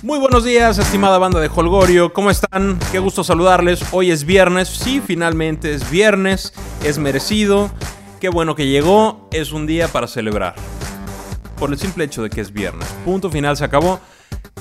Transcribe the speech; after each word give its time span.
Muy 0.00 0.20
buenos 0.20 0.44
días, 0.44 0.78
estimada 0.78 1.18
banda 1.18 1.40
de 1.40 1.50
Holgorio. 1.52 2.12
¿Cómo 2.12 2.30
están? 2.30 2.78
Qué 2.92 3.00
gusto 3.00 3.24
saludarles. 3.24 3.82
Hoy 3.90 4.12
es 4.12 4.24
viernes. 4.24 4.68
Sí, 4.68 5.02
finalmente 5.04 5.74
es 5.74 5.90
viernes. 5.90 6.52
Es 6.84 6.98
merecido. 6.98 7.68
Qué 8.20 8.28
bueno 8.28 8.54
que 8.54 8.68
llegó. 8.68 9.28
Es 9.32 9.50
un 9.50 9.66
día 9.66 9.88
para 9.88 10.06
celebrar. 10.06 10.54
Por 11.58 11.70
el 11.70 11.78
simple 11.80 12.04
hecho 12.04 12.22
de 12.22 12.30
que 12.30 12.40
es 12.40 12.52
viernes. 12.52 12.86
Punto 13.04 13.28
final, 13.28 13.56
se 13.56 13.64
acabó. 13.64 13.98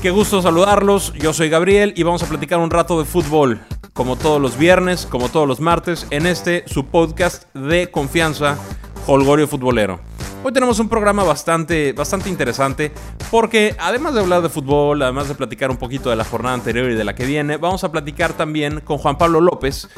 Qué 0.02 0.10
gusto 0.10 0.42
saludarlos. 0.42 1.14
Yo 1.14 1.34
soy 1.34 1.50
Gabriel 1.50 1.94
y 1.96 2.02
vamos 2.02 2.24
a 2.24 2.28
platicar 2.28 2.58
un 2.58 2.72
rato 2.72 2.98
de 2.98 3.06
fútbol. 3.06 3.60
Como 3.94 4.16
todos 4.16 4.42
los 4.42 4.58
viernes, 4.58 5.06
como 5.06 5.30
todos 5.30 5.48
los 5.48 5.60
martes, 5.60 6.08
en 6.10 6.26
este 6.26 6.64
su 6.66 6.88
podcast 6.88 7.46
de 7.54 7.92
confianza, 7.92 8.58
Holgorio 9.06 9.48
Futbolero. 9.48 10.00
Hoy 10.44 10.54
tenemos 10.54 10.80
un 10.80 10.88
programa 10.88 11.24
bastante, 11.24 11.94
bastante 11.94 12.30
interesante 12.30 12.92
porque 13.32 13.76
además 13.80 14.14
de 14.14 14.22
hablar 14.22 14.42
de 14.42 14.50
fútbol, 14.50 15.02
además 15.02 15.28
de 15.28 15.36
platicar 15.36 15.72
un 15.72 15.78
poquito 15.78 16.10
de 16.10 16.16
la 16.16 16.24
jornada 16.24 16.54
anterior 16.54 16.90
y 16.92 16.96
de 16.96 17.04
la 17.04 17.16
que 17.16 17.26
viene, 17.26 17.58
vamos 17.58 17.84
a 17.84 17.92
platicar 17.92 18.34
también 18.34 18.80
con 18.82 19.00
Juan 19.00 19.18
Pablo 19.18 19.42
López. 19.42 19.90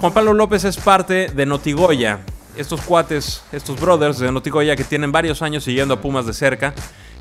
Juan 0.00 0.12
Pablo 0.12 0.34
López 0.34 0.64
es 0.64 0.76
parte 0.76 1.28
de 1.28 1.46
Notigoya, 1.46 2.20
estos 2.56 2.80
cuates, 2.82 3.44
estos 3.52 3.80
brothers 3.80 4.18
de 4.18 4.30
Notigoya 4.32 4.74
que 4.76 4.84
tienen 4.84 5.12
varios 5.12 5.42
años 5.42 5.64
siguiendo 5.64 5.94
a 5.94 6.00
Pumas 6.00 6.26
de 6.26 6.34
cerca, 6.34 6.74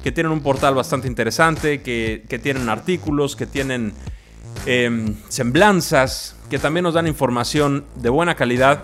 que 0.03 0.11
tienen 0.11 0.31
un 0.31 0.41
portal 0.41 0.73
bastante 0.73 1.07
interesante, 1.07 1.81
que, 1.81 2.39
tienen 2.41 2.69
artículos, 2.69 3.35
que 3.35 3.45
tienen 3.45 3.93
em, 4.65 5.15
semblanzas, 5.29 6.35
que 6.49 6.57
también 6.57 6.83
nos 6.83 6.95
dan 6.95 7.07
información 7.07 7.85
de 7.95 8.09
buena 8.09 8.35
calidad 8.35 8.83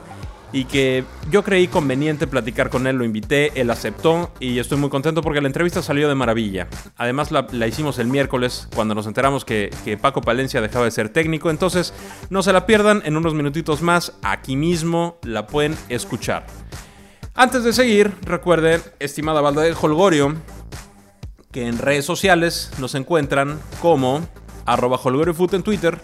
y 0.52 0.66
que 0.66 1.04
yo 1.30 1.44
creí 1.44 1.68
conveniente 1.68 2.28
platicar 2.28 2.70
con 2.70 2.88
él, 2.88 2.96
lo 2.96 3.06
invité, 3.06 3.52
él 3.60 3.70
aceptó 3.70 4.32
y 4.40 4.60
estoy 4.60 4.78
muy 4.78 4.90
contento 4.90 5.22
porque 5.22 5.42
la 5.42 5.48
entrevista 5.48 5.82
salió 5.82 6.08
de 6.10 6.16
maravilla. 6.16 6.68
Además 6.98 7.32
la, 7.32 7.68
hicimos 7.68 8.00
el 8.00 8.08
miércoles 8.08 8.68
cuando 8.74 8.96
nos 8.96 9.08
enteramos 9.08 9.46
que, 9.46 9.70
Paco 10.02 10.22
Palencia 10.22 10.62
dejaba 10.62 10.86
de 10.86 10.92
ser 10.92 11.10
técnico, 11.10 11.50
entonces 11.50 11.94
no 12.30 12.42
se 12.44 12.54
la 12.54 12.66
pierdan, 12.66 13.02
en 13.06 13.18
unos 13.18 13.34
minutitos 13.34 13.82
más 13.82 14.14
aquí 14.22 14.56
mismo 14.56 15.18
la 15.24 15.48
pueden 15.48 15.76
escuchar. 15.90 16.46
Antes 17.36 17.64
de 17.64 17.74
seguir, 17.74 18.14
recuerden, 18.22 18.82
estimada 19.00 19.42
balda 19.42 19.62
del 19.62 19.76
Holgorio, 19.80 20.36
que 21.52 21.68
en 21.68 21.78
redes 21.78 22.06
sociales 22.06 22.72
nos 22.80 22.96
encuentran 22.96 23.60
como 23.82 24.28
arroba 24.66 25.00
holgoriofoot 25.02 25.54
en 25.54 25.64
Twitter, 25.64 26.00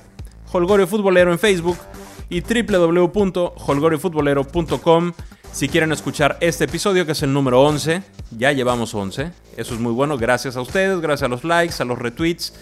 Holgorio 0.52 0.88
Futbolero 0.88 1.31
en 1.31 1.39
Facebook, 1.39 1.78
y 2.30 2.42
www.holgoriofutbolero.com 2.42 5.14
si 5.56 5.70
quieren 5.70 5.92
escuchar 5.94 6.38
este 6.42 6.66
episodio 6.66 7.06
que 7.06 7.14
es 7.14 7.23
el 7.23 7.31
número 7.31 7.62
11. 7.62 8.04
Ya 8.38 8.52
llevamos 8.52 8.94
11. 8.94 9.31
Eso 9.56 9.73
es 9.73 9.80
muy 9.80 9.94
bueno. 9.94 10.18
Gracias 10.18 10.58
a 10.58 10.62
ustedes, 10.62 11.00
gracias 11.00 11.23
a 11.23 11.30
los 11.30 11.46
likes, 11.46 11.76
a 11.80 11.86
los 11.86 11.98
retweets, 11.98 12.53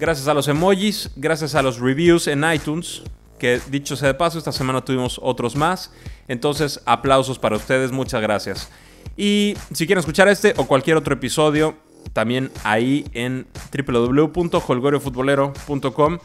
gracias 0.00 0.26
a 0.26 0.34
los 0.34 0.48
emojis, 0.48 1.10
gracias 1.14 1.54
a 1.54 1.62
los 1.62 1.78
reviews 1.78 2.26
en 2.26 2.42
iTunes. 2.52 3.02
Que 3.38 3.60
dicho 3.70 3.94
sea 3.94 4.08
de 4.08 4.14
paso, 4.14 4.38
esta 4.38 4.50
semana 4.50 4.84
tuvimos 4.84 5.20
otros 5.22 5.54
más. 5.54 5.92
Entonces, 6.26 6.80
aplausos 6.84 7.38
para 7.38 7.54
ustedes, 7.54 7.92
muchas 7.92 8.20
gracias. 8.20 8.68
Y 9.16 9.54
si 9.72 9.86
quieren 9.86 10.00
escuchar 10.00 10.26
este 10.26 10.52
o 10.56 10.66
cualquier 10.66 10.96
otro 10.96 11.14
episodio, 11.14 11.76
también 12.12 12.50
ahí 12.64 13.04
en 13.12 13.46
www.holgoriofutbolero.com 13.72 16.18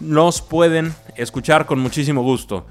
nos 0.00 0.40
pueden 0.42 0.94
escuchar 1.16 1.66
con 1.66 1.78
muchísimo 1.78 2.22
gusto. 2.22 2.66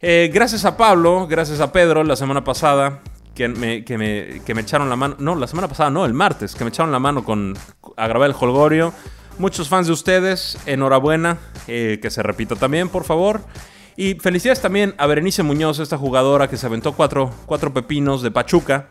Eh, 0.00 0.30
gracias 0.32 0.64
a 0.64 0.76
Pablo, 0.76 1.26
gracias 1.28 1.60
a 1.60 1.72
Pedro 1.72 2.02
la 2.02 2.16
semana 2.16 2.42
pasada 2.42 3.00
que 3.34 3.48
me, 3.48 3.84
que, 3.84 3.96
me, 3.98 4.60
echaron 4.60 4.88
la 4.88 4.96
mano, 4.96 5.16
no, 5.18 5.34
la 5.34 5.46
semana 5.46 5.68
pasada 5.68 5.90
no, 5.90 6.04
el 6.04 6.14
martes, 6.14 6.54
que 6.54 6.64
me 6.64 6.70
echaron 6.70 6.92
la 6.92 6.98
mano 6.98 7.24
con 7.24 7.56
a 7.96 8.06
grabar 8.06 8.30
el 8.30 8.36
Holgorio. 8.38 8.92
Muchos 9.38 9.68
fans 9.68 9.86
de 9.86 9.94
ustedes, 9.94 10.58
enhorabuena, 10.66 11.38
eh, 11.66 11.98
que 12.02 12.10
se 12.10 12.22
repita 12.22 12.56
también, 12.56 12.88
por 12.88 13.04
favor. 13.04 13.40
Y 13.96 14.14
felicidades 14.14 14.60
también 14.60 14.94
a 14.98 15.06
Berenice 15.06 15.42
Muñoz, 15.42 15.78
esta 15.78 15.98
jugadora 15.98 16.48
que 16.48 16.56
se 16.56 16.66
aventó 16.66 16.92
cuatro, 16.92 17.30
cuatro 17.46 17.72
pepinos 17.72 18.22
de 18.22 18.30
Pachuca. 18.30 18.88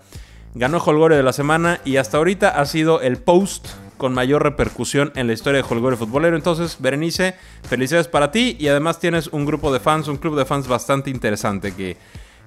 Ganó 0.53 0.79
Holgorio 0.79 1.17
de 1.17 1.23
la 1.23 1.33
semana 1.33 1.79
y 1.85 1.97
hasta 1.97 2.17
ahorita 2.17 2.49
ha 2.49 2.65
sido 2.65 3.01
el 3.01 3.17
post 3.17 3.67
con 4.01 4.15
mayor 4.15 4.41
repercusión 4.41 5.11
en 5.13 5.27
la 5.27 5.33
historia 5.33 5.61
de 5.61 5.67
Holgorio 5.69 5.95
Futbolero. 5.95 6.35
Entonces, 6.35 6.77
Berenice, 6.79 7.35
felicidades 7.61 8.07
para 8.07 8.31
ti 8.31 8.57
y 8.59 8.67
además 8.67 8.99
tienes 8.99 9.27
un 9.27 9.45
grupo 9.45 9.71
de 9.71 9.79
fans, 9.79 10.07
un 10.07 10.17
club 10.17 10.35
de 10.35 10.43
fans 10.43 10.67
bastante 10.67 11.11
interesante 11.11 11.75
que, 11.75 11.97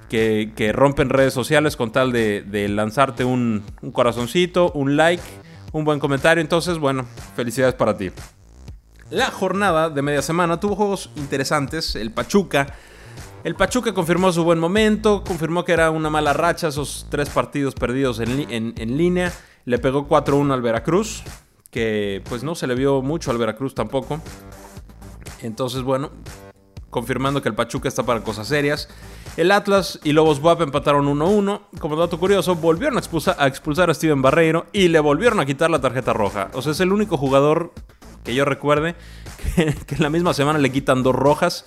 que, 0.09 0.73
rompen 0.73 1.11
redes 1.11 1.33
sociales 1.33 1.77
con 1.77 1.93
tal 1.93 2.11
de, 2.11 2.67
lanzarte 2.69 3.25
un, 3.25 3.63
un 3.83 3.93
corazoncito, 3.93 4.73
un 4.73 4.97
like, 4.97 5.23
un 5.71 5.85
buen 5.85 6.01
comentario. 6.01 6.41
Entonces, 6.41 6.79
bueno, 6.79 7.07
felicidades 7.37 7.77
para 7.77 7.97
ti. 7.97 8.11
La 9.11 9.31
jornada 9.31 9.91
de 9.91 10.03
media 10.03 10.23
semana 10.23 10.59
tuvo 10.59 10.75
juegos 10.75 11.11
interesantes. 11.15 11.95
El 11.95 12.11
Pachuca 12.11 12.67
el 13.45 13.57
Pachuca 13.57 13.93
confirmó 13.93 14.33
su 14.33 14.43
buen 14.43 14.59
momento, 14.59 15.23
confirmó 15.23 15.67
que 15.67 15.73
era 15.73 15.91
una 15.91 16.09
mala 16.09 16.33
racha 16.33 16.69
esos 16.69 17.07
tres 17.11 17.29
partidos 17.29 17.75
perdidos 17.75 18.19
en, 18.19 18.97
línea. 18.97 19.35
Le 19.67 19.79
pegó 19.79 20.09
4-1 20.09 20.55
al 20.55 20.63
Veracruz, 20.63 21.23
que 21.75 22.23
pues 22.29 22.45
no 22.45 22.55
se 22.55 22.69
le 22.69 22.77
vio 22.77 23.03
mucho 23.03 23.33
al 23.33 23.39
Veracruz 23.39 23.75
tampoco. 23.75 24.21
Entonces, 25.43 25.83
bueno, 25.83 26.13
confirmando 26.89 27.43
que 27.43 27.49
el 27.49 27.57
Pachuca 27.57 27.89
está 27.89 28.05
para 28.05 28.21
cosas 28.21 28.47
serias. 28.47 28.89
El 29.37 29.51
Atlas 29.51 29.99
y 30.05 30.13
Lobos 30.13 30.41
Buap 30.41 30.63
empataron 30.63 31.07
1-1. 31.07 31.63
Como 31.81 31.97
dato 31.97 32.21
curioso, 32.21 32.55
volvieron 32.55 32.97
a 32.97 33.01
expulsar, 33.01 33.35
a 33.41 33.49
expulsar, 33.49 33.93
Steven 33.93 34.23
Barreiro 34.23 34.67
y 34.73 34.87
le 34.87 35.01
volvieron 35.01 35.41
a 35.41 35.47
quitar 35.47 35.69
la 35.69 35.81
tarjeta 35.81 36.13
roja. 36.13 36.49
O 36.53 36.63
sea, 36.63 36.71
es 36.71 36.79
el 36.79 36.93
único 36.93 37.17
jugador 37.17 37.73
que 38.23 38.37
yo 38.37 38.45
recuerde 38.45 38.95
que 39.57 39.97
en 39.97 40.03
la 40.03 40.11
misma 40.11 40.33
semana 40.33 40.61
le 40.61 40.71
quitan 40.71 41.03
dos 41.03 41.17
rojas 41.17 41.65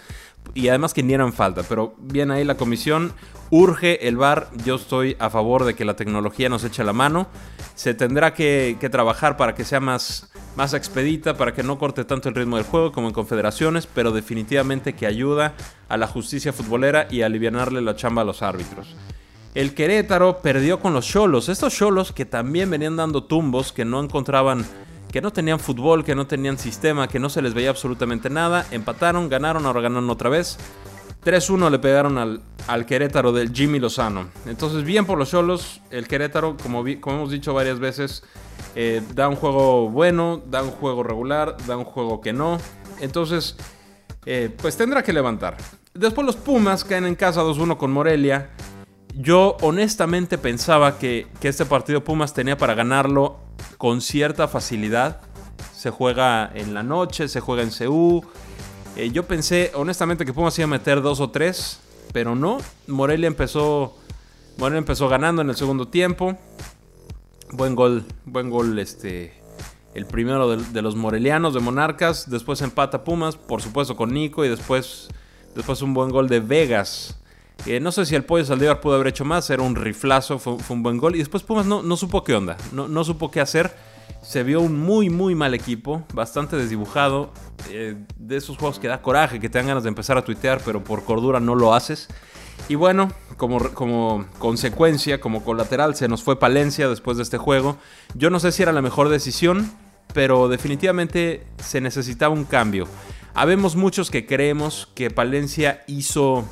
y 0.53 0.69
además 0.69 0.93
que 0.93 1.03
ni 1.03 1.13
eran 1.13 1.33
falta. 1.33 1.63
Pero 1.63 1.95
bien 1.99 2.31
ahí 2.31 2.43
la 2.43 2.57
comisión 2.57 3.13
urge 3.49 4.07
el 4.07 4.17
VAR. 4.17 4.49
Yo 4.65 4.75
estoy 4.75 5.15
a 5.19 5.29
favor 5.29 5.63
de 5.63 5.75
que 5.75 5.85
la 5.85 5.95
tecnología 5.95 6.49
nos 6.49 6.63
eche 6.63 6.83
la 6.83 6.93
mano. 6.93 7.27
Se 7.75 7.93
tendrá 7.93 8.33
que, 8.33 8.77
trabajar 8.91 9.37
para 9.37 9.55
que 9.55 9.63
sea 9.63 9.79
más, 9.79 10.31
más 10.55 10.73
expedita, 10.73 11.37
para 11.37 11.53
que 11.53 11.63
no 11.63 11.77
corte 11.77 12.05
tanto 12.05 12.29
el 12.29 12.35
ritmo 12.35 12.57
del 12.57 12.65
juego 12.65 12.91
como 12.91 13.07
en 13.07 13.13
confederaciones, 13.13 13.87
pero 13.87 14.11
definitivamente 14.11 14.93
que 14.93 15.05
ayuda 15.05 15.53
a 15.89 15.97
la 15.97 16.07
justicia 16.07 16.53
futbolera 16.53 17.07
y 17.09 17.21
a 17.21 17.27
aliviarle 17.27 17.81
la 17.81 17.95
chamba 17.95 18.23
a 18.23 18.25
los 18.25 18.41
árbitros. 18.41 18.95
El 19.55 19.73
Querétaro 19.73 20.41
perdió 20.41 20.79
con 20.79 20.93
los 20.93 21.07
Cholos. 21.07 21.49
Estos 21.49 21.73
Cholos 21.73 22.11
que 22.11 22.25
también 22.25 22.69
venían 22.69 22.95
dando 22.95 23.23
tumbos, 23.23 23.71
que 23.71 23.85
no 23.85 24.03
encontraban 24.03 24.65
que 25.11 25.21
no 25.21 25.31
tenían 25.31 25.59
fútbol, 25.59 26.03
que 26.03 26.15
no 26.15 26.27
tenían 26.27 26.57
sistema, 26.57 27.07
que 27.07 27.19
no 27.19 27.29
se 27.29 27.41
les 27.41 27.53
veía 27.53 27.69
absolutamente 27.69 28.29
nada. 28.29 28.65
Empataron, 28.71 29.29
ganaron, 29.29 29.65
ahora 29.65 29.81
ganaron 29.81 30.09
otra 30.09 30.29
vez. 30.29 30.57
3-1 31.23 31.69
le 31.71 31.79
pegaron 31.79 32.17
al, 32.17 32.41
al, 32.67 32.85
Querétaro 32.85 33.31
del 33.31 33.51
Jimmy 33.51 33.79
Lozano. 33.79 34.29
Entonces, 34.45 34.83
bien 34.83 35.05
por 35.05 35.17
los 35.17 35.29
solos. 35.29 35.81
El 35.89 36.07
Querétaro, 36.07 36.55
como, 36.57 36.85
hemos 36.87 37.31
dicho 37.31 37.53
varias 37.53 37.79
veces, 37.79 38.23
eh, 38.75 39.01
da 39.13 39.27
un 39.27 39.35
juego 39.35 39.89
bueno, 39.89 40.41
da 40.45 40.63
un 40.63 40.71
juego 40.71 41.03
regular, 41.03 41.57
da 41.67 41.77
un 41.77 41.85
juego 41.85 42.21
que 42.21 42.33
no. 42.33 42.59
Entonces, 43.01 43.57
eh, 44.25 44.55
pues 44.61 44.77
tendrá 44.77 45.03
que 45.03 45.13
levantar. 45.13 45.57
Después 45.93 46.25
los 46.25 46.35
Pumas 46.35 46.83
caen 46.83 47.05
en 47.05 47.15
casa 47.15 47.41
2-1 47.41 47.77
con 47.77 47.91
Morelia. 47.91 48.51
Yo 49.15 49.57
honestamente 49.61 50.37
pensaba 50.37 50.99
que, 50.99 51.27
que 51.41 51.47
este 51.47 51.65
partido 51.65 52.03
Pumas 52.03 52.33
tenía 52.33 52.57
para 52.57 52.75
ganarlo 52.75 53.46
con 53.77 54.01
cierta 54.01 54.47
facilidad. 54.47 55.21
Se 55.75 55.89
juega 55.91 56.51
en 56.53 56.73
la 56.73 56.83
noche, 56.83 57.27
se 57.27 57.39
juega 57.39 57.63
en 57.63 57.69
CU. 57.69 58.23
Eh, 58.95 59.11
yo 59.11 59.27
pensé 59.27 59.71
honestamente 59.75 60.25
que 60.25 60.33
Pumas 60.33 60.57
iba 60.57 60.65
a 60.65 60.69
meter 60.69 61.01
dos 61.01 61.19
o 61.19 61.29
tres, 61.29 61.79
pero 62.13 62.35
no. 62.35 62.57
Morelia 62.87 63.27
empezó, 63.27 63.95
Morelia 64.57 64.79
empezó 64.79 65.07
ganando 65.07 65.41
en 65.41 65.49
el 65.49 65.55
segundo 65.55 65.87
tiempo. 65.87 66.37
Buen 67.51 67.75
gol, 67.75 68.05
buen 68.25 68.49
gol 68.49 68.77
este, 68.79 69.33
el 69.93 70.05
primero 70.05 70.57
de, 70.57 70.81
los 70.81 70.95
morelianos, 70.95 71.53
de 71.53 71.59
Monarcas. 71.59 72.29
Después 72.29 72.61
empata 72.61 73.03
Pumas, 73.03 73.35
por 73.35 73.61
supuesto 73.61 73.95
con 73.95 74.13
Nico. 74.13 74.43
Y 74.43 74.49
después, 74.49 75.09
después 75.55 75.81
un 75.81 75.93
buen 75.93 76.09
gol 76.09 76.27
de 76.27 76.39
Vegas. 76.39 77.19
Eh, 77.65 77.79
no 77.79 77.91
sé 77.91 78.05
si 78.05 78.15
el 78.15 78.23
Pollo 78.23 78.45
Saldívar 78.45 78.79
pudo 78.79 78.95
haber 78.95 79.07
hecho 79.07 79.25
más, 79.25 79.49
era 79.49 79.61
un 79.63 79.75
riflazo, 79.75 80.39
fue, 80.39 80.57
un 80.69 80.83
buen 80.83 80.97
gol. 80.97 81.15
Y 81.15 81.19
después 81.19 81.43
Pumas 81.43 81.65
no, 81.65 81.97
supo 81.97 82.23
qué 82.23 82.35
onda, 82.35 82.57
no, 82.71 83.03
supo 83.03 83.31
qué 83.31 83.41
hacer. 83.41 83.75
Se 84.21 84.43
vio 84.43 84.61
un 84.61 84.79
muy, 84.79 85.09
muy 85.09 85.35
mal 85.35 85.53
equipo, 85.53 86.03
bastante 86.13 86.55
desdibujado. 86.55 87.31
Eh, 87.69 87.95
de 88.17 88.37
esos 88.37 88.57
juegos 88.57 88.79
que 88.79 88.87
da 88.87 89.01
coraje, 89.01 89.39
que 89.39 89.49
te 89.49 89.57
dan 89.57 89.67
ganas 89.67 89.83
de 89.83 89.89
empezar 89.89 90.17
a 90.17 90.23
tuitear, 90.23 90.61
pero 90.63 90.83
por 90.83 91.03
cordura 91.03 91.39
no 91.39 91.55
lo 91.55 91.73
haces. 91.73 92.07
Y 92.69 92.75
bueno, 92.75 93.11
como 93.37 94.25
consecuencia, 94.39 95.19
como 95.19 95.43
colateral, 95.43 95.95
se 95.95 96.07
nos 96.07 96.23
fue 96.23 96.39
Palencia 96.39 96.89
después 96.89 97.17
de 97.17 97.23
este 97.23 97.37
juego. 97.37 97.77
Yo 98.15 98.29
no 98.29 98.39
sé 98.39 98.51
si 98.51 98.63
era 98.63 98.71
la 98.71 98.81
mejor 98.81 99.09
decisión, 99.09 99.71
pero 100.13 100.47
definitivamente 100.47 101.45
se 101.57 101.81
necesitaba 101.81 102.33
un 102.33 102.45
cambio. 102.45 102.87
Habemos 103.33 103.75
muchos 103.75 104.09
que 104.09 104.25
creemos 104.25 104.89
que 104.95 105.11
Palencia 105.11 105.83
hizo 105.87 106.43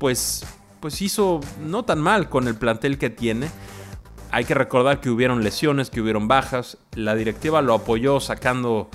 pues, 0.00 0.44
pues 0.80 1.02
hizo 1.02 1.40
no 1.64 1.84
tan 1.84 2.00
mal 2.00 2.28
con 2.28 2.48
el 2.48 2.56
plantel 2.56 2.98
que 2.98 3.10
tiene. 3.10 3.48
Hay 4.32 4.46
que 4.46 4.54
recordar 4.54 5.00
que 5.00 5.10
hubieron 5.10 5.44
lesiones, 5.44 5.90
que 5.90 6.00
hubieron 6.00 6.26
bajas. 6.26 6.78
La 6.94 7.14
directiva 7.14 7.60
lo 7.60 7.74
apoyó 7.74 8.18
sacando, 8.18 8.88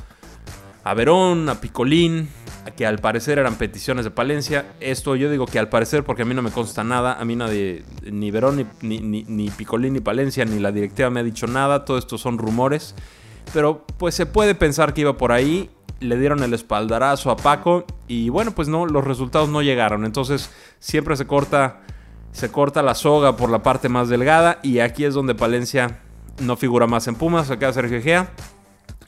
a 0.83 0.93
Verón, 0.95 1.47
a 1.47 1.61
Picolín, 1.61 2.29
que 2.75 2.87
al 2.87 2.97
parecer 2.99 3.37
eran 3.37 3.55
peticiones 3.55 4.03
de 4.03 4.11
Palencia. 4.11 4.65
Esto 4.79 5.15
yo 5.15 5.29
digo 5.29 5.45
que 5.45 5.59
al 5.59 5.69
parecer 5.69 6.03
porque 6.03 6.23
a 6.23 6.25
mí 6.25 6.33
no 6.33 6.41
me 6.41 6.51
consta 6.51 6.83
nada, 6.83 7.19
a 7.19 7.23
mí 7.23 7.35
nadie, 7.35 7.83
ni 8.03 8.31
Verón, 8.31 8.67
ni, 8.81 8.99
ni, 8.99 9.23
ni, 9.23 9.49
Picolín, 9.51 9.93
ni 9.93 9.99
Palencia, 9.99 10.43
ni 10.43 10.59
la 10.59 10.71
directiva 10.71 11.11
me 11.11 11.19
ha 11.19 11.23
dicho 11.23 11.45
nada, 11.45 11.85
todo 11.85 11.99
esto 11.99 12.17
son 12.17 12.39
rumores. 12.39 12.95
Pero 13.53 13.85
pues 13.97 14.15
se 14.15 14.25
puede 14.25 14.55
pensar 14.55 14.95
que 14.95 15.01
iba 15.01 15.17
por 15.17 15.31
ahí, 15.31 15.69
le 15.99 16.17
dieron 16.17 16.43
el 16.43 16.53
espaldarazo 16.53 17.31
a 17.31 17.37
Paco 17.37 17.85
y 18.07 18.29
bueno, 18.29 18.51
pues 18.51 18.67
no, 18.67 18.85
los 18.85 19.03
resultados 19.03 19.49
no 19.49 19.61
llegaron. 19.61 20.05
Entonces 20.05 20.49
siempre 20.79 21.15
se 21.15 21.25
corta, 21.25 21.81
se 22.31 22.51
corta 22.51 22.81
la 22.81 22.95
soga 22.95 23.35
por 23.35 23.49
la 23.49 23.63
parte 23.63 23.89
más 23.89 24.09
delgada 24.09 24.59
y 24.63 24.79
aquí 24.79 25.05
es 25.05 25.13
donde 25.13 25.35
Palencia 25.35 25.99
no 26.39 26.57
figura 26.57 26.87
más 26.87 27.07
en 27.07 27.15
Pumas, 27.15 27.49
acá 27.49 27.71
Sergio 27.73 28.01
Gea. 28.01 28.29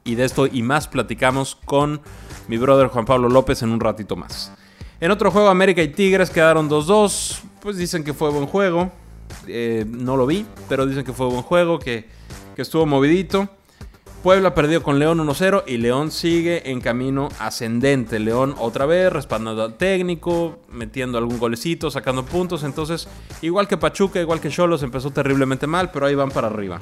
Y 0.04 0.16
de 0.16 0.24
esto 0.24 0.48
y 0.48 0.62
más 0.62 0.88
platicamos 0.88 1.56
con 1.66 2.02
mi 2.48 2.58
brother 2.58 2.88
Juan 2.88 3.06
Pablo 3.06 3.28
López 3.28 3.62
en 3.62 3.72
un 3.72 3.82
ratito 3.82 4.16
más. 4.16 4.54
En 5.02 5.12
otro 5.12 5.32
juego, 5.32 5.50
América 5.50 5.84
y 5.84 5.90
Tigres 5.90 6.30
quedaron 6.30 6.70
2-2. 6.70 7.42
Pues 7.62 7.78
dicen 7.78 8.04
que 8.04 8.14
fue 8.14 8.32
buen 8.32 8.48
juego. 8.48 8.92
Eh, 9.48 9.86
no 9.88 10.16
lo 10.16 10.26
vi, 10.26 10.46
pero 10.70 10.86
dicen 10.86 11.04
que 11.04 11.12
fue 11.12 11.28
buen 11.28 11.42
juego, 11.42 11.78
que, 11.78 12.08
que 12.56 12.62
estuvo 12.62 12.86
movidito. 12.86 13.50
Puebla 14.24 14.56
perdió 14.56 14.82
con 14.84 15.00
León 15.00 15.20
1-0 15.20 15.64
y 15.68 15.78
León 15.78 16.12
sigue 16.12 16.72
en 16.72 16.82
camino 16.82 17.30
ascendente. 17.40 18.20
León 18.20 18.56
otra 18.58 18.86
vez 18.86 19.14
respaldando 19.14 19.64
al 19.64 19.76
técnico, 19.76 20.60
metiendo 20.70 21.18
algún 21.18 21.38
golecito, 21.38 21.92
sacando 21.92 22.26
puntos. 22.26 22.64
Entonces, 22.64 23.08
igual 23.42 23.68
que 23.68 23.78
Pachuca, 23.78 24.20
igual 24.20 24.42
que 24.42 24.50
Cholos, 24.50 24.84
empezó 24.84 25.12
terriblemente 25.12 25.68
mal, 25.68 25.92
pero 25.92 26.08
ahí 26.08 26.16
van 26.16 26.32
para 26.32 26.48
arriba. 26.48 26.80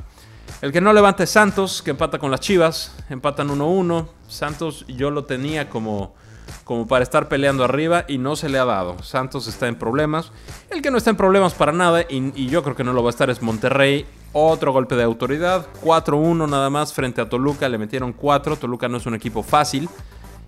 El 0.61 0.71
que 0.71 0.81
no 0.81 0.93
levanta 0.93 1.23
es 1.23 1.29
Santos, 1.29 1.81
que 1.81 1.91
empata 1.91 2.17
con 2.17 2.31
las 2.31 2.39
Chivas. 2.39 2.95
Empatan 3.09 3.49
1-1. 3.49 4.07
Santos 4.27 4.85
yo 4.87 5.11
lo 5.11 5.25
tenía 5.25 5.69
como, 5.69 6.15
como 6.63 6.87
para 6.87 7.03
estar 7.03 7.27
peleando 7.27 7.63
arriba 7.63 8.05
y 8.07 8.17
no 8.17 8.35
se 8.35 8.49
le 8.49 8.57
ha 8.57 8.65
dado. 8.65 9.01
Santos 9.03 9.47
está 9.47 9.67
en 9.67 9.75
problemas. 9.75 10.31
El 10.69 10.81
que 10.81 10.91
no 10.91 10.97
está 10.97 11.09
en 11.09 11.17
problemas 11.17 11.53
para 11.53 11.71
nada 11.71 12.05
y, 12.09 12.47
yo 12.47 12.63
creo 12.63 12.75
que 12.75 12.83
no 12.83 12.93
lo 12.93 13.03
va 13.03 13.09
a 13.09 13.11
estar 13.11 13.29
es 13.29 13.41
Monterrey. 13.41 14.05
Otro 14.33 14.73
golpe 14.73 14.95
de 14.95 15.03
autoridad. 15.03 15.67
4-1 15.81 16.49
nada 16.49 16.69
más 16.69 16.93
frente 16.93 17.21
a 17.21 17.29
Toluca. 17.29 17.69
Le 17.69 17.77
metieron 17.77 18.13
4. 18.13 18.57
Toluca 18.57 18.87
no 18.87 18.97
es 18.97 19.05
un 19.05 19.15
equipo 19.15 19.43
fácil. 19.43 19.89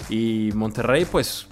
Y 0.09 0.49
Monterrey 0.53 1.05
pues 1.05 1.47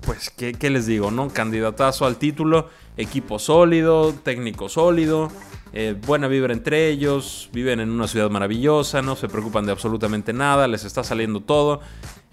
pues, 0.00 0.30
¿qué, 0.30 0.54
¿qué, 0.54 0.70
les 0.70 0.86
digo? 0.86 1.10
¿no? 1.10 1.28
Candidatazo 1.28 2.06
al 2.06 2.16
título, 2.16 2.68
equipo 2.96 3.38
sólido, 3.38 4.12
técnico 4.12 4.68
sólido, 4.68 5.30
eh, 5.72 5.94
buena 6.06 6.26
vibra 6.26 6.52
entre 6.52 6.88
ellos, 6.88 7.48
viven 7.52 7.80
en 7.80 7.90
una 7.90 8.08
ciudad 8.08 8.30
maravillosa, 8.30 9.02
no 9.02 9.14
se 9.14 9.28
preocupan 9.28 9.66
de 9.66 9.72
absolutamente 9.72 10.32
nada, 10.32 10.66
les 10.66 10.84
está 10.84 11.04
saliendo 11.04 11.40
todo. 11.40 11.80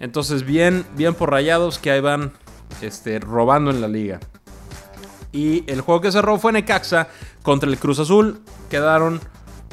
Entonces, 0.00 0.44
bien, 0.44 0.84
bien 0.96 1.14
por 1.14 1.30
rayados 1.30 1.78
que 1.78 1.90
ahí 1.90 2.00
van 2.00 2.32
este, 2.80 3.18
robando 3.18 3.70
en 3.70 3.80
la 3.80 3.88
liga. 3.88 4.20
Y 5.32 5.64
el 5.70 5.80
juego 5.80 6.00
que 6.00 6.12
cerró 6.12 6.38
fue 6.38 6.52
Necaxa 6.52 7.08
contra 7.42 7.68
el 7.68 7.78
Cruz 7.78 7.98
Azul. 7.98 8.40
Quedaron 8.70 9.20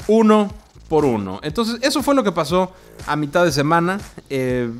uno 0.08 0.52
por 0.88 1.04
uno. 1.04 1.40
Entonces, 1.42 1.78
eso 1.82 2.02
fue 2.02 2.14
lo 2.14 2.22
que 2.22 2.32
pasó 2.32 2.72
a 3.06 3.16
mitad 3.16 3.44
de 3.44 3.52
semana. 3.52 3.98
Eh, 4.28 4.70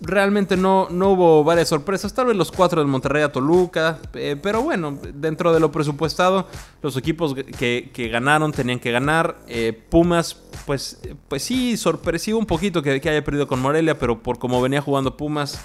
realmente 0.00 0.56
no, 0.56 0.88
no 0.90 1.10
hubo 1.10 1.44
varias 1.44 1.68
sorpresas. 1.68 2.12
Tal 2.14 2.26
vez 2.26 2.36
los 2.36 2.50
cuatro 2.50 2.80
del 2.80 2.88
Monterrey 2.88 3.22
a 3.22 3.32
Toluca. 3.32 3.98
Eh, 4.14 4.36
pero 4.40 4.62
bueno, 4.62 4.98
dentro 5.14 5.52
de 5.52 5.60
lo 5.60 5.70
presupuestado, 5.70 6.46
los 6.82 6.96
equipos 6.96 7.34
que, 7.34 8.10
ganaron 8.10 8.52
tenían 8.52 8.78
que 8.78 8.90
ganar. 8.90 9.36
Eh, 9.46 9.78
Pumas, 9.88 10.34
pues, 10.66 11.00
pues 11.28 11.42
sí, 11.42 11.76
sorpresivo 11.76 12.38
un 12.38 12.46
poquito 12.46 12.82
que, 12.82 12.90
haya 12.90 13.24
perdido 13.24 13.46
con 13.46 13.60
Morelia. 13.60 13.98
Pero 13.98 14.22
por 14.22 14.38
como 14.38 14.60
venía 14.62 14.80
jugando 14.80 15.16
Pumas, 15.16 15.60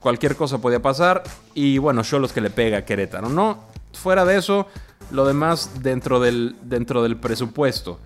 cualquier 0.00 0.36
cosa 0.36 0.58
podía 0.58 0.82
pasar. 0.82 1.22
Y 1.54 1.78
bueno, 1.78 2.02
yo 2.02 2.18
los 2.18 2.32
que 2.32 2.40
le 2.40 2.50
pega 2.50 2.78
a 2.78 2.84
Querétaro, 2.84 3.28
¿no? 3.28 3.64
Fuera 3.94 4.24
de 4.24 4.38
eso, 4.38 4.66
lo 5.10 5.26
demás 5.26 5.82
dentro 5.82 6.20
del, 6.20 6.56
dentro 6.62 7.02
del 7.02 7.16
presupuesto. 7.16 8.00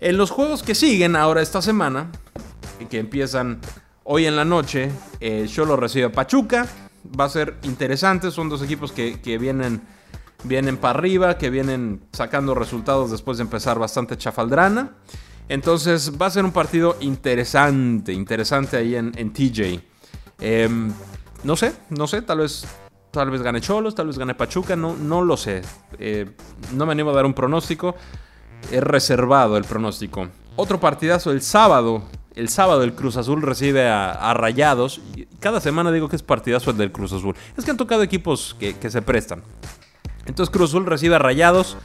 En 0.00 0.16
los 0.16 0.30
juegos 0.30 0.62
que 0.62 0.74
siguen 0.74 1.14
ahora 1.14 1.42
esta 1.42 1.60
semana, 1.60 2.10
que 2.88 2.98
empiezan 2.98 3.60
Hoy 4.12 4.26
en 4.26 4.34
la 4.34 4.44
noche, 4.44 4.90
eh, 5.20 5.48
lo 5.56 5.76
recibe 5.76 6.06
a 6.06 6.10
Pachuca. 6.10 6.66
Va 7.16 7.26
a 7.26 7.28
ser 7.28 7.58
interesante. 7.62 8.32
Son 8.32 8.48
dos 8.48 8.60
equipos 8.60 8.90
que, 8.90 9.38
vienen, 9.38 9.82
vienen 10.42 10.78
para 10.78 10.98
arriba, 10.98 11.38
que 11.38 11.48
vienen 11.48 12.00
sacando 12.10 12.56
resultados 12.56 13.12
después 13.12 13.38
de 13.38 13.44
empezar 13.44 13.78
bastante 13.78 14.18
chafaldrana. 14.18 14.96
Entonces 15.48 16.20
va 16.20 16.26
a 16.26 16.30
ser 16.30 16.44
un 16.44 16.50
partido 16.50 16.96
interesante, 16.98 18.12
interesante 18.12 18.78
ahí 18.78 18.96
en, 18.96 19.32
TJ. 19.32 19.80
Em, 20.40 20.92
no 21.44 21.54
sé, 21.54 21.72
no 21.90 22.08
sé, 22.08 22.22
tal 22.22 22.38
vez, 22.38 22.66
tal 23.12 23.30
vez 23.30 23.42
gane 23.42 23.60
Cholos, 23.60 23.94
tal 23.94 24.08
vez 24.08 24.18
gane 24.18 24.34
Pachuca, 24.34 24.74
no, 24.74 24.96
no 24.96 25.22
lo 25.22 25.36
sé. 25.36 25.62
Eh, 26.00 26.28
no 26.74 26.84
me 26.84 26.90
animo 26.90 27.10
a 27.10 27.14
dar 27.14 27.26
un 27.26 27.34
pronóstico. 27.34 27.94
Es 28.72 28.82
reservado 28.82 29.56
el 29.56 29.62
pronóstico. 29.62 30.26
Otro 30.56 30.80
partidazo 30.80 31.30
el 31.30 31.42
sábado 31.42 32.02
el 32.34 32.48
sábado 32.48 32.82
el 32.82 32.94
Cruz 32.94 33.16
Azul 33.16 33.42
recibe 33.42 33.88
a, 33.88 34.34
Rayados. 34.34 35.00
Cada 35.40 35.60
semana 35.60 35.92
digo 35.92 36.08
que 36.08 36.16
es 36.16 36.22
partidazo 36.22 36.70
el 36.70 36.76
del 36.76 36.92
Cruz 36.92 37.12
Azul. 37.12 37.34
Es 37.56 37.64
que 37.64 37.70
han 37.70 37.76
tocado 37.76 38.02
equipos 38.02 38.56
que, 38.58 38.90
se 38.90 39.02
prestan. 39.02 39.42
Entonces 40.26 40.52
Cruz 40.52 40.70
Azul 40.70 40.86
recibe 40.86 41.16
a 41.16 41.18
Rayados. 41.18 41.76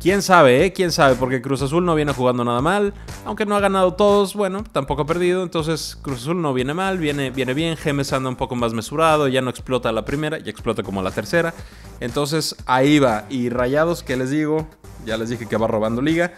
Quién 0.00 0.22
sabe, 0.22 0.64
¿eh? 0.64 0.72
Quién 0.72 0.92
sabe, 0.92 1.14
porque 1.14 1.40
Cruz 1.40 1.62
Azul 1.62 1.84
no 1.84 1.94
viene 1.94 2.12
jugando 2.12 2.44
nada 2.44 2.60
mal. 2.60 2.92
Aunque 3.24 3.46
no 3.46 3.56
ha 3.56 3.60
ganado 3.60 3.94
todos, 3.94 4.34
bueno, 4.34 4.64
tampoco 4.70 5.02
ha 5.02 5.06
perdido. 5.06 5.42
Entonces 5.42 5.96
Cruz 6.02 6.22
Azul 6.22 6.42
no 6.42 6.52
viene 6.52 6.74
mal, 6.74 6.98
viene, 6.98 7.30
viene 7.30 7.54
bien. 7.54 7.76
Gemes 7.76 8.12
anda 8.12 8.28
un 8.28 8.36
poco 8.36 8.56
más 8.56 8.74
mesurado, 8.74 9.28
ya 9.28 9.40
no 9.40 9.50
explota 9.50 9.92
la 9.92 10.04
primera, 10.04 10.38
ya 10.38 10.50
explota 10.50 10.82
como 10.82 11.02
la 11.02 11.10
tercera. 11.10 11.54
Entonces 12.00 12.56
ahí 12.66 12.98
va. 12.98 13.24
Y 13.30 13.48
Rayados, 13.48 14.02
¿qué 14.02 14.16
les 14.16 14.30
digo? 14.30 14.66
Ya 15.06 15.16
les 15.16 15.30
dije 15.30 15.46
que 15.46 15.56
va 15.56 15.66
robando 15.68 16.02
liga. 16.02 16.32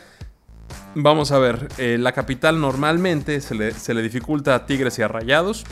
Vamos 0.94 1.30
a 1.30 1.38
ver, 1.38 1.68
eh, 1.78 1.98
la 1.98 2.12
capital 2.12 2.60
normalmente 2.60 3.40
se 3.40 3.54
le, 3.54 4.02
dificulta 4.02 4.54
a 4.54 4.66
Tigres 4.66 4.98
y 4.98 5.02
a 5.02 5.08
Rayados. 5.08 5.64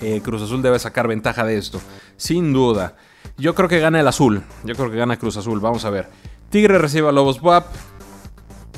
Eh, 0.00 0.22
Cruz 0.24 0.42
Azul 0.42 0.62
debe 0.62 0.78
sacar 0.78 1.06
ventaja 1.06 1.44
de 1.44 1.58
esto, 1.58 1.80
sin 2.16 2.52
duda. 2.52 2.96
Yo 3.36 3.54
creo 3.54 3.68
que 3.68 3.78
gana 3.78 4.00
el 4.00 4.08
azul, 4.08 4.42
yo 4.64 4.74
creo 4.74 4.90
que 4.90 4.96
gana 4.96 5.18
Cruz 5.18 5.36
Azul, 5.36 5.60
vamos 5.60 5.84
a 5.84 5.90
ver. 5.90 6.08
Tigre 6.48 6.78
recibe 6.78 7.08
a 7.08 7.12
Lobos 7.12 7.42
WAP, 7.42 7.66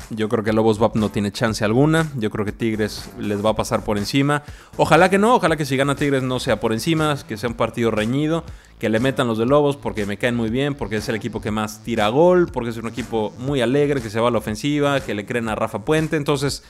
yo 0.09 0.29
creo 0.29 0.43
que 0.43 0.53
Lobos 0.53 0.79
WAP 0.79 0.95
no 0.95 1.09
tiene 1.09 1.31
chance 1.31 1.63
alguna. 1.63 2.11
Yo 2.15 2.29
creo 2.29 2.45
que 2.45 2.51
Tigres 2.51 3.09
les 3.19 3.43
va 3.43 3.51
a 3.51 3.55
pasar 3.55 3.83
por 3.83 3.97
encima. 3.97 4.43
Ojalá 4.77 5.09
que 5.09 5.17
no, 5.17 5.35
ojalá 5.35 5.55
que 5.55 5.65
si 5.65 5.77
gana 5.77 5.95
Tigres 5.95 6.23
no 6.23 6.39
sea 6.39 6.59
por 6.59 6.73
encima, 6.73 7.17
que 7.27 7.37
sea 7.37 7.49
un 7.49 7.55
partido 7.55 7.91
reñido, 7.91 8.43
que 8.79 8.89
le 8.89 8.99
metan 8.99 9.27
los 9.27 9.37
de 9.37 9.45
Lobos 9.45 9.77
porque 9.77 10.05
me 10.05 10.17
caen 10.17 10.35
muy 10.35 10.49
bien, 10.49 10.75
porque 10.75 10.97
es 10.97 11.09
el 11.09 11.15
equipo 11.15 11.41
que 11.41 11.51
más 11.51 11.83
tira 11.83 12.07
gol, 12.09 12.49
porque 12.51 12.69
es 12.69 12.77
un 12.77 12.87
equipo 12.87 13.33
muy 13.39 13.61
alegre, 13.61 14.01
que 14.01 14.09
se 14.09 14.19
va 14.19 14.27
a 14.27 14.31
la 14.31 14.39
ofensiva, 14.39 14.99
que 14.99 15.13
le 15.13 15.25
creen 15.25 15.49
a 15.49 15.55
Rafa 15.55 15.79
Puente. 15.85 16.17
Entonces, 16.17 16.63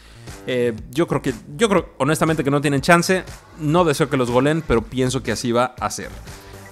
eh, 0.47 0.73
yo 0.91 1.07
creo 1.07 1.21
que, 1.21 1.33
yo 1.57 1.69
creo 1.69 1.89
honestamente 1.97 2.43
que 2.43 2.51
no 2.51 2.61
tienen 2.61 2.81
chance. 2.81 3.23
No 3.59 3.83
deseo 3.83 4.09
que 4.09 4.17
los 4.17 4.29
golen, 4.29 4.63
pero 4.67 4.81
pienso 4.81 5.23
que 5.23 5.31
así 5.31 5.51
va 5.51 5.75
a 5.79 5.89
ser. 5.89 6.09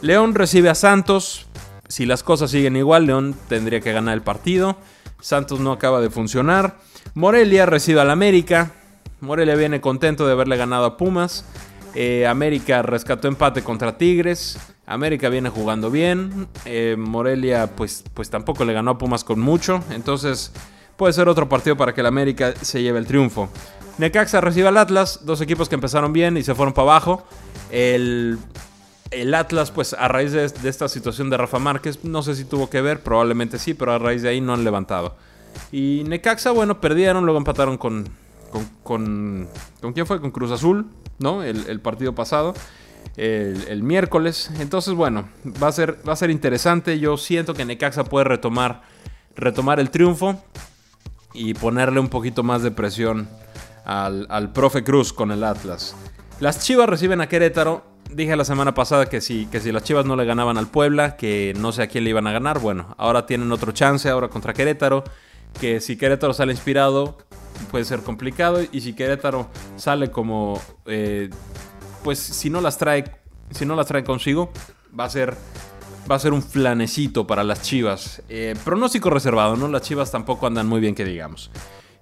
León 0.02 0.36
recibe 0.36 0.70
a 0.70 0.76
Santos. 0.76 1.48
Si 1.92 2.06
las 2.06 2.24
cosas 2.24 2.50
siguen 2.52 2.78
igual, 2.78 3.06
León 3.06 3.36
tendría 3.50 3.82
que 3.82 3.92
ganar 3.92 4.14
el 4.14 4.22
partido. 4.22 4.78
Santos 5.20 5.60
no 5.60 5.74
acaba 5.74 6.00
de 6.00 6.10
funcionar. 6.10 6.78
Morelia 7.16 7.66
recibe 7.66 8.00
al 8.00 8.10
América. 8.10 8.72
Morelia 9.20 9.56
viene 9.56 9.82
contento 9.82 10.26
de 10.26 10.32
haberle 10.32 10.56
ganado 10.56 10.86
a 10.86 10.96
Pumas. 10.96 11.44
Eh, 11.94 12.26
América 12.28 12.82
rescató 12.82 13.28
empate 13.28 13.62
contra 13.62 13.98
Tigres. 13.98 14.58
América 14.86 15.28
viene 15.28 15.50
jugando 15.50 15.92
bien. 15.92 16.48
Eh, 16.64 16.96
Morelia 16.98 17.76
pues, 17.76 18.06
pues 18.14 18.30
tampoco 18.30 18.64
le 18.64 18.72
ganó 18.72 18.92
a 18.92 18.98
Pumas 18.98 19.26
con 19.26 19.42
mucho. 19.42 19.84
Entonces 19.92 20.54
puede 20.96 21.12
ser 21.12 21.28
otro 21.28 21.50
partido 21.50 21.76
para 21.76 21.94
que 21.94 22.00
el 22.00 22.08
América 22.08 22.54
se 22.62 22.82
lleve 22.82 23.00
el 23.00 23.06
triunfo. 23.06 23.50
Necaxa 23.98 24.40
recibe 24.40 24.70
al 24.70 24.78
Atlas. 24.78 25.26
Dos 25.26 25.42
equipos 25.42 25.68
que 25.68 25.76
empezaron 25.76 26.14
bien 26.14 26.38
y 26.38 26.44
se 26.44 26.56
fueron 26.56 26.74
para 26.74 26.84
abajo. 26.84 27.26
El 27.70 28.40
el 29.12 29.34
Atlas, 29.34 29.72
pues 29.72 29.94
a 29.94 30.08
raíz 30.08 30.32
de, 30.32 30.46
esta 30.46 30.88
situación 30.88 31.30
de 31.30 31.38
Rafa 31.38 31.60
Márquez, 31.60 32.04
no 32.04 32.24
sé 32.24 32.36
si 32.36 32.46
tuvo 32.46 32.70
que 32.70 32.82
ver, 32.82 33.02
probablemente 33.02 33.60
sí, 33.60 33.74
pero 33.74 33.92
a 33.92 34.00
raíz 34.00 34.22
de 34.22 34.30
ahí 34.30 34.42
no 34.42 34.54
han 34.54 34.64
levantado. 34.64 35.16
Y 35.72 36.04
Necaxa, 36.08 36.52
bueno, 36.52 36.80
perdieron, 36.80 37.26
luego 37.26 37.38
empataron 37.38 37.78
con. 37.78 38.10
¿Con, 38.52 38.66
con, 38.84 39.48
¿con 39.80 39.94
quién 39.94 40.06
fue? 40.06 40.20
Con 40.20 40.32
Cruz 40.32 40.52
Azul, 40.52 40.86
¿no? 41.20 41.42
El, 41.42 41.80
partido 41.80 42.14
pasado. 42.14 42.54
El, 43.16 43.82
miércoles. 43.82 44.52
Entonces, 44.60 44.94
bueno, 44.94 45.30
va 45.62 45.68
a, 45.68 45.72
ser, 45.72 45.98
va 46.08 46.14
a 46.14 46.18
ser 46.18 46.30
interesante. 46.30 47.00
Yo 47.00 47.16
siento 47.16 47.54
que 47.54 47.64
Necaxa 47.64 48.04
puede 48.04 48.26
retomar, 48.26 48.82
retomar 49.38 49.80
el 49.80 49.90
triunfo 49.90 50.42
y 51.34 51.54
ponerle 51.54 52.02
un 52.02 52.10
poquito 52.10 52.44
más 52.44 52.62
de 52.62 52.72
presión 52.72 53.30
al, 53.86 54.28
al 54.30 54.52
profe 54.52 54.84
Cruz 54.84 55.14
con 55.14 55.32
el 55.32 55.46
Atlas. 55.46 55.96
Las 56.42 56.60
Chivas 56.60 56.90
reciben 56.90 57.22
a 57.22 57.30
Querétaro 57.30 57.91
dije 58.14 58.36
la 58.36 58.46
semana 58.46 58.74
pasada 58.74 59.08
que 59.08 59.22
si, 59.22 59.46
que 59.48 59.60
si 59.60 59.72
las 59.72 59.84
Chivas 59.84 60.06
no 60.06 60.16
le 60.16 60.26
ganaban 60.26 60.58
al 60.58 60.68
Puebla, 60.68 61.16
que 61.16 61.54
no 61.58 61.72
sé 61.72 61.84
a 61.84 61.88
quién 61.88 62.04
le 62.04 62.12
iban 62.12 62.28
a 62.28 62.32
ganar. 62.32 62.60
Bueno, 62.60 62.96
ahora 62.98 63.26
tienen 63.26 63.52
otro 63.52 63.72
chance, 63.72 64.10
ahora 64.10 64.28
contra 64.28 64.54
Querétaro. 64.54 65.04
Que 65.60 65.82
si 65.82 65.98
Querétaro 65.98 66.34
sale 66.34 66.54
inspirado, 66.54 67.18
puede 67.70 67.86
ser 67.86 68.02
complicado. 68.02 68.62
Y 68.72 68.82
si 68.82 68.94
Querétaro 68.94 69.50
sale 69.76 70.12
como, 70.12 70.62
eh, 70.86 71.30
pues 72.04 72.20
si 72.20 72.50
no 72.50 72.62
las 72.62 72.78
trae, 72.78 73.06
si 73.52 73.66
no 73.66 73.76
las 73.76 73.88
trae 73.88 74.04
consigo, 74.04 74.52
va 74.98 75.06
a 75.06 75.10
ser 75.10 75.36
va 76.10 76.16
a 76.16 76.20
ser 76.20 76.34
un 76.34 76.42
flanecito 76.42 77.28
para 77.28 77.44
las 77.44 77.62
Chivas. 77.62 78.22
Eh, 78.28 78.56
pronóstico 78.64 79.10
reservado, 79.10 79.56
¿no? 79.56 79.68
Las 79.68 79.84
Chivas 79.84 80.12
tampoco 80.12 80.48
andan 80.48 80.68
muy 80.68 80.80
bien 80.80 80.96
que 80.96 81.06
digamos. 81.06 81.52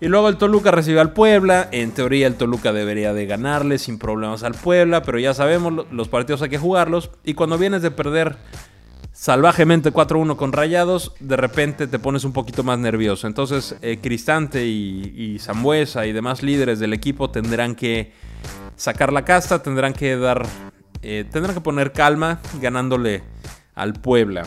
Y 0.01 0.08
luego 0.08 0.29
el 0.29 0.38
Toluca 0.38 0.72
recibe 0.72 1.01
al 1.01 1.12
Puebla. 1.12 1.68
En 1.72 1.91
teoría 1.91 2.27
el 2.27 2.36
Toluca 2.36 2.72
debería 2.72 3.13
de 3.13 3.25
ganarle 3.25 3.77
sin 3.77 4.00
problemas 4.00 4.44
al 4.44 4.53
Puebla, 4.53 5.01
pero 5.01 5.20
ya 5.20 5.34
sabemos, 5.34 5.86
los 5.91 6.08
partidos 6.08 6.41
hay 6.41 6.50
que 6.50 6.58
jugarlos. 6.58 7.12
Y 7.25 7.34
cuando 7.34 7.58
vienes 7.58 7.82
de 7.82 7.91
perder 7.91 8.38
salvajemente 9.12 9.91
4-1 9.91 10.38
con 10.38 10.53
Rayados, 10.53 11.13
de 11.20 11.36
repente 11.36 11.88
te 11.88 12.00
pones 12.00 12.24
un 12.24 12.32
poquito 12.32 12.63
más 12.63 12.79
nervioso. 12.79 13.27
Entonces 13.27 13.75
eh, 13.82 14.00
Cristante 14.01 14.65
y, 14.65 15.38
Zambuesa 15.39 16.06
y 16.06 16.13
demás 16.13 16.44
líderes 16.44 16.79
del 16.79 16.94
equipo 16.94 17.29
tendrán 17.29 17.75
que 17.75 18.13
sacar 18.77 19.12
la 19.12 19.25
casta, 19.25 19.62
tendrán 19.62 19.91
que 19.91 20.15
dar, 20.15 20.46
eh, 21.01 21.25
tendrán 21.29 21.53
que 21.53 21.62
poner 21.62 21.91
calma 21.91 22.39
ganándole 22.62 23.24
al 23.75 23.94
Puebla. 23.94 24.46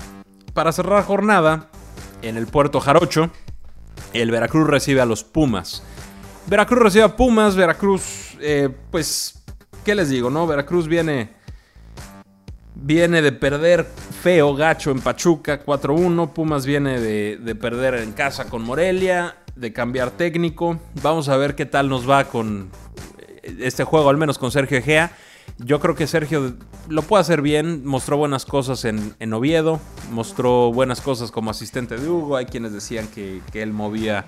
Para 0.55 0.73
cerrar 0.73 1.05
jornada, 1.05 1.69
en 2.23 2.37
el 2.37 2.47
Puerto 2.47 2.81
Jarocho, 2.81 3.31
el 4.13 4.31
Veracruz 4.31 4.69
recibe 4.69 5.01
a 5.01 5.07
los 5.07 5.25
Pumas. 5.25 5.83
Veracruz 6.47 6.83
recibe 6.83 7.05
a 7.05 7.17
Pumas, 7.17 7.57
Veracruz, 7.57 8.37
eh, 8.41 8.69
pues, 8.91 9.43
¿qué 9.85 9.95
les 9.95 10.09
digo, 10.11 10.31
no? 10.31 10.47
Veracruz 10.47 10.89
viene, 10.89 11.31
viene 12.75 13.23
de 13.23 13.33
perder 13.33 13.87
feo, 14.23 14.55
gacho 14.55 14.91
en 14.91 15.01
Pachuca, 15.01 15.65
4-1. 15.65 16.33
Pumas 16.33 16.67
viene 16.67 17.01
de, 17.01 17.39
de 17.39 17.55
perder 17.55 17.95
en 17.95 18.13
casa 18.13 18.49
con 18.49 18.63
Morelia, 18.63 19.37
de 19.57 19.73
cambiar 19.73 20.11
técnico. 20.11 20.79
Vamos 21.03 21.29
a 21.29 21.37
ver 21.37 21.55
qué 21.55 21.67
tal 21.67 21.89
nos 21.89 22.09
va 22.09 22.25
con 22.25 22.71
este 23.43 23.85
juego, 23.85 24.11
al 24.11 24.17
menos 24.17 24.39
con 24.39 24.51
Sergio 24.51 24.79
Egea. 24.79 25.13
Yo 25.59 25.81
creo 25.81 25.95
que 25.95 26.07
Sergio 26.07 26.55
lo 26.89 27.03
puede 27.03 27.21
hacer 27.21 27.43
bien. 27.43 27.87
Mostró 27.87 28.17
buenas 28.17 28.45
cosas 28.45 28.85
en, 28.85 29.33
Oviedo. 29.33 29.81
Mostró 30.11 30.73
buenas 30.73 31.01
cosas 31.01 31.31
como 31.31 31.51
asistente 31.51 31.97
de 31.97 32.09
Hugo. 32.09 32.37
Hay 32.37 32.47
quienes 32.47 32.73
decían 32.73 33.09
que, 33.09 33.41
él 33.55 33.73
movía 33.73 34.25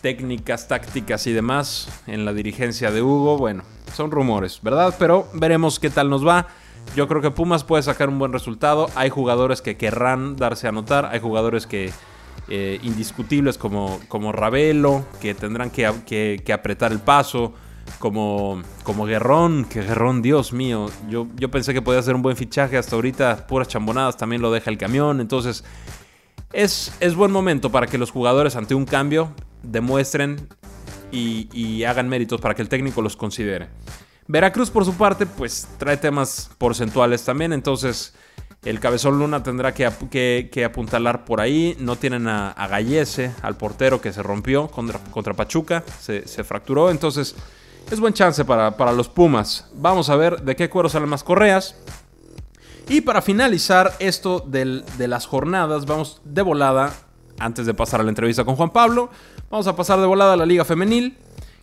técnicas, 0.00 0.68
tácticas 0.68 1.26
y 1.26 1.32
demás 1.32 1.88
en 2.06 2.24
la 2.24 2.32
dirigencia 2.32 2.90
de 2.90 3.02
Hugo. 3.02 3.38
Bueno, 3.38 3.62
son 3.94 4.10
rumores, 4.10 4.60
¿verdad? 4.62 4.94
Pero 4.98 5.28
veremos 5.34 5.78
qué 5.78 5.90
tal 5.90 6.10
nos 6.10 6.26
va. 6.26 6.48
Yo 6.96 7.06
creo 7.06 7.22
que 7.22 7.30
Pumas 7.30 7.64
puede 7.64 7.82
sacar 7.82 8.08
un 8.08 8.18
buen 8.18 8.32
resultado. 8.32 8.88
Hay 8.94 9.08
jugadores 9.08 9.62
que 9.62 9.76
querrán 9.76 10.36
darse 10.36 10.68
a 10.68 10.72
notar. 10.72 11.06
Hay 11.06 11.20
jugadores 11.20 11.66
que 11.66 11.92
eh, 12.48 12.80
indiscutibles 12.82 13.56
como, 13.56 14.00
como 14.08 14.32
Ravelo, 14.32 15.04
que 15.20 15.34
tendrán 15.34 15.70
que, 15.70 16.42
que 16.44 16.52
apretar 16.52 16.92
el 16.92 16.98
paso 16.98 17.54
como, 17.98 18.62
como 18.82 19.04
Guerrón, 19.06 19.64
que 19.64 19.82
Guerrón, 19.82 20.22
Dios 20.22 20.52
mío, 20.52 20.90
yo, 21.08 21.26
yo 21.36 21.50
pensé 21.50 21.72
que 21.72 21.82
podía 21.82 22.02
ser 22.02 22.14
un 22.14 22.22
buen 22.22 22.36
fichaje, 22.36 22.76
hasta 22.76 22.96
ahorita 22.96 23.46
puras 23.46 23.68
chambonadas 23.68 24.16
también 24.16 24.42
lo 24.42 24.50
deja 24.50 24.70
el 24.70 24.78
camión, 24.78 25.20
entonces 25.20 25.64
es, 26.52 26.92
es 27.00 27.14
buen 27.14 27.30
momento 27.30 27.70
para 27.70 27.86
que 27.86 27.98
los 27.98 28.10
jugadores 28.10 28.56
ante 28.56 28.74
un 28.74 28.84
cambio 28.84 29.32
demuestren 29.62 30.48
y, 31.10 31.48
y 31.52 31.84
hagan 31.84 32.08
méritos 32.08 32.40
para 32.40 32.54
que 32.54 32.62
el 32.62 32.68
técnico 32.68 33.02
los 33.02 33.16
considere. 33.16 33.68
Veracruz 34.28 34.70
por 34.70 34.84
su 34.84 34.94
parte 34.94 35.26
pues 35.26 35.68
trae 35.78 35.96
temas 35.96 36.50
porcentuales 36.58 37.24
también, 37.24 37.52
entonces 37.52 38.14
el 38.64 38.78
Cabezón 38.78 39.18
Luna 39.18 39.42
tendrá 39.42 39.74
que, 39.74 40.48
que, 40.52 40.64
apuntalar 40.64 41.24
por 41.24 41.40
ahí. 41.40 41.76
No 41.80 41.96
tienen 41.96 42.28
a, 42.28 42.52
a 42.52 42.68
Gallese, 42.68 43.32
al 43.42 43.56
portero 43.56 44.00
que 44.00 44.12
se 44.12 44.22
rompió 44.22 44.68
contra, 44.68 45.00
contra 45.10 45.34
Pachuca, 45.34 45.82
se, 46.00 46.28
se 46.28 46.44
fracturó, 46.44 46.90
entonces 46.90 47.34
es 47.90 48.00
buen 48.00 48.14
chance 48.14 48.44
para, 48.44 48.92
los 48.92 49.08
Pumas. 49.08 49.68
Vamos 49.74 50.08
a 50.10 50.16
ver 50.16 50.42
de 50.42 50.56
qué 50.56 50.70
cuero 50.70 50.88
salen 50.88 51.08
más 51.08 51.24
correas. 51.24 51.76
Y 52.88 53.02
para 53.02 53.22
finalizar 53.22 53.94
esto 53.98 54.40
de 54.40 55.08
las 55.08 55.26
jornadas, 55.26 55.86
vamos 55.86 56.20
de 56.24 56.42
volada, 56.42 56.92
antes 57.38 57.66
de 57.66 57.74
pasar 57.74 58.00
a 58.00 58.02
la 58.04 58.10
entrevista 58.10 58.44
con 58.44 58.56
Juan 58.56 58.70
Pablo, 58.70 59.10
vamos 59.50 59.66
a 59.66 59.76
pasar 59.76 60.00
de 60.00 60.06
volada 60.06 60.34
a 60.34 60.36
la 60.36 60.46
Liga 60.46 60.64
Femenil, 60.64 61.16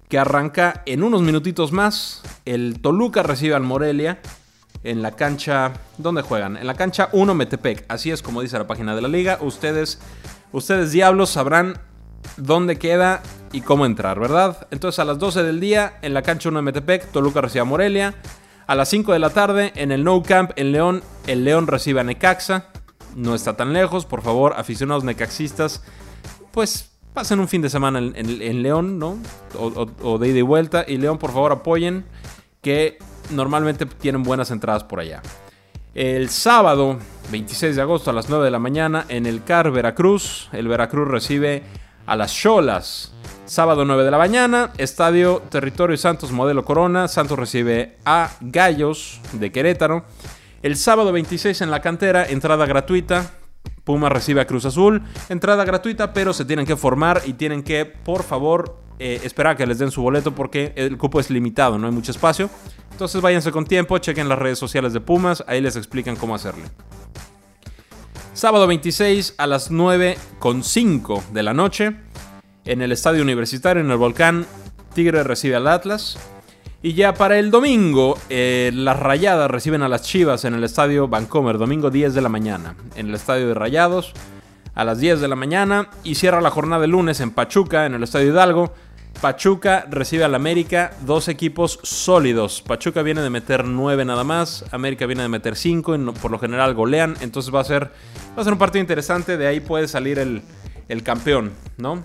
que 0.07 0.17
arranca 0.17 0.83
en 0.85 1.03
unos 1.03 1.21
minutitos 1.21 1.71
más. 1.71 2.21
El 2.45 2.81
Toluca 2.81 3.21
recibe 3.21 3.55
al 3.55 3.63
Morelia 3.63 4.19
en 4.83 5.01
la 5.01 5.11
cancha... 5.11 5.73
¿Dónde 5.97 6.21
juegan? 6.21 6.57
En 6.57 6.67
la 6.67 6.73
cancha 6.73 7.09
1 7.11 7.33
Metepec. 7.35 7.85
Así 7.89 8.11
es 8.11 8.21
como 8.21 8.41
dice 8.41 8.57
la 8.57 8.67
página 8.67 8.95
de 8.95 9.01
la 9.01 9.07
liga. 9.07 9.37
Ustedes, 9.41 9.99
ustedes 10.51 10.91
diablos 10.91 11.29
sabrán 11.31 11.79
dónde 12.37 12.77
queda 12.77 13.21
y 13.51 13.61
cómo 13.61 13.85
entrar, 13.85 14.19
¿verdad? 14.19 14.67
Entonces 14.71 14.99
a 14.99 15.05
las 15.05 15.19
12 15.19 15.43
del 15.43 15.59
día 15.59 15.97
en 16.01 16.13
la 16.13 16.21
cancha 16.21 16.49
1 16.49 16.59
de 16.59 16.63
Metepec, 16.63 17.11
Toluca 17.11 17.41
recibe 17.41 17.61
a 17.61 17.65
Morelia. 17.65 18.15
A 18.67 18.75
las 18.75 18.89
5 18.89 19.13
de 19.13 19.19
la 19.19 19.31
tarde 19.31 19.71
en 19.75 19.91
el 19.91 20.03
No 20.03 20.21
Camp 20.21 20.51
en 20.55 20.71
León, 20.71 21.01
el 21.25 21.43
León 21.43 21.67
recibe 21.67 22.01
a 22.01 22.03
Necaxa. 22.03 22.67
No 23.15 23.33
está 23.33 23.57
tan 23.57 23.73
lejos, 23.73 24.05
por 24.05 24.21
favor, 24.21 24.53
aficionados 24.55 25.03
necaxistas, 25.03 25.81
pues 26.51 26.91
pasen 27.13 27.39
un 27.39 27.47
fin 27.47 27.61
de 27.61 27.69
semana 27.69 27.99
en, 27.99 28.63
León, 28.63 28.99
¿no? 28.99 29.17
O, 29.57 30.17
de 30.19 30.27
ida 30.27 30.39
y 30.39 30.43
vuelta. 30.43 30.85
Y 30.87 30.97
León, 30.97 31.17
por 31.17 31.31
favor, 31.31 31.51
apoyen, 31.51 32.05
que 32.61 32.99
normalmente 33.31 33.85
tienen 33.85 34.21
buenas 34.21 34.51
entradas 34.51 34.83
por 34.83 34.99
allá. 34.99 35.21
El 35.95 36.29
sábado 36.29 36.99
26 37.31 37.75
de 37.75 37.81
agosto 37.81 38.11
a 38.11 38.13
las 38.13 38.29
9 38.29 38.45
de 38.45 38.51
la 38.51 38.59
mañana 38.59 39.05
en 39.09 39.25
el 39.25 39.43
CAR 39.43 39.71
Veracruz, 39.71 40.49
el 40.53 40.67
Veracruz 40.67 41.07
recibe 41.07 41.63
a 42.09 42.15
las 42.15 42.33
Cholas. 42.33 43.13
Sábado 43.45 43.85
9 43.85 44.03
de 44.03 44.11
la 44.11 44.17
mañana, 44.17 44.71
Estadio 44.77 45.43
Territorio 45.49 45.95
Santos 45.95 46.31
Modelo 46.31 46.65
Corona. 46.65 47.07
Santos 47.07 47.37
recibe 47.37 47.97
a 48.03 48.31
Gallos 48.41 49.21
de 49.33 49.51
Querétaro. 49.51 50.05
El 50.63 50.75
sábado 50.75 51.11
26 51.11 51.61
en 51.61 51.69
la 51.69 51.81
cantera, 51.81 52.25
entrada 52.25 52.65
gratuita. 52.65 53.31
Puma 53.83 54.09
recibe 54.09 54.41
a 54.41 54.47
Cruz 54.47 54.65
Azul. 54.65 55.03
Entrada 55.29 55.63
gratuita, 55.65 56.11
pero 56.11 56.33
se 56.33 56.45
tienen 56.45 56.65
que 56.65 56.75
formar 56.75 57.21
y 57.25 57.33
tienen 57.33 57.61
que, 57.61 57.85
por 57.85 58.23
favor, 58.23 58.77
eh, 58.97 59.21
esperar 59.23 59.53
a 59.53 59.57
que 59.57 59.67
les 59.67 59.77
den 59.77 59.91
su 59.91 60.01
boleto 60.01 60.33
porque 60.33 60.73
el 60.75 60.97
cupo 60.97 61.19
es 61.19 61.29
limitado, 61.29 61.77
no 61.77 61.85
hay 61.85 61.93
mucho 61.93 62.11
espacio. 62.11 62.49
Entonces 62.91 63.21
váyanse 63.21 63.51
con 63.51 63.65
tiempo, 63.65 63.97
chequen 63.99 64.27
las 64.27 64.39
redes 64.39 64.57
sociales 64.57 64.93
de 64.93 64.99
Pumas, 64.99 65.43
ahí 65.47 65.61
les 65.61 65.75
explican 65.75 66.15
cómo 66.15 66.35
hacerle. 66.35 66.65
Sábado 68.39 68.67
26 68.67 69.33
a 69.37 69.47
las 69.47 69.69
9.5 69.69 71.23
de 71.33 71.43
la 71.43 71.53
noche. 71.53 71.97
En 72.63 72.81
el 72.81 72.93
estadio 72.93 73.21
universitario, 73.21 73.83
en 73.83 73.91
el 73.91 73.97
volcán, 73.97 74.45
Tigre 74.93 75.23
recibe 75.23 75.57
al 75.57 75.67
Atlas. 75.67 76.17
Y 76.81 76.93
ya 76.93 77.13
para 77.13 77.37
el 77.37 77.51
domingo, 77.51 78.17
eh, 78.29 78.71
las 78.73 78.97
Rayadas 78.97 79.51
reciben 79.51 79.81
a 79.81 79.89
las 79.89 80.03
Chivas 80.03 80.45
en 80.45 80.53
el 80.53 80.63
estadio 80.63 81.09
Vancomer, 81.09 81.57
domingo 81.57 81.89
10 81.89 82.13
de 82.13 82.21
la 82.21 82.29
mañana. 82.29 82.77
En 82.95 83.09
el 83.09 83.15
estadio 83.15 83.45
de 83.45 83.55
Rayados, 83.55 84.13
a 84.73 84.85
las 84.85 84.99
10 84.99 85.19
de 85.19 85.27
la 85.27 85.35
mañana. 85.35 85.89
Y 86.05 86.15
cierra 86.15 86.39
la 86.39 86.49
jornada 86.49 86.83
de 86.83 86.87
lunes 86.87 87.19
en 87.19 87.31
Pachuca, 87.31 87.85
en 87.85 87.95
el 87.95 88.03
estadio 88.03 88.29
Hidalgo. 88.29 88.73
Pachuca 89.21 89.85
recibe 89.89 90.23
al 90.23 90.33
América, 90.33 90.93
dos 91.01 91.27
equipos 91.27 91.79
sólidos. 91.83 92.61
Pachuca 92.61 93.01
viene 93.01 93.21
de 93.21 93.29
meter 93.29 93.65
nueve 93.65 94.05
nada 94.05 94.23
más, 94.23 94.63
América 94.71 95.05
viene 95.07 95.23
de 95.23 95.27
meter 95.27 95.57
cinco, 95.57 95.93
y 95.93 95.97
por 95.97 96.31
lo 96.31 96.39
general 96.39 96.73
golean, 96.73 97.17
entonces 97.19 97.53
va 97.53 97.59
a 97.59 97.65
ser, 97.65 97.91
va 98.37 98.41
a 98.41 98.43
ser 98.45 98.53
un 98.53 98.59
partido 98.59 98.79
interesante, 98.79 99.35
de 99.35 99.45
ahí 99.45 99.59
puede 99.59 99.89
salir 99.89 100.19
el, 100.19 101.03
campeón, 101.03 101.51
¿no? 101.77 102.01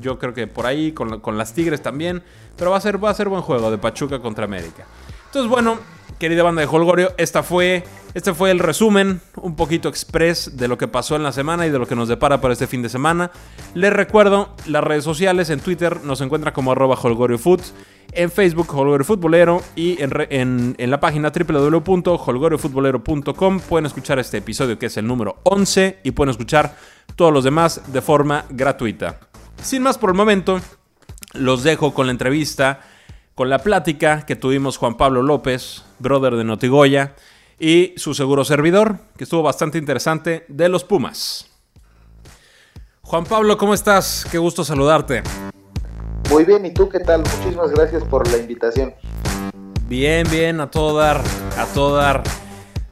Yo 0.00 0.20
creo 0.20 0.34
que 0.34 0.46
por 0.46 0.66
ahí, 0.66 0.92
con, 0.92 1.18
con, 1.18 1.36
las 1.36 1.52
Tigres 1.52 1.82
también, 1.82 2.22
pero 2.56 2.70
va 2.70 2.76
a, 2.76 2.80
ser, 2.80 3.02
va 3.02 3.10
a 3.10 3.14
ser 3.14 3.28
buen 3.28 3.42
juego 3.42 3.68
de 3.72 3.78
Pachuca 3.78 4.20
contra 4.20 4.44
América. 4.44 4.86
Entonces, 5.26 5.50
bueno, 5.50 5.78
querida 6.18 6.42
banda 6.42 6.60
de 6.60 6.66
Holgorio, 6.66 7.12
esta 7.18 7.42
fue, 7.42 7.84
este 8.14 8.32
fue 8.34 8.50
el 8.50 8.58
resumen, 8.58 9.20
un 9.36 9.56
poquito 9.56 9.88
express 9.88 10.56
de 10.56 10.68
lo 10.68 10.78
que 10.78 10.88
pasó 10.88 11.16
en 11.16 11.22
la 11.22 11.32
semana 11.32 11.66
y 11.66 11.70
de 11.70 11.78
lo 11.78 11.86
que 11.86 11.94
nos 11.94 12.08
depara 12.08 12.40
para 12.40 12.52
este 12.52 12.66
fin 12.66 12.82
de 12.82 12.88
semana. 12.88 13.30
Les 13.74 13.92
recuerdo, 13.92 14.54
las 14.66 14.82
redes 14.84 15.04
sociales, 15.04 15.50
en 15.50 15.60
Twitter 15.60 16.02
nos 16.04 16.20
encuentra 16.20 16.52
como 16.52 16.72
arroba 16.72 16.96
holgoriofoot, 16.96 17.62
en 18.12 18.30
Facebook 18.30 18.68
Holgorio 18.74 19.04
Futbolero 19.04 19.62
y 19.74 20.02
en, 20.02 20.74
en 20.76 20.90
la 20.90 21.00
página 21.00 21.30
www.holgoriofutbolero.com 21.30 23.60
pueden 23.60 23.86
escuchar 23.86 24.18
este 24.18 24.36
episodio 24.38 24.76
que 24.78 24.86
es 24.86 24.96
el 24.98 25.06
número 25.06 25.38
11 25.44 26.00
y 26.02 26.10
pueden 26.10 26.30
escuchar 26.30 26.76
todos 27.16 27.32
los 27.32 27.44
demás 27.44 27.92
de 27.92 28.02
forma 28.02 28.44
gratuita. 28.50 29.20
Sin 29.62 29.82
más 29.82 29.96
por 29.96 30.10
el 30.10 30.16
momento, 30.16 30.60
los 31.34 31.62
dejo 31.62 31.94
con 31.94 32.06
la 32.06 32.12
entrevista 32.12 32.80
con 33.34 33.48
la 33.48 33.60
plática 33.60 34.26
que 34.26 34.36
tuvimos 34.36 34.76
Juan 34.76 34.96
Pablo 34.96 35.22
López, 35.22 35.84
brother 35.98 36.36
de 36.36 36.44
Notigoya, 36.44 37.14
y 37.58 37.94
su 37.96 38.14
seguro 38.14 38.44
servidor, 38.44 38.98
que 39.16 39.24
estuvo 39.24 39.42
bastante 39.42 39.78
interesante, 39.78 40.44
de 40.48 40.68
los 40.68 40.84
Pumas. 40.84 41.48
Juan 43.02 43.24
Pablo, 43.24 43.56
¿cómo 43.56 43.74
estás? 43.74 44.26
Qué 44.30 44.38
gusto 44.38 44.64
saludarte. 44.64 45.22
Muy 46.30 46.44
bien, 46.44 46.66
¿y 46.66 46.72
tú 46.72 46.88
qué 46.88 46.98
tal? 46.98 47.20
Muchísimas 47.20 47.70
gracias 47.70 48.04
por 48.04 48.28
la 48.30 48.38
invitación. 48.38 48.94
Bien, 49.86 50.26
bien, 50.30 50.60
a 50.60 50.70
todo 50.70 50.98
dar, 50.98 51.22
a 51.58 51.66
todo 51.66 51.96
dar. 51.96 52.22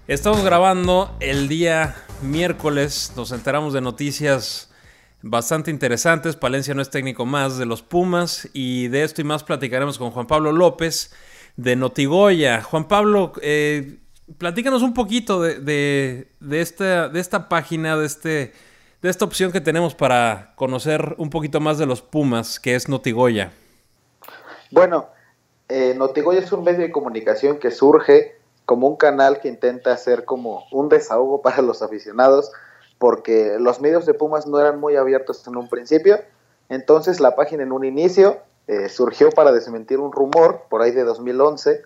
Estamos 0.07 0.45
grabando 0.45 1.17
el 1.21 1.49
día 1.49 1.97
miércoles, 2.23 3.13
nos 3.17 3.33
enteramos 3.33 3.73
de 3.73 3.81
noticias 3.81 4.70
bastante 5.23 5.71
interesantes. 5.71 6.37
Palencia 6.37 6.75
no 6.75 6.83
es 6.83 6.91
técnico 6.91 7.27
más 7.27 7.59
de 7.59 7.67
los 7.67 7.83
Pumas 7.83 8.49
y 8.53 8.89
de 8.89 9.03
esto 9.05 9.21
y 9.21 9.25
más 9.25 9.45
platicaremos 9.45 9.99
con 9.99 10.11
Juan 10.11 10.27
Pablo 10.27 10.53
López. 10.53 11.13
de 11.57 11.77
Notigoya. 11.77 12.63
Juan 12.63 12.89
Pablo, 12.89 13.33
eh, 13.43 13.99
platícanos 14.39 14.83
un 14.83 14.95
poquito 14.95 15.43
de, 15.43 15.61
de, 16.41 16.61
esta, 16.61 17.09
de 17.09 17.21
esta 17.21 17.49
página, 17.49 17.97
de, 17.97 18.07
este, 18.07 18.53
de 19.03 19.11
esta 19.11 19.25
opción 19.25 19.53
que 19.53 19.61
tenemos 19.61 19.95
para 19.95 20.55
conocer 20.57 21.15
un 21.19 21.31
poquito 21.31 21.61
más 21.61 21.79
de 21.79 21.87
los 21.87 22.03
Pumas, 22.03 22.59
que 22.61 22.75
es 22.75 22.89
Notigoya. 22.89 23.53
Bueno, 24.71 25.09
eh, 25.69 25.95
Notigoya 25.97 26.41
es 26.41 26.53
un 26.53 26.65
medio 26.65 26.81
de 26.81 26.91
comunicación 26.91 27.59
que 27.59 27.71
surge 27.71 28.37
como 28.65 28.89
un 28.89 28.97
canal 28.97 29.41
que 29.41 29.49
intenta 29.49 29.93
hacer 29.93 30.25
como 30.25 30.65
un 30.71 30.89
desahogo 30.89 31.43
para 31.43 31.61
los 31.61 31.83
aficionados, 31.83 32.53
porque 33.01 33.57
los 33.59 33.81
medios 33.81 34.05
de 34.05 34.13
Pumas 34.13 34.47
no 34.47 34.61
eran 34.61 34.79
muy 34.79 34.95
abiertos 34.95 35.47
en 35.49 35.57
un 35.57 35.71
principio. 35.71 36.21
Entonces 36.69 37.19
la 37.19 37.35
página 37.35 37.63
en 37.63 37.73
un 37.73 37.83
inicio 37.83 38.43
eh, 38.67 38.91
surgió 38.91 39.31
para 39.31 39.53
desmentir 39.53 39.99
un 40.01 40.13
rumor 40.13 40.65
por 40.69 40.83
ahí 40.83 40.91
de 40.91 41.05
2011 41.05 41.81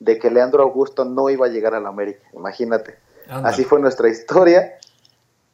de 0.00 0.18
que 0.18 0.30
Leandro 0.30 0.62
Augusto 0.62 1.04
no 1.04 1.28
iba 1.28 1.44
a 1.44 1.50
llegar 1.50 1.74
a 1.74 1.80
la 1.80 1.90
América, 1.90 2.26
imagínate. 2.32 2.96
Así 3.28 3.62
fue 3.64 3.78
nuestra 3.78 4.08
historia 4.08 4.78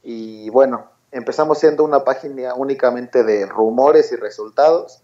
y 0.05 0.49
bueno, 0.51 0.87
empezamos 1.11 1.59
siendo 1.59 1.83
una 1.83 2.05
página 2.05 2.55
únicamente 2.55 3.25
de 3.25 3.47
rumores 3.47 4.13
y 4.13 4.17
resultados. 4.17 5.03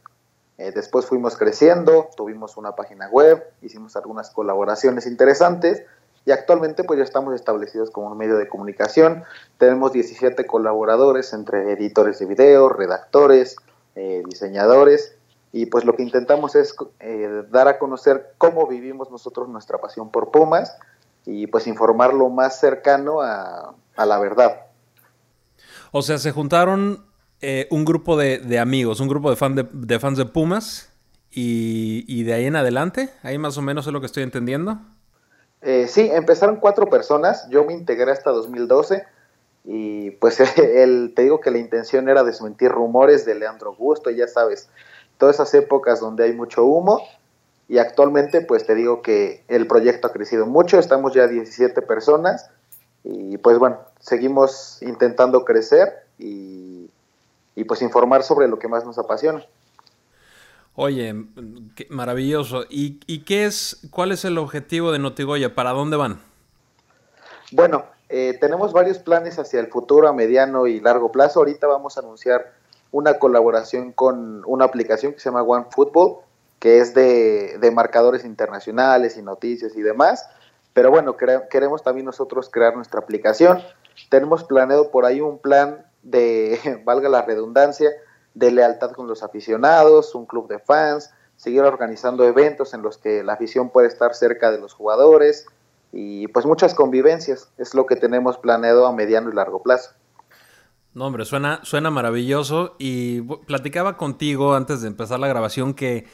Eh, 0.56 0.70
después 0.72 1.04
fuimos 1.04 1.36
creciendo, 1.36 2.10
tuvimos 2.16 2.56
una 2.56 2.76
página 2.76 3.08
web, 3.08 3.42
hicimos 3.60 3.96
algunas 3.96 4.30
colaboraciones 4.30 5.04
interesantes 5.06 5.82
y 6.26 6.32
actualmente 6.32 6.82
pues 6.82 6.98
ya 6.98 7.04
estamos 7.04 7.34
establecidos 7.34 7.90
como 7.90 8.08
un 8.10 8.18
medio 8.18 8.36
de 8.36 8.48
comunicación. 8.48 9.22
Tenemos 9.58 9.92
17 9.92 10.44
colaboradores 10.44 11.32
entre 11.32 11.72
editores 11.72 12.18
de 12.18 12.26
video, 12.26 12.68
redactores, 12.68 13.56
eh, 13.94 14.22
diseñadores 14.28 15.16
y 15.52 15.66
pues 15.66 15.84
lo 15.84 15.94
que 15.94 16.02
intentamos 16.02 16.56
es 16.56 16.74
eh, 16.98 17.44
dar 17.50 17.68
a 17.68 17.78
conocer 17.78 18.34
cómo 18.38 18.66
vivimos 18.66 19.10
nosotros 19.10 19.48
nuestra 19.48 19.78
pasión 19.78 20.10
por 20.10 20.32
Pumas 20.32 20.76
y 21.24 21.46
pues 21.46 21.68
informar 21.68 22.12
lo 22.12 22.28
más 22.28 22.58
cercano 22.58 23.22
a, 23.22 23.74
la 23.96 24.18
verdad. 24.18 24.66
O 25.92 26.02
sea, 26.02 26.18
se 26.18 26.32
juntaron 26.32 27.06
eh, 27.40 27.68
un 27.70 27.84
grupo 27.84 28.16
de, 28.16 28.58
amigos, 28.58 28.98
un 28.98 29.08
grupo 29.08 29.30
de, 29.30 29.36
fan 29.36 29.54
de, 29.54 29.98
fans 30.00 30.18
de 30.18 30.26
Pumas 30.26 30.92
y, 31.30 32.24
de 32.24 32.34
ahí 32.34 32.46
en 32.46 32.56
adelante, 32.56 33.10
ahí 33.22 33.38
más 33.38 33.56
o 33.58 33.62
menos 33.62 33.86
es 33.86 33.92
lo 33.92 34.00
que 34.00 34.06
estoy 34.06 34.24
entendiendo. 34.24 34.80
Eh, 35.68 35.88
sí, 35.88 36.08
empezaron 36.12 36.60
cuatro 36.60 36.88
personas, 36.88 37.48
yo 37.50 37.64
me 37.64 37.72
integré 37.72 38.12
hasta 38.12 38.30
2012 38.30 39.04
y 39.64 40.12
pues 40.12 40.38
el, 40.58 41.12
te 41.16 41.22
digo 41.22 41.40
que 41.40 41.50
la 41.50 41.58
intención 41.58 42.08
era 42.08 42.22
desmentir 42.22 42.70
rumores 42.70 43.24
de 43.24 43.34
Leandro 43.34 43.70
Augusto, 43.70 44.10
ya 44.10 44.28
sabes, 44.28 44.68
todas 45.18 45.34
esas 45.34 45.52
épocas 45.54 45.98
donde 45.98 46.22
hay 46.22 46.32
mucho 46.32 46.64
humo. 46.64 47.02
Y 47.68 47.78
actualmente, 47.78 48.42
pues 48.42 48.64
te 48.64 48.76
digo 48.76 49.02
que 49.02 49.42
el 49.48 49.66
proyecto 49.66 50.06
ha 50.06 50.12
crecido 50.12 50.46
mucho, 50.46 50.78
estamos 50.78 51.14
ya 51.14 51.26
17 51.26 51.82
personas 51.82 52.48
y 53.02 53.36
pues 53.38 53.58
bueno, 53.58 53.80
seguimos 53.98 54.80
intentando 54.82 55.44
crecer 55.44 56.06
y, 56.16 56.88
pues 57.66 57.82
informar 57.82 58.22
sobre 58.22 58.46
lo 58.46 58.60
que 58.60 58.68
más 58.68 58.84
nos 58.84 58.98
apasiona. 58.98 59.44
Oye, 60.76 61.14
qué 61.74 61.86
maravilloso. 61.90 62.64
¿Y, 62.68 63.00
¿Y, 63.06 63.24
qué 63.24 63.46
es, 63.46 63.88
cuál 63.90 64.12
es 64.12 64.24
el 64.26 64.36
objetivo 64.36 64.92
de 64.92 64.98
Notigoya? 64.98 65.54
¿Para 65.54 65.70
dónde 65.70 65.96
van? 65.96 66.20
Bueno, 67.50 67.86
eh, 68.08 68.36
tenemos 68.40 68.72
varios 68.72 68.98
planes 68.98 69.38
hacia 69.38 69.58
el 69.58 69.68
futuro 69.68 70.06
a 70.06 70.12
mediano 70.12 70.66
y 70.66 70.80
largo 70.80 71.10
plazo. 71.10 71.40
Ahorita 71.40 71.66
vamos 71.66 71.96
a 71.96 72.00
anunciar 72.00 72.52
una 72.92 73.18
colaboración 73.18 73.92
con 73.92 74.42
una 74.46 74.64
aplicación 74.66 75.12
que 75.12 75.20
se 75.20 75.30
llama 75.30 75.42
OneFootball, 75.42 76.18
que 76.58 76.78
es 76.78 76.94
de, 76.94 77.70
marcadores 77.74 78.24
internacionales 78.24 79.16
y 79.16 79.22
noticias 79.22 79.76
y 79.76 79.82
demás. 79.82 80.28
Pero 80.72 80.90
bueno, 80.90 81.16
queremos 81.16 81.82
también 81.82 82.06
nosotros 82.06 82.50
crear 82.50 82.76
nuestra 82.76 83.00
aplicación. 83.00 83.62
Tenemos 84.10 84.44
planeado 84.44 84.90
por 84.90 85.04
ahí 85.04 85.20
un 85.20 85.38
plan 85.38 85.86
de, 86.02 86.82
valga 86.84 87.08
la 87.08 87.22
redundancia, 87.22 87.90
de 88.36 88.50
lealtad 88.50 88.92
con 88.92 89.08
los 89.08 89.22
aficionados, 89.22 90.14
un 90.14 90.26
club 90.26 90.46
de 90.46 90.58
fans, 90.58 91.10
seguir 91.36 91.62
organizando 91.62 92.24
eventos 92.24 92.74
en 92.74 92.82
los 92.82 92.98
que 92.98 93.24
la 93.24 93.32
afición 93.32 93.70
puede 93.70 93.88
estar 93.88 94.14
cerca 94.14 94.50
de 94.50 94.58
los 94.58 94.74
jugadores 94.74 95.46
y 95.90 96.28
pues 96.28 96.44
muchas 96.44 96.74
convivencias. 96.74 97.50
Es 97.56 97.74
lo 97.74 97.86
que 97.86 97.96
tenemos 97.96 98.36
planeado 98.36 98.86
a 98.86 98.92
mediano 98.92 99.30
y 99.30 99.34
largo 99.34 99.62
plazo. 99.62 99.92
No, 100.92 101.06
hombre, 101.06 101.24
suena, 101.24 101.60
suena 101.62 101.90
maravilloso. 101.90 102.76
Y 102.78 103.22
platicaba 103.22 103.96
contigo 103.96 104.54
antes 104.54 104.82
de 104.82 104.88
empezar 104.88 105.18
la 105.18 105.28
grabación 105.28 105.72
que, 105.72 106.06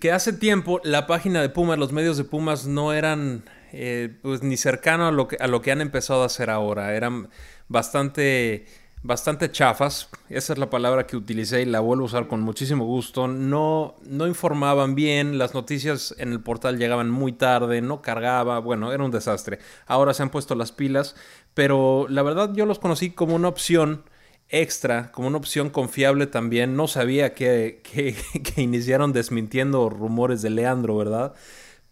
que 0.00 0.10
hace 0.10 0.32
tiempo 0.32 0.80
la 0.82 1.06
página 1.06 1.40
de 1.40 1.50
Pumas, 1.50 1.78
los 1.78 1.92
medios 1.92 2.16
de 2.16 2.24
Pumas 2.24 2.66
no 2.66 2.92
eran 2.92 3.44
eh, 3.72 4.18
pues 4.22 4.42
ni 4.42 4.56
cercano 4.56 5.06
a 5.06 5.12
lo, 5.12 5.28
que, 5.28 5.36
a 5.36 5.46
lo 5.46 5.62
que 5.62 5.70
han 5.70 5.80
empezado 5.80 6.24
a 6.24 6.26
hacer 6.26 6.50
ahora. 6.50 6.94
Eran 6.94 7.28
bastante 7.68 8.66
bastante 9.08 9.50
chafas, 9.50 10.10
esa 10.28 10.52
es 10.52 10.58
la 10.58 10.68
palabra 10.68 11.06
que 11.06 11.16
utilicé 11.16 11.62
y 11.62 11.64
la 11.64 11.80
vuelvo 11.80 12.02
a 12.02 12.06
usar 12.06 12.28
con 12.28 12.42
muchísimo 12.42 12.84
gusto. 12.84 13.26
No, 13.26 13.94
no 14.02 14.26
informaban 14.26 14.94
bien, 14.94 15.38
las 15.38 15.54
noticias 15.54 16.14
en 16.18 16.30
el 16.30 16.40
portal 16.40 16.76
llegaban 16.76 17.08
muy 17.08 17.32
tarde, 17.32 17.80
no 17.80 18.02
cargaba, 18.02 18.58
bueno, 18.58 18.92
era 18.92 19.02
un 19.02 19.10
desastre. 19.10 19.60
Ahora 19.86 20.12
se 20.12 20.22
han 20.22 20.28
puesto 20.28 20.54
las 20.54 20.72
pilas, 20.72 21.16
pero 21.54 22.06
la 22.10 22.22
verdad 22.22 22.52
yo 22.52 22.66
los 22.66 22.78
conocí 22.78 23.08
como 23.10 23.34
una 23.34 23.48
opción 23.48 24.04
extra, 24.50 25.10
como 25.10 25.28
una 25.28 25.38
opción 25.38 25.70
confiable 25.70 26.26
también. 26.26 26.76
No 26.76 26.86
sabía 26.86 27.32
que, 27.32 27.80
que, 27.82 28.14
iniciaron 28.60 29.14
desmintiendo 29.14 29.88
rumores 29.88 30.42
de 30.42 30.50
Leandro, 30.50 30.98
¿verdad? 30.98 31.32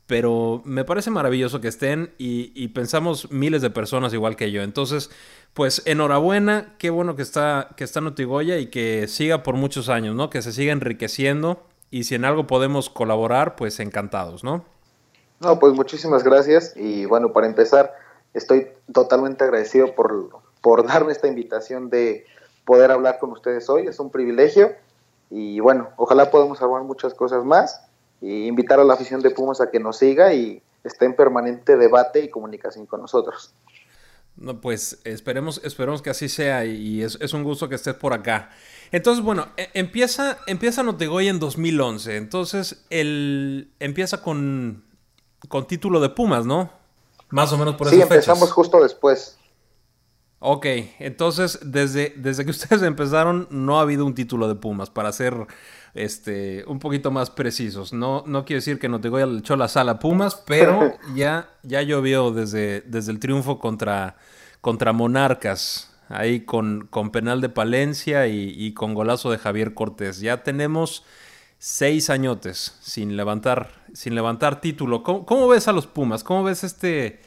Pero 0.06 0.62
me 0.64 0.84
parece 0.84 1.10
maravilloso 1.10 1.60
que 1.60 1.68
estén 1.68 2.14
y, 2.16 2.68
pensamos 2.68 3.30
miles 3.32 3.60
de 3.60 3.70
personas 3.70 4.12
igual 4.12 4.36
que 4.36 4.52
yo. 4.52 4.62
Entonces, 4.62 5.10
pues 5.52 5.82
enhorabuena, 5.84 6.74
qué 6.78 6.90
bueno 6.90 7.16
que 7.16 7.22
está, 7.22 7.70
que 7.76 7.82
está 7.82 8.00
Notigoya 8.00 8.58
y 8.58 8.66
que 8.66 9.08
siga 9.08 9.42
por 9.42 9.56
muchos 9.56 9.88
años, 9.88 10.14
¿no? 10.14 10.30
Que 10.30 10.42
se 10.42 10.52
siga 10.52 10.72
enriqueciendo 10.72 11.60
y 11.90 12.04
si 12.04 12.14
en 12.14 12.24
algo 12.24 12.46
podemos 12.46 12.88
colaborar, 12.88 13.56
pues 13.56 13.80
encantados, 13.80 14.44
¿no? 14.44 14.64
No, 15.40 15.58
pues 15.58 15.74
muchísimas 15.74 16.22
gracias 16.22 16.74
y 16.76 17.04
bueno, 17.06 17.32
para 17.32 17.46
empezar, 17.46 17.92
estoy 18.32 18.68
totalmente 18.92 19.44
agradecido 19.44 19.94
por, 19.94 20.30
por 20.60 20.86
darme 20.86 21.12
esta 21.12 21.26
invitación 21.26 21.90
de 21.90 22.26
poder 22.64 22.90
hablar 22.90 23.18
con 23.18 23.32
ustedes 23.32 23.68
hoy, 23.68 23.86
es 23.86 23.98
un 24.00 24.10
privilegio 24.10 24.72
y 25.30 25.60
bueno, 25.60 25.90
ojalá 25.96 26.30
podamos 26.30 26.62
hablar 26.62 26.82
muchas 26.82 27.14
cosas 27.14 27.44
más 27.44 27.85
y 28.20 28.46
invitar 28.46 28.80
a 28.80 28.84
la 28.84 28.94
afición 28.94 29.20
de 29.20 29.30
Pumas 29.30 29.60
a 29.60 29.70
que 29.70 29.80
nos 29.80 29.98
siga 29.98 30.32
y 30.32 30.62
esté 30.84 31.04
en 31.04 31.16
permanente 31.16 31.76
debate 31.76 32.20
y 32.20 32.28
comunicación 32.28 32.86
con 32.86 33.00
nosotros. 33.00 33.54
No, 34.36 34.60
pues 34.60 35.00
esperemos, 35.04 35.60
esperemos 35.64 36.02
que 36.02 36.10
así 36.10 36.28
sea 36.28 36.66
y 36.66 37.02
es, 37.02 37.32
un 37.32 37.42
gusto 37.42 37.68
que 37.68 37.74
estés 37.74 37.94
por 37.94 38.12
acá. 38.12 38.50
Entonces, 38.92 39.24
bueno, 39.24 39.48
e, 39.56 39.70
empieza, 39.72 40.38
empieza 40.46 40.82
Notegoy 40.82 41.28
en 41.28 41.38
2011. 41.38 42.16
Entonces, 42.16 42.84
él 42.90 43.72
empieza 43.80 44.22
con, 44.22 44.84
con 45.48 45.66
título 45.66 46.00
de 46.00 46.10
Pumas, 46.10 46.44
¿no? 46.44 46.70
Más 47.30 47.52
o 47.52 47.58
menos 47.58 47.76
por 47.76 47.88
sí, 47.88 48.00
empezamos 48.00 48.52
justo 48.52 48.82
después. 48.82 49.38
Ok, 50.38 50.66
entonces 50.98 51.58
desde, 51.62 52.12
desde 52.16 52.44
que 52.44 52.50
ustedes 52.52 52.82
empezaron 52.82 53.48
no 53.50 53.78
ha 53.78 53.82
habido 53.82 54.04
un 54.04 54.14
título 54.14 54.48
de 54.48 54.54
Pumas, 54.54 54.90
para 54.90 55.12
ser 55.12 55.46
este, 55.96 56.62
un 56.66 56.78
poquito 56.78 57.10
más 57.10 57.30
precisos. 57.30 57.92
No, 57.92 58.22
no 58.26 58.44
quiero 58.44 58.58
decir 58.58 58.78
que 58.78 58.88
no 58.88 59.00
te 59.00 59.08
voy 59.08 59.22
a 59.22 59.38
echar 59.38 59.58
la 59.58 59.68
sala 59.68 59.98
Pumas, 59.98 60.42
pero 60.46 60.94
ya, 61.14 61.48
ya 61.62 61.82
llovió 61.82 62.30
desde, 62.30 62.82
desde 62.82 63.12
el 63.12 63.18
triunfo 63.18 63.58
contra, 63.58 64.16
contra 64.60 64.92
Monarcas, 64.92 65.90
ahí 66.08 66.40
con, 66.40 66.86
con 66.90 67.10
penal 67.10 67.40
de 67.40 67.48
Palencia 67.48 68.28
y, 68.28 68.72
con 68.74 68.94
golazo 68.94 69.30
de 69.30 69.38
Javier 69.38 69.74
Cortés. 69.74 70.20
Ya 70.20 70.42
tenemos 70.42 71.04
seis 71.58 72.10
añotes 72.10 72.76
sin 72.82 73.16
levantar, 73.16 73.70
sin 73.94 74.14
levantar 74.14 74.60
título. 74.60 75.02
¿Cómo, 75.02 75.48
ves 75.48 75.66
a 75.66 75.72
los 75.72 75.86
Pumas? 75.86 76.22
¿Cómo 76.22 76.44
ves 76.44 76.62
este, 76.62 77.20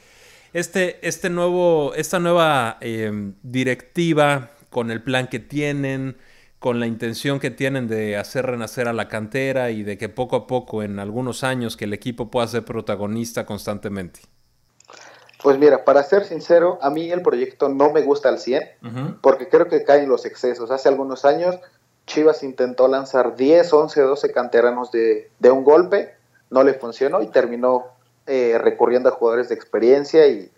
este, 0.52 1.06
este 1.06 1.28
nuevo, 1.28 1.92
esta 1.96 2.20
nueva 2.20 2.78
eh, 2.80 3.32
directiva 3.42 4.52
con 4.70 4.92
el 4.92 5.02
plan 5.02 5.26
que 5.26 5.40
tienen? 5.40 6.16
Con 6.60 6.78
la 6.78 6.86
intención 6.86 7.40
que 7.40 7.50
tienen 7.50 7.88
de 7.88 8.18
hacer 8.18 8.46
renacer 8.46 8.86
a 8.86 8.92
la 8.92 9.08
cantera 9.08 9.70
y 9.70 9.82
de 9.82 9.96
que 9.96 10.10
poco 10.10 10.36
a 10.36 10.46
poco, 10.46 10.82
en 10.82 10.98
algunos 10.98 11.42
años, 11.42 11.76
que 11.76 11.86
el 11.86 11.94
equipo 11.94 12.30
pueda 12.30 12.46
ser 12.46 12.66
protagonista 12.66 13.46
constantemente? 13.46 14.20
Pues 15.42 15.58
mira, 15.58 15.86
para 15.86 16.02
ser 16.02 16.26
sincero, 16.26 16.78
a 16.82 16.90
mí 16.90 17.10
el 17.10 17.22
proyecto 17.22 17.70
no 17.70 17.90
me 17.90 18.02
gusta 18.02 18.28
al 18.28 18.38
100, 18.38 18.62
porque 19.22 19.48
creo 19.48 19.68
que 19.68 19.84
caen 19.84 20.10
los 20.10 20.26
excesos. 20.26 20.70
Hace 20.70 20.90
algunos 20.90 21.24
años 21.24 21.56
Chivas 22.06 22.42
intentó 22.42 22.88
lanzar 22.88 23.36
10, 23.36 23.72
11, 23.72 24.00
12 24.02 24.32
canteranos 24.32 24.90
de, 24.92 25.30
un 25.44 25.64
golpe, 25.64 26.14
no 26.50 26.62
le 26.62 26.74
funcionó 26.74 27.22
y 27.22 27.28
terminó 27.28 27.86
eh, 28.26 28.58
recurriendo 28.58 29.08
a 29.08 29.12
jugadores 29.12 29.48
de 29.48 29.54
experiencia 29.54 30.26
y 30.26 30.50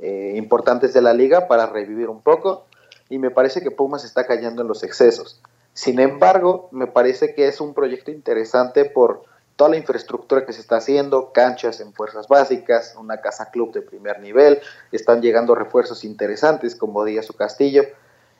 eh, 0.00 0.34
importantes 0.36 0.92
de 0.92 1.00
la 1.00 1.14
liga 1.14 1.48
para 1.48 1.64
revivir 1.64 2.10
un 2.10 2.20
poco 2.20 2.66
y 3.08 3.18
me 3.18 3.30
parece 3.30 3.60
que 3.60 3.70
Pumas 3.70 4.04
está 4.04 4.26
cayendo 4.26 4.62
en 4.62 4.68
los 4.68 4.82
excesos. 4.82 5.40
Sin 5.72 6.00
embargo, 6.00 6.68
me 6.72 6.86
parece 6.86 7.34
que 7.34 7.48
es 7.48 7.60
un 7.60 7.74
proyecto 7.74 8.10
interesante 8.10 8.84
por 8.84 9.24
toda 9.56 9.70
la 9.70 9.76
infraestructura 9.76 10.44
que 10.44 10.52
se 10.52 10.60
está 10.60 10.76
haciendo, 10.76 11.32
canchas 11.32 11.80
en 11.80 11.92
fuerzas 11.92 12.28
básicas, 12.28 12.94
una 12.98 13.20
casa 13.20 13.50
club 13.50 13.72
de 13.72 13.82
primer 13.82 14.20
nivel, 14.20 14.60
están 14.92 15.22
llegando 15.22 15.54
refuerzos 15.54 16.04
interesantes 16.04 16.76
como 16.76 17.04
Díaz 17.04 17.30
o 17.30 17.34
Castillo. 17.34 17.84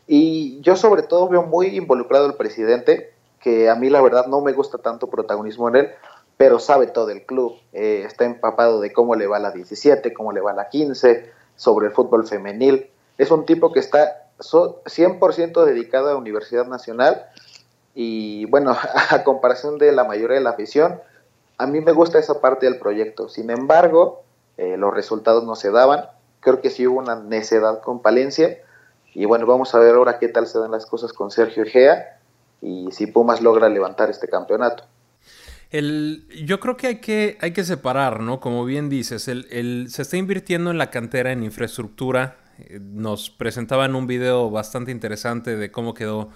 Y 0.06 0.60
yo 0.60 0.76
sobre 0.76 1.02
todo 1.02 1.28
veo 1.28 1.42
muy 1.42 1.76
involucrado 1.76 2.26
al 2.26 2.36
presidente, 2.36 3.12
que 3.40 3.70
a 3.70 3.74
mí 3.74 3.90
la 3.90 4.02
verdad 4.02 4.26
no 4.26 4.40
me 4.40 4.52
gusta 4.52 4.78
tanto 4.78 5.08
protagonismo 5.08 5.68
en 5.68 5.76
él, 5.76 5.90
pero 6.36 6.58
sabe 6.58 6.86
todo 6.86 7.10
el 7.10 7.24
club, 7.24 7.56
eh, 7.72 8.04
está 8.06 8.24
empapado 8.24 8.80
de 8.80 8.92
cómo 8.92 9.14
le 9.14 9.26
va 9.26 9.38
la 9.38 9.52
17, 9.52 10.12
cómo 10.12 10.32
le 10.32 10.40
va 10.40 10.52
la 10.52 10.68
15, 10.68 11.30
sobre 11.56 11.86
el 11.86 11.92
fútbol 11.92 12.26
femenil. 12.26 12.90
Es 13.16 13.30
un 13.30 13.46
tipo 13.46 13.72
que 13.72 13.80
está 13.80 14.25
100% 14.38 15.64
dedicado 15.64 16.08
a 16.08 16.12
la 16.12 16.18
Universidad 16.18 16.66
Nacional 16.66 17.26
y 17.94 18.44
bueno, 18.46 18.76
a 19.10 19.24
comparación 19.24 19.78
de 19.78 19.92
la 19.92 20.04
mayoría 20.04 20.36
de 20.36 20.42
la 20.42 20.50
afición, 20.50 21.00
a 21.58 21.66
mí 21.66 21.80
me 21.80 21.92
gusta 21.92 22.18
esa 22.18 22.40
parte 22.40 22.66
del 22.66 22.78
proyecto. 22.78 23.28
Sin 23.28 23.50
embargo, 23.50 24.22
eh, 24.58 24.76
los 24.76 24.92
resultados 24.92 25.44
no 25.44 25.56
se 25.56 25.70
daban. 25.70 26.04
Creo 26.40 26.60
que 26.60 26.70
sí 26.70 26.86
hubo 26.86 26.98
una 26.98 27.16
necedad 27.16 27.80
con 27.80 28.02
Palencia. 28.02 28.58
Y 29.14 29.24
bueno, 29.24 29.46
vamos 29.46 29.74
a 29.74 29.78
ver 29.78 29.94
ahora 29.94 30.18
qué 30.18 30.28
tal 30.28 30.46
se 30.46 30.58
dan 30.58 30.70
las 30.70 30.84
cosas 30.84 31.12
con 31.14 31.30
Sergio 31.30 31.62
Egea 31.62 32.18
y 32.60 32.88
si 32.92 33.06
Pumas 33.06 33.40
logra 33.40 33.68
levantar 33.68 34.10
este 34.10 34.28
campeonato. 34.28 34.84
El, 35.70 36.28
yo 36.44 36.60
creo 36.60 36.76
que 36.76 36.86
hay, 36.86 37.00
que 37.00 37.38
hay 37.40 37.52
que 37.52 37.64
separar, 37.64 38.20
¿no? 38.20 38.40
Como 38.40 38.64
bien 38.64 38.88
dices, 38.88 39.26
el, 39.28 39.86
se 39.90 40.02
está 40.02 40.16
invirtiendo 40.16 40.70
en 40.70 40.78
la 40.78 40.90
cantera, 40.90 41.32
en 41.32 41.42
infraestructura. 41.42 42.36
Eh, 42.58 42.78
nos 42.80 43.30
presentaban 43.30 43.94
un 43.94 44.06
video 44.06 44.50
bastante 44.50 44.90
interesante 44.90 45.56
de 45.56 45.70
cómo 45.70 45.94
quedó 45.94 46.30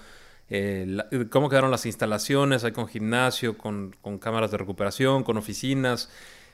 eh, 0.52 0.98
cómo 1.30 1.48
quedaron 1.48 1.70
las 1.70 1.86
instalaciones, 1.86 2.64
hay 2.64 2.72
con 2.72 2.88
gimnasio, 2.88 3.56
con, 3.56 3.92
cámaras 4.20 4.50
de 4.50 4.58
recuperación, 4.58 5.22
con 5.22 5.36
oficinas. 5.36 6.10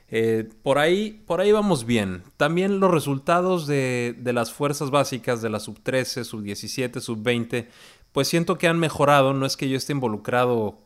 Eh, 0.09 0.47
por, 0.61 0.77
ahí, 0.77 1.23
por 1.25 1.41
ahí 1.41 1.51
vamos 1.51 1.85
bien. 1.85 2.23
También 2.37 2.79
los 2.79 2.91
resultados 2.91 3.65
de, 3.65 4.15
las 4.23 4.53
fuerzas 4.53 4.91
básicas 4.91 5.41
de 5.41 5.49
la 5.49 5.59
sub 5.59 5.79
13, 5.81 6.23
sub 6.25 6.43
17, 6.43 7.01
sub 7.01 7.23
20, 7.23 7.69
pues 8.11 8.27
siento 8.27 8.59
que 8.59 8.67
han 8.67 8.77
mejorado. 8.77 9.33
No 9.33 9.47
es 9.47 9.57
que 9.57 9.67
yo 9.67 9.77
esté 9.77 9.93
involucrado 9.93 10.77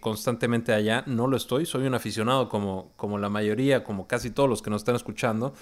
constantemente 0.00 0.74
allá, 0.74 1.02
no 1.06 1.28
lo 1.28 1.38
estoy. 1.38 1.64
Soy 1.64 1.86
un 1.86 1.94
aficionado 1.94 2.50
como, 2.50 2.92
como 2.96 3.16
la 3.16 3.30
mayoría, 3.30 3.84
como 3.84 4.06
casi 4.06 4.30
todos 4.30 4.50
los 4.50 4.60
que 4.60 4.68
nos 4.68 4.82
están 4.82 4.96
escuchando. 4.96 5.54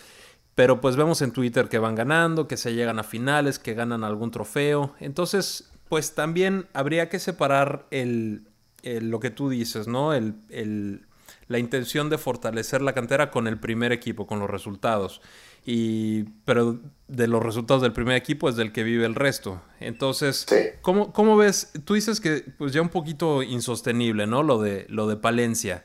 Pero 0.58 0.80
pues 0.80 0.96
vemos 0.96 1.22
en 1.22 1.30
Twitter 1.30 1.68
que 1.68 1.78
van 1.78 1.94
ganando, 1.94 2.48
que 2.48 2.56
se 2.56 2.74
llegan 2.74 2.98
a 2.98 3.04
finales, 3.04 3.60
que 3.60 3.74
ganan 3.74 4.02
algún 4.02 4.32
trofeo. 4.32 4.92
Entonces 4.98 5.70
pues 5.88 6.16
también 6.16 6.66
habría 6.72 7.08
que 7.08 7.20
separar 7.20 7.86
el, 7.92 8.42
lo 8.82 9.20
que 9.20 9.30
tú 9.30 9.50
dices, 9.50 9.86
¿no? 9.86 10.14
El, 10.14 11.06
la 11.46 11.60
intención 11.60 12.10
de 12.10 12.18
fortalecer 12.18 12.82
la 12.82 12.92
cantera 12.92 13.30
con 13.30 13.46
el 13.46 13.60
primer 13.60 13.92
equipo, 13.92 14.26
con 14.26 14.40
los 14.40 14.50
resultados. 14.50 15.20
Y, 15.64 16.24
pero 16.44 16.80
de 17.06 17.28
los 17.28 17.40
resultados 17.40 17.80
del 17.80 17.92
primer 17.92 18.16
equipo 18.16 18.48
es 18.48 18.56
del 18.56 18.72
que 18.72 18.82
vive 18.82 19.06
el 19.06 19.14
resto. 19.14 19.62
Entonces, 19.78 20.44
¿cómo, 20.82 21.36
ves? 21.36 21.70
Tú 21.84 21.94
dices 21.94 22.20
que 22.20 22.44
pues 22.58 22.72
ya 22.72 22.82
un 22.82 22.88
poquito 22.88 23.44
insostenible, 23.44 24.26
¿no? 24.26 24.42
Lo 24.42 24.60
de, 24.60 24.86
lo 24.88 25.06
de 25.06 25.14
Palencia. 25.18 25.84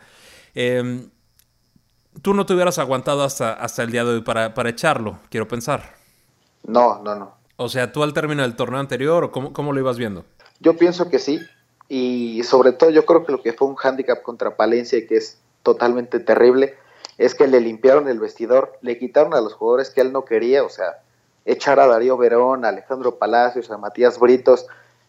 Em, 0.56 1.12
tú 2.22 2.34
no 2.34 2.46
te 2.46 2.54
hubieras 2.54 2.80
aguantado 2.80 3.24
hasta, 3.24 3.54
hasta 3.54 3.84
el 3.84 3.92
día 3.92 4.04
de 4.04 4.12
hoy 4.12 4.22
para, 4.22 4.54
para 4.54 4.70
echarlo, 4.70 5.20
quiero 5.30 5.48
pensar. 5.48 5.96
No, 6.64 7.02
no, 7.04 7.16
no. 7.16 7.44
O 7.56 7.70
sea, 7.70 7.92
tú 7.92 8.04
al 8.04 8.14
término 8.14 8.42
del 8.42 8.56
torneo 8.56 8.80
anterior, 8.80 9.24
¿o 9.24 9.32
cómo, 9.32 9.74
lo 9.74 9.80
ibas 9.80 9.98
viendo? 9.98 10.26
Yo 10.60 10.76
pienso 10.76 11.10
que 11.10 11.20
sí. 11.20 11.40
Y 11.90 12.42
sobre 12.44 12.72
todo 12.72 12.90
yo 12.90 13.06
creo 13.06 13.26
que 13.26 13.32
lo 13.32 13.42
que 13.42 13.54
fue 13.54 13.68
un 13.68 13.76
hándicap 13.76 14.22
contra 14.24 14.56
Palencia 14.56 14.98
y 14.98 15.06
que 15.06 15.18
es 15.18 15.40
totalmente 15.62 16.20
terrible 16.20 16.76
es 17.18 17.36
que 17.36 17.48
le 17.48 17.60
limpiaron 17.60 18.08
el 18.08 18.20
vestidor, 18.20 18.78
le 18.82 18.98
quitaron 18.98 19.34
a 19.34 19.42
los 19.42 19.54
jugadores 19.54 19.92
que 19.92 20.02
él 20.02 20.12
no 20.12 20.26
quería, 20.26 20.64
o 20.64 20.70
sea, 20.70 21.04
echar 21.46 21.80
a 21.80 21.88
Darío 21.88 22.18
Verón, 22.18 22.66
a 22.66 22.70
Alejandro 22.70 23.18
Palacios, 23.18 23.70
a 23.70 23.78
Matías 23.78 24.20
Britos, 24.20 24.66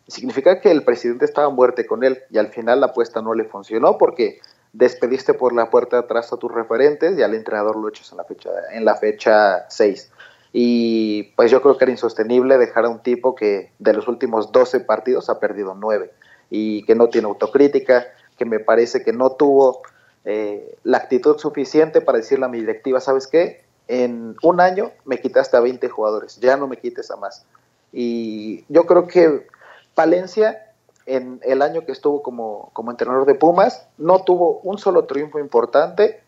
significa 0.07 0.61
que 0.61 0.71
el 0.71 0.85
presidente 0.85 1.25
estaba 1.25 1.49
muerte 1.49 1.87
con 1.87 2.05
él 2.05 2.23
y 2.31 2.39
al 2.39 2.49
final 2.49 2.81
la 2.81 2.87
apuesta 2.87 3.23
no 3.23 3.33
le 3.35 3.45
funcionó 3.45 3.97
porque 3.97 4.41
despediste 4.75 5.35
por 5.35 5.55
la 5.55 5.71
puerta 5.71 5.97
de 5.97 6.03
atrás 6.03 6.33
a 6.33 6.37
tus 6.37 6.53
referentes 6.53 7.17
y 7.17 7.23
al 7.23 7.35
entrenador 7.35 7.77
lo 7.77 7.89
echas 7.89 8.11
en 8.11 8.19
la 8.19 8.25
fecha 8.25 8.51
en 8.73 8.85
la 8.85 8.97
fecha 8.97 9.67
6. 9.71 10.11
Y 10.53 11.25
pues 11.37 11.51
yo 11.51 11.63
creo 11.63 11.79
que 11.79 11.85
era 11.85 11.93
insostenible 11.93 12.59
dejar 12.59 12.85
a 12.85 12.89
un 12.89 13.01
tipo 13.01 13.35
que 13.35 13.73
de 13.79 13.93
los 13.93 14.07
últimos 14.07 14.53
12 14.53 14.81
partidos 14.81 15.31
ha 15.31 15.41
perdido 15.41 15.75
9 15.75 16.13
y 16.51 16.85
que 16.85 16.95
no 16.95 17.09
tiene 17.09 17.29
autocrítica, 17.29 18.07
que 18.37 18.45
me 18.45 18.61
parece 18.61 19.03
que 19.03 19.13
no 19.13 19.33
tuvo 19.33 19.83
eh, 20.25 20.77
la 20.85 20.99
actitud 20.99 21.39
suficiente 21.39 22.01
para 22.01 22.19
decirle 22.19 22.45
a 22.45 22.49
mi 22.49 22.61
directiva, 22.61 23.01
¿sabes 23.01 23.27
qué? 23.27 23.65
En 23.89 24.37
un 24.43 24.61
año 24.61 24.93
me 25.05 25.21
quitaste 25.21 25.57
a 25.57 25.61
20 25.61 25.89
jugadores, 25.89 26.39
ya 26.41 26.57
no 26.57 26.67
me 26.67 26.77
quites 26.79 27.11
a 27.11 27.17
más. 27.17 27.47
Y 27.93 28.65
yo 28.69 28.87
creo 28.87 29.07
que 29.07 29.47
Palencia, 29.95 30.74
en 31.07 31.41
el 31.43 31.63
año 31.63 31.85
que 31.85 31.93
estuvo 31.93 32.23
como, 32.23 32.73
entrenador 32.91 33.27
de 33.27 33.35
Pumas, 33.35 33.89
no 33.99 34.25
tuvo 34.25 34.61
un 34.61 34.79
solo 34.79 35.05
triunfo 35.05 35.39
importante 35.39 36.23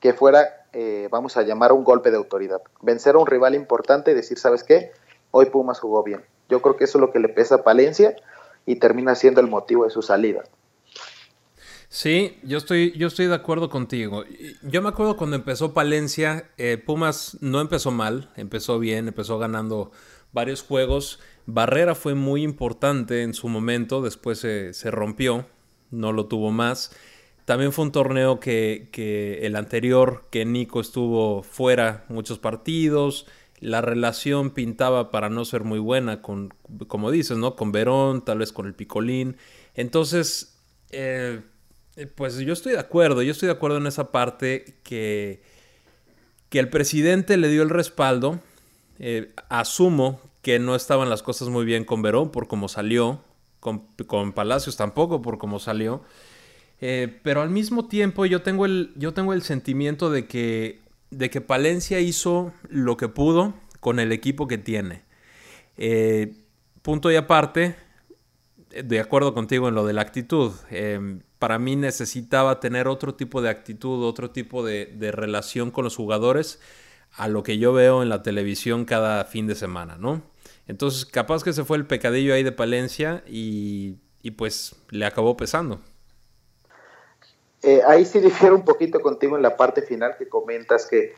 que 0.00 0.12
fuera 0.12 0.66
eh, 0.72 1.08
vamos 1.10 1.36
a 1.36 1.42
llamar 1.42 1.72
un 1.72 1.84
golpe 1.84 2.10
de 2.10 2.16
autoridad. 2.16 2.62
Vencer 2.82 3.14
a 3.14 3.18
un 3.18 3.26
rival 3.26 3.54
importante 3.54 4.10
y 4.10 4.14
decir, 4.14 4.38
¿sabes 4.38 4.64
qué? 4.64 4.92
Hoy 5.30 5.46
Pumas 5.46 5.80
jugó 5.80 6.02
bien. 6.02 6.22
Yo 6.48 6.62
creo 6.62 6.76
que 6.76 6.84
eso 6.84 6.98
es 6.98 7.00
lo 7.00 7.12
que 7.12 7.18
le 7.18 7.28
pesa 7.28 7.56
a 7.56 7.62
Palencia 7.62 8.16
y 8.66 8.76
termina 8.76 9.14
siendo 9.14 9.40
el 9.40 9.48
motivo 9.48 9.84
de 9.84 9.90
su 9.90 10.02
salida. 10.02 10.44
Sí, 11.88 12.38
yo 12.42 12.58
estoy, 12.58 12.92
yo 12.98 13.06
estoy 13.06 13.26
de 13.26 13.34
acuerdo 13.34 13.70
contigo. 13.70 14.24
Yo 14.62 14.82
me 14.82 14.90
acuerdo 14.90 15.16
cuando 15.16 15.36
empezó 15.36 15.72
Palencia, 15.72 16.50
eh, 16.58 16.76
Pumas 16.76 17.38
no 17.40 17.62
empezó 17.62 17.90
mal, 17.90 18.30
empezó 18.36 18.78
bien, 18.78 19.08
empezó 19.08 19.38
ganando 19.38 19.90
varios 20.32 20.62
juegos. 20.62 21.18
Barrera 21.50 21.94
fue 21.94 22.14
muy 22.14 22.42
importante 22.42 23.22
en 23.22 23.32
su 23.32 23.48
momento, 23.48 24.02
después 24.02 24.38
se 24.38 24.90
rompió, 24.90 25.46
no 25.90 26.12
lo 26.12 26.26
tuvo 26.26 26.50
más. 26.50 26.92
También 27.48 27.72
fue 27.72 27.86
un 27.86 27.92
torneo 27.92 28.40
que, 28.40 29.40
el 29.40 29.56
anterior, 29.56 30.26
que 30.30 30.44
Nico 30.44 30.82
estuvo 30.82 31.42
fuera 31.42 32.04
muchos 32.10 32.38
partidos. 32.38 33.26
La 33.58 33.80
relación 33.80 34.50
pintaba 34.50 35.10
para 35.10 35.30
no 35.30 35.46
ser 35.46 35.64
muy 35.64 35.78
buena 35.78 36.20
con, 36.20 36.52
como 36.88 37.10
dices, 37.10 37.38
¿no? 37.38 37.56
Con 37.56 37.72
Verón, 37.72 38.22
tal 38.22 38.40
vez 38.40 38.52
con 38.52 38.66
el 38.66 38.74
Picolín. 38.74 39.38
Entonces, 39.74 40.58
eh, 40.90 41.40
pues 42.16 42.36
yo 42.36 42.52
estoy 42.52 42.72
de 42.72 42.80
acuerdo, 42.80 43.22
yo 43.22 43.32
estoy 43.32 43.46
de 43.46 43.54
acuerdo 43.54 43.78
en 43.78 43.86
esa 43.86 44.12
parte 44.12 44.76
que, 44.82 45.40
que 46.50 46.58
el 46.58 46.68
presidente 46.68 47.38
le 47.38 47.48
dio 47.48 47.62
el 47.62 47.70
respaldo. 47.70 48.40
Eh, 48.98 49.32
asumo 49.48 50.20
que 50.48 50.58
no 50.58 50.74
estaban 50.74 51.10
las 51.10 51.22
cosas 51.22 51.50
muy 51.50 51.66
bien 51.66 51.84
con 51.84 52.00
Verón 52.00 52.30
por 52.30 52.48
cómo 52.48 52.68
salió, 52.68 53.20
con, 53.60 53.80
con 54.06 54.32
Palacios 54.32 54.78
tampoco 54.78 55.20
por 55.20 55.36
cómo 55.36 55.58
salió. 55.58 56.00
Eh, 56.80 57.20
pero 57.22 57.42
al 57.42 57.50
mismo 57.50 57.86
tiempo 57.86 58.24
yo 58.24 58.40
tengo 58.40 58.64
el, 58.64 58.92
yo 58.96 59.12
tengo 59.12 59.34
el 59.34 59.42
sentimiento 59.42 60.10
de 60.10 60.26
que, 60.26 60.80
de 61.10 61.28
que 61.28 61.42
Palencia 61.42 62.00
hizo 62.00 62.54
lo 62.70 62.96
que 62.96 63.08
pudo 63.08 63.52
con 63.80 64.00
el 64.00 64.10
equipo 64.10 64.48
que 64.48 64.56
tiene. 64.56 65.02
Eh, 65.76 66.32
punto 66.80 67.12
y 67.12 67.16
aparte, 67.16 67.76
de 68.70 69.00
acuerdo 69.00 69.34
contigo 69.34 69.68
en 69.68 69.74
lo 69.74 69.84
de 69.84 69.92
la 69.92 70.00
actitud. 70.00 70.52
Em, 70.70 71.20
para 71.38 71.58
mí 71.58 71.76
necesitaba 71.76 72.58
tener 72.58 72.88
otro 72.88 73.16
tipo 73.16 73.42
de 73.42 73.50
actitud, 73.50 74.02
otro 74.02 74.30
tipo 74.30 74.64
de, 74.64 74.86
de, 74.86 75.12
relación 75.12 75.70
con 75.70 75.84
los 75.84 75.94
jugadores 75.94 76.58
a 77.12 77.28
lo 77.28 77.42
que 77.42 77.58
yo 77.58 77.74
veo 77.74 78.02
en 78.02 78.08
la 78.08 78.22
televisión 78.22 78.86
cada 78.86 79.26
fin 79.26 79.46
de 79.46 79.54
semana, 79.54 79.98
¿no? 79.98 80.22
Entonces, 80.68 81.04
capaz 81.04 81.42
que 81.42 81.52
se 81.52 81.64
fue 81.64 81.78
el 81.78 81.86
pecadillo 81.86 82.34
ahí 82.34 82.42
de 82.42 82.52
Palencia 82.52 83.24
y, 83.26 83.96
y 84.22 84.32
pues 84.32 84.76
le 84.90 85.06
acabó 85.06 85.36
pesando. 85.36 85.80
Eh, 87.62 87.80
ahí 87.86 88.04
sí 88.04 88.20
difiero 88.20 88.54
un 88.54 88.64
poquito 88.64 89.00
contigo 89.00 89.36
en 89.36 89.42
la 89.42 89.56
parte 89.56 89.82
final 89.82 90.14
que 90.16 90.28
comentas 90.28 90.86
que, 90.86 91.14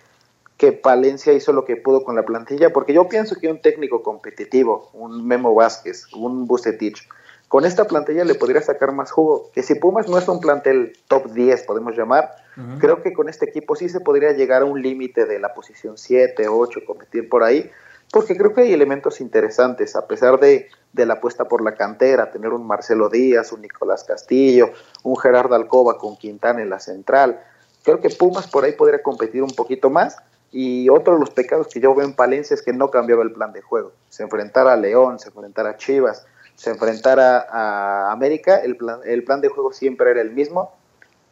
que 0.57 0.73
Palencia 0.73 1.33
hizo 1.33 1.53
lo 1.53 1.65
que 1.65 1.77
pudo 1.77 2.05
con 2.05 2.17
la 2.17 2.23
plantilla, 2.23 2.73
porque 2.73 2.95
yo 2.95 3.09
pienso 3.09 3.37
que 3.37 3.49
un 3.49 3.61
técnico 3.61 4.03
competitivo, 4.03 4.91
un 4.95 5.27
Memo 5.27 5.55
Vázquez, 5.55 6.07
un 6.15 6.47
Bucetich, 6.47 7.09
con 7.49 7.65
esta 7.65 7.87
plantilla 7.87 8.25
le 8.25 8.37
podría 8.37 8.63
sacar 8.63 8.93
más 8.93 9.11
jugo. 9.11 9.51
Que 9.53 9.63
si 9.63 9.75
Pumas 9.75 10.09
no 10.09 10.17
es 10.17 10.29
un 10.29 10.41
plantel 10.41 10.93
top 11.09 11.33
10, 11.33 11.65
podemos 11.65 11.97
llamar, 11.97 12.37
creo 12.79 13.03
que 13.03 13.13
con 13.13 13.29
este 13.29 13.47
equipo 13.47 13.75
sí 13.75 13.89
se 13.89 14.01
podría 14.01 14.33
llegar 14.33 14.63
a 14.63 14.67
un 14.67 14.81
límite 14.81 15.25
de 15.25 15.39
la 15.41 15.53
posición 15.53 15.99
7, 15.99 16.47
8, 16.47 16.81
competir 16.87 17.29
por 17.29 17.43
ahí, 17.43 17.71
porque 18.13 18.37
creo 18.37 18.53
que 18.53 18.63
hay 18.63 18.73
elementos 18.73 19.21
interesantes, 19.21 19.95
a 19.95 20.07
pesar 20.07 20.41
de, 20.41 20.69
la 20.95 21.15
apuesta 21.15 21.47
por 21.47 21.63
la 21.63 21.75
cantera, 21.75 22.31
tener 22.31 22.51
un 22.51 22.67
Marcelo 22.67 23.09
Díaz, 23.09 23.53
un 23.53 23.63
Nicolás 23.63 24.05
Castillo, 24.05 24.73
un 25.05 25.17
Gerardo 25.17 25.55
Alcoba 25.55 25.97
con 25.99 26.17
Quintana 26.17 26.61
en 26.61 26.71
la 26.71 26.81
central. 26.81 27.41
Creo 27.85 28.01
que 28.01 28.11
Pumas 28.11 28.49
por 28.49 28.65
ahí 28.65 28.73
podría 28.73 29.03
competir 29.03 29.43
un 29.43 29.55
poquito 29.55 29.91
más. 29.91 30.17
Y 30.53 30.89
otro 30.89 31.15
de 31.15 31.21
los 31.21 31.31
pecados 31.31 31.69
que 31.69 31.79
yo 31.79 31.95
veo 31.95 32.05
en 32.05 32.15
Palencia 32.15 32.55
es 32.55 32.63
que 32.63 32.73
no 32.73 32.91
cambiaba 32.91 33.23
el 33.23 33.33
plan 33.33 33.53
de 33.53 33.63
juego. 33.63 33.93
Se 34.09 34.25
enfrentara 34.25 34.73
a 34.73 34.77
León, 34.77 35.21
se 35.21 35.29
enfrentara 35.29 35.71
a 35.71 35.77
Chivas, 35.77 36.27
se 36.57 36.71
enfrentara 36.71 37.47
a 37.49 38.11
América, 38.11 38.57
el 38.57 38.77
plan, 38.77 38.99
el 39.05 39.23
plan 39.23 39.41
de 39.41 39.49
juego 39.49 39.73
siempre 39.73 40.11
era 40.11 40.21
el 40.21 40.33
mismo. 40.33 40.75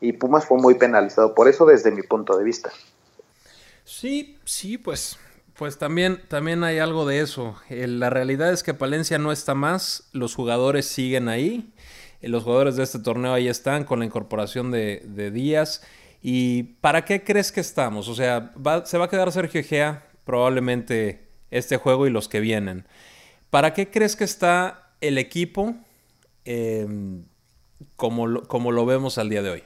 y 0.01 0.13
Pumas 0.13 0.45
fue 0.45 0.59
muy 0.59 0.75
penalizado 0.75 1.35
por 1.35 1.49
eso 1.49 1.67
desde 1.67 1.91
mi 1.91 2.03
punto 2.03 2.39
de 2.39 2.45
vista. 2.45 2.71
Sí, 3.85 4.39
sí, 4.45 4.79
pues, 4.79 5.19
pues 5.59 5.77
también, 5.77 6.23
también 6.29 6.63
hay 6.63 6.79
algo 6.79 7.05
de 7.05 7.21
eso. 7.21 7.57
la 7.69 8.11
realidad 8.11 8.53
es 8.53 8.63
que 8.63 8.75
Palencia 8.75 9.19
no 9.19 9.33
está 9.33 9.55
más, 9.55 10.09
los 10.13 10.37
jugadores 10.37 10.87
siguen 10.87 11.29
ahí, 11.29 11.75
los 12.23 12.45
jugadores 12.45 12.77
de 12.77 12.85
este 12.85 13.01
torneo 13.01 13.35
ahí 13.35 13.49
están 13.49 13.83
con 13.83 13.99
la 13.99 14.05
incorporación 14.05 14.71
de, 14.71 15.31
Díaz. 15.33 15.83
¿Y 16.23 16.63
para 16.81 17.05
qué 17.05 17.25
crees 17.25 17.51
que 17.51 17.61
estamos? 17.61 18.09
O 18.09 18.15
sea, 18.15 18.53
se 18.85 18.99
va 18.99 19.07
a 19.07 19.11
quedar 19.11 19.33
Sergio 19.33 19.65
Gea 19.65 20.07
probablemente 20.25 21.27
este 21.51 21.77
juego 21.77 22.07
y 22.07 22.11
los 22.11 22.29
que 22.29 22.39
vienen. 22.39 22.87
¿Para 23.51 23.75
qué 23.75 23.91
crees 23.91 24.15
que 24.15 24.25
está 24.25 24.93
el 25.01 25.19
equipo 25.19 25.75
em, 26.45 27.25
como 27.97 28.73
lo 28.73 28.87
vemos 28.87 29.19
al 29.19 29.29
día 29.29 29.43
de 29.43 29.51
hoy? 29.51 29.65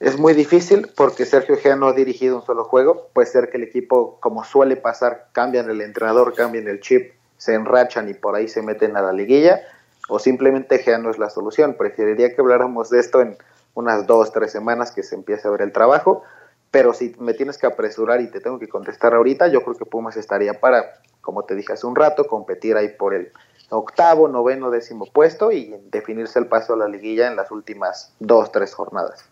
Es 0.00 0.18
muy 0.18 0.32
difícil 0.32 0.90
porque 0.96 1.26
Sergio 1.26 1.58
Gea 1.58 1.76
no 1.76 1.86
ha 1.86 1.92
dirigido 1.92 2.36
un 2.36 2.42
solo 2.42 2.64
juego. 2.64 3.10
Puede 3.12 3.26
ser 3.26 3.50
que 3.50 3.58
el 3.58 3.64
equipo, 3.64 4.18
como 4.20 4.44
suele 4.44 4.76
pasar, 4.76 5.28
cambian 5.32 5.68
el 5.68 5.82
entrenador, 5.82 6.32
cambian 6.32 6.68
el 6.68 6.80
chip, 6.80 7.12
se 7.36 7.52
enrachan 7.52 8.08
y 8.08 8.14
por 8.14 8.34
ahí 8.34 8.48
se 8.48 8.62
meten 8.62 8.96
a 8.96 9.02
la 9.02 9.12
liguilla. 9.12 9.60
O 10.08 10.18
simplemente 10.18 10.78
Gea 10.78 10.96
no 10.96 11.10
es 11.10 11.18
la 11.18 11.28
solución. 11.28 11.74
Preferiría 11.74 12.34
que 12.34 12.40
habláramos 12.40 12.88
de 12.88 12.98
esto 12.98 13.20
en 13.20 13.36
unas 13.74 14.06
dos, 14.06 14.32
tres 14.32 14.50
semanas 14.50 14.90
que 14.90 15.02
se 15.02 15.16
empiece 15.16 15.46
a 15.46 15.50
ver 15.50 15.60
el 15.60 15.70
trabajo. 15.70 16.22
Pero 16.70 16.94
si 16.94 17.14
me 17.18 17.34
tienes 17.34 17.58
que 17.58 17.66
apresurar 17.66 18.22
y 18.22 18.30
te 18.30 18.40
tengo 18.40 18.58
que 18.58 18.70
contestar 18.70 19.12
ahorita, 19.12 19.48
yo 19.48 19.62
creo 19.62 19.76
que 19.76 19.84
Pumas 19.84 20.16
estaría 20.16 20.60
para, 20.60 20.94
como 21.20 21.44
te 21.44 21.54
dije 21.54 21.74
hace 21.74 21.86
un 21.86 21.94
rato, 21.94 22.26
competir 22.26 22.74
ahí 22.78 22.88
por 22.88 23.12
el 23.12 23.32
octavo, 23.68 24.28
noveno, 24.28 24.70
décimo 24.70 25.04
puesto 25.12 25.52
y 25.52 25.78
definirse 25.90 26.38
el 26.38 26.46
paso 26.46 26.72
a 26.72 26.78
la 26.78 26.88
liguilla 26.88 27.26
en 27.26 27.36
las 27.36 27.50
últimas 27.50 28.14
dos, 28.18 28.50
tres 28.50 28.72
jornadas. 28.72 29.28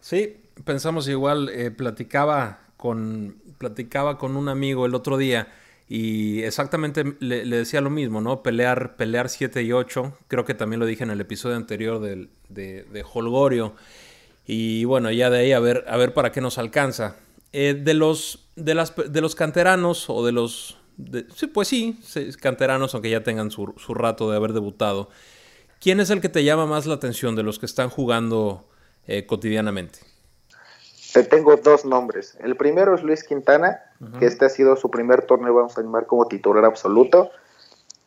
Sí, 0.00 0.36
pensamos 0.64 1.08
igual, 1.08 1.48
eh, 1.50 1.70
platicaba, 1.70 2.60
con, 2.76 3.36
platicaba 3.58 4.18
con 4.18 4.36
un 4.36 4.48
amigo 4.48 4.86
el 4.86 4.94
otro 4.94 5.16
día 5.16 5.48
y 5.88 6.42
exactamente 6.42 7.16
le, 7.20 7.44
decía 7.44 7.80
lo 7.80 7.90
mismo, 7.90 8.20
¿no? 8.20 8.42
Pelear, 8.42 8.96
pelear 8.96 9.28
7 9.28 9.62
y 9.62 9.72
8, 9.72 10.18
creo 10.28 10.44
que 10.44 10.54
también 10.54 10.80
lo 10.80 10.86
dije 10.86 11.04
en 11.04 11.10
el 11.10 11.20
episodio 11.20 11.56
anterior 11.56 12.00
de, 12.00 12.28
de 12.48 13.04
Holgorio. 13.12 13.74
Y 14.46 14.84
bueno, 14.84 15.10
ya 15.10 15.28
de 15.28 15.40
ahí 15.40 15.52
a 15.52 15.60
ver, 15.60 15.84
a 15.86 15.98
ver 15.98 16.14
para 16.14 16.32
qué 16.32 16.40
nos 16.40 16.56
alcanza. 16.56 17.16
Eh, 17.52 17.78
de, 17.78 17.92
los, 17.92 18.48
de, 18.56 18.74
las, 18.74 18.94
de 18.96 19.20
los 19.20 19.34
canteranos 19.34 20.08
o 20.08 20.24
de 20.24 20.32
los... 20.32 20.78
sí, 21.34 21.46
pues 21.48 21.68
sí, 21.68 21.98
canteranos, 22.40 22.94
aunque 22.94 23.10
ya 23.10 23.22
tengan 23.22 23.50
su, 23.50 23.74
su 23.76 23.92
rato 23.92 24.30
de 24.30 24.36
haber 24.36 24.54
debutado. 24.54 25.10
¿Quién 25.80 26.00
es 26.00 26.08
el 26.08 26.22
que 26.22 26.30
te 26.30 26.44
llama 26.44 26.66
más 26.66 26.86
la 26.86 26.94
atención 26.94 27.36
de 27.36 27.42
los 27.42 27.58
que 27.58 27.66
están 27.66 27.90
jugando 27.90 28.68
eh, 29.08 29.26
cotidianamente? 29.26 30.00
Te 31.12 31.24
tengo 31.24 31.56
dos 31.56 31.84
nombres. 31.84 32.36
El 32.40 32.56
primero 32.56 32.94
es 32.94 33.02
Luis 33.02 33.24
Quintana, 33.24 33.80
que 34.18 34.26
este 34.26 34.44
ha 34.44 34.48
sido 34.50 34.76
su 34.76 34.90
primer 34.90 35.22
torneo, 35.22 35.54
vamos 35.54 35.76
a 35.78 35.80
llamar 35.80 36.06
como 36.06 36.28
titular 36.28 36.64
absoluto. 36.64 37.30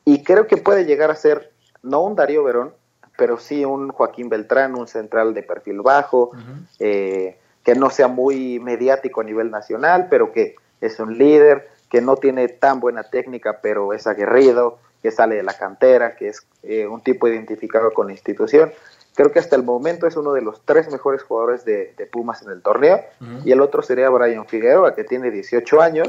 Y 0.05 0.23
creo 0.23 0.47
que 0.47 0.57
puede 0.57 0.85
llegar 0.85 1.09
a 1.11 1.15
ser, 1.15 1.51
no 1.81 2.01
un 2.03 2.15
Darío 2.15 2.43
Verón, 2.43 2.73
pero 3.17 3.37
sí 3.37 3.65
un 3.65 3.89
Joaquín 3.89 4.29
Beltrán, 4.29 4.75
un 4.75 4.87
central 4.87 5.33
de 5.33 5.43
perfil 5.43 5.81
bajo, 5.81 6.31
eh, 6.79 7.37
que 7.63 7.75
no 7.75 7.89
sea 7.89 8.07
muy 8.07 8.59
mediático 8.59 9.21
a 9.21 9.23
nivel 9.23 9.51
nacional, 9.51 10.07
pero 10.09 10.31
que 10.31 10.55
es 10.79 10.99
un 10.99 11.17
líder, 11.17 11.69
que 11.89 12.01
no 12.01 12.15
tiene 12.15 12.47
tan 12.47 12.79
buena 12.79 13.03
técnica, 13.03 13.59
pero 13.61 13.93
es 13.93 14.07
aguerrido, 14.07 14.77
que 15.01 15.11
sale 15.11 15.35
de 15.35 15.43
la 15.43 15.53
cantera, 15.53 16.15
que 16.15 16.29
es 16.29 16.45
eh, 16.63 16.87
un 16.87 17.01
tipo 17.01 17.27
identificado 17.27 17.91
con 17.91 18.07
la 18.07 18.13
institución. 18.13 18.71
Creo 19.13 19.31
que 19.31 19.39
hasta 19.39 19.55
el 19.55 19.63
momento 19.63 20.07
es 20.07 20.15
uno 20.15 20.31
de 20.31 20.41
los 20.41 20.61
tres 20.65 20.89
mejores 20.89 21.23
jugadores 21.23 21.65
de, 21.65 21.93
Pumas 22.11 22.41
en 22.41 22.51
el 22.51 22.61
torneo. 22.61 23.01
Y 23.45 23.51
el 23.51 23.61
otro 23.61 23.81
sería 23.81 24.09
Brian 24.09 24.45
Figueroa, 24.47 24.95
que 24.95 25.03
tiene 25.03 25.31
18 25.31 25.81
años 25.81 26.07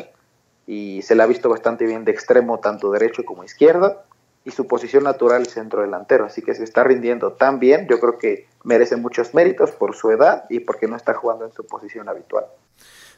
y 0.66 1.02
se 1.02 1.14
le 1.14 1.22
ha 1.22 1.26
visto 1.26 1.48
bastante 1.48 1.84
bien 1.84 2.04
de 2.04 2.12
extremo, 2.12 2.60
tanto 2.60 2.90
derecho 2.90 3.24
como 3.24 3.44
izquierdo. 3.44 4.02
Y 4.44 4.50
su 4.50 4.66
posición 4.66 5.04
natural 5.04 5.42
es 5.42 5.50
centro 5.50 5.82
delantero. 5.82 6.24
Así 6.24 6.42
que 6.42 6.54
se 6.54 6.64
está 6.64 6.84
rindiendo 6.84 7.32
tan 7.32 7.60
bien. 7.60 7.86
Yo 7.88 8.00
creo 8.00 8.18
que 8.18 8.46
merece 8.64 8.96
muchos 8.96 9.34
méritos 9.34 9.70
por 9.72 9.94
su 9.94 10.10
edad 10.10 10.44
y 10.48 10.60
porque 10.60 10.88
no 10.88 10.96
está 10.96 11.14
jugando 11.14 11.44
en 11.44 11.52
su 11.52 11.64
posición 11.66 12.08
habitual. 12.08 12.44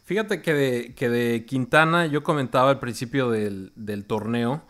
Fíjate 0.05 0.43
que 0.43 0.53
de, 0.53 0.95
que 0.95 1.09
de 1.09 1.47
Quintana 1.47 2.07
yo 2.07 2.23
comentaba 2.23 2.71
al 2.71 2.79
principio 2.79 3.31
del, 3.31 3.73
torneo 4.07 4.63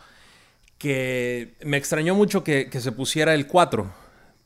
que 0.78 1.54
me 1.64 1.76
extrañó 1.76 2.14
mucho 2.14 2.44
que, 2.44 2.68
que 2.68 2.80
se 2.80 2.92
pusiera 2.92 3.34
el 3.34 3.46
4 3.46 4.03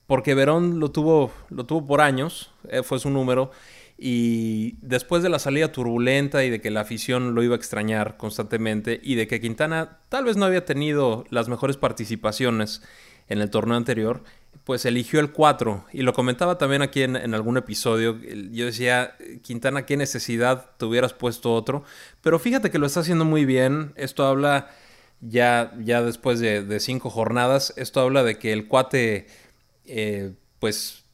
porque 0.08 0.34
Verón 0.34 0.80
lo 0.80 0.90
tuvo, 0.90 1.30
lo 1.50 1.66
tuvo 1.66 1.86
por 1.86 2.00
años, 2.00 2.50
eh, 2.70 2.82
fue 2.82 2.98
su 2.98 3.10
número, 3.10 3.50
y 3.98 4.76
después 4.80 5.22
de 5.22 5.28
la 5.28 5.38
salida 5.38 5.70
turbulenta 5.70 6.44
y 6.44 6.50
de 6.50 6.62
que 6.62 6.70
la 6.70 6.80
afición 6.80 7.34
lo 7.34 7.42
iba 7.42 7.54
a 7.54 7.58
extrañar 7.58 8.16
constantemente 8.16 9.00
y 9.02 9.16
de 9.16 9.28
que 9.28 9.40
Quintana 9.40 9.98
tal 10.08 10.24
vez 10.24 10.38
no 10.38 10.46
había 10.46 10.64
tenido 10.64 11.26
las 11.28 11.48
mejores 11.48 11.76
participaciones 11.76 12.82
en 13.28 13.42
el 13.42 13.50
torneo 13.50 13.76
anterior, 13.76 14.22
pues 14.64 14.86
eligió 14.86 15.20
el 15.20 15.30
4 15.30 15.84
y 15.92 16.02
lo 16.02 16.14
comentaba 16.14 16.56
también 16.56 16.80
aquí 16.80 17.02
en, 17.02 17.14
en, 17.14 17.34
algún 17.34 17.58
episodio. 17.58 18.18
Yo 18.50 18.64
decía, 18.64 19.14
Quintana, 19.42 19.84
qué 19.84 19.98
necesidad 19.98 20.70
te 20.78 20.86
hubieras 20.86 21.12
puesto 21.12 21.52
otro, 21.52 21.84
pero 22.22 22.38
fíjate 22.38 22.70
que 22.70 22.78
lo 22.78 22.86
está 22.86 23.00
haciendo 23.00 23.26
muy 23.26 23.44
bien. 23.44 23.92
Esto 23.96 24.24
habla 24.24 24.70
ya, 25.20 25.74
ya 25.80 26.00
después 26.02 26.40
de, 26.40 26.62
de 26.62 26.80
cinco 26.80 27.10
jornadas, 27.10 27.74
esto 27.76 28.00
habla 28.00 28.22
de 28.22 28.38
que 28.38 28.54
el 28.54 28.68
cuate 28.68 29.26
eh, 29.88 30.34
pues 30.58 31.04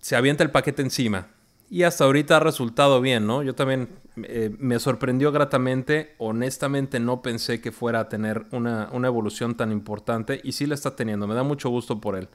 se 0.00 0.14
avienta 0.14 0.44
el 0.44 0.50
paquete 0.50 0.82
encima. 0.82 1.28
Y 1.68 1.82
hasta 1.82 2.04
ahorita 2.04 2.36
ha 2.36 2.40
resultado 2.40 3.00
bien, 3.00 3.26
¿no? 3.26 3.42
Yo 3.42 3.56
también 3.56 3.88
eh, 4.22 4.54
me 4.58 4.78
sorprendió 4.78 5.32
gratamente. 5.32 6.14
Honestamente 6.18 7.00
no 7.00 7.22
pensé 7.22 7.60
que 7.60 7.72
fuera 7.72 8.00
a 8.00 8.08
tener 8.08 8.46
una, 8.52 8.88
evolución 8.92 9.56
tan 9.56 9.72
importante 9.72 10.40
y 10.44 10.52
sí 10.52 10.66
la 10.66 10.74
está 10.74 10.94
teniendo. 10.94 11.26
Me 11.26 11.34
da 11.34 11.42
mucho 11.42 11.68
gusto 11.70 12.00
por 12.00 12.14
él. 12.16 12.28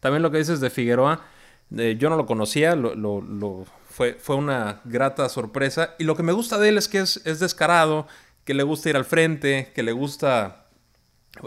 También 0.00 0.22
lo 0.22 0.30
que 0.30 0.38
dices 0.38 0.60
de 0.60 0.68
Figueroa, 0.68 1.22
eh, 1.74 1.96
yo 1.98 2.10
no 2.10 2.16
lo 2.16 2.26
conocía, 2.26 2.76
lo, 2.76 3.64
fue, 3.88 4.14
fue, 4.14 4.36
una 4.36 4.82
grata 4.84 5.26
sorpresa. 5.30 5.94
Y 5.98 6.04
lo 6.04 6.14
que 6.14 6.22
me 6.22 6.32
gusta 6.32 6.58
de 6.58 6.68
él 6.68 6.76
es 6.76 6.86
que 6.86 6.98
es, 6.98 7.22
es 7.24 7.40
descarado, 7.40 8.06
que 8.44 8.52
le 8.52 8.62
gusta 8.62 8.90
ir 8.90 8.96
al 8.96 9.06
frente, 9.06 9.72
que 9.74 9.82
le 9.82 9.92
gusta 9.92 10.65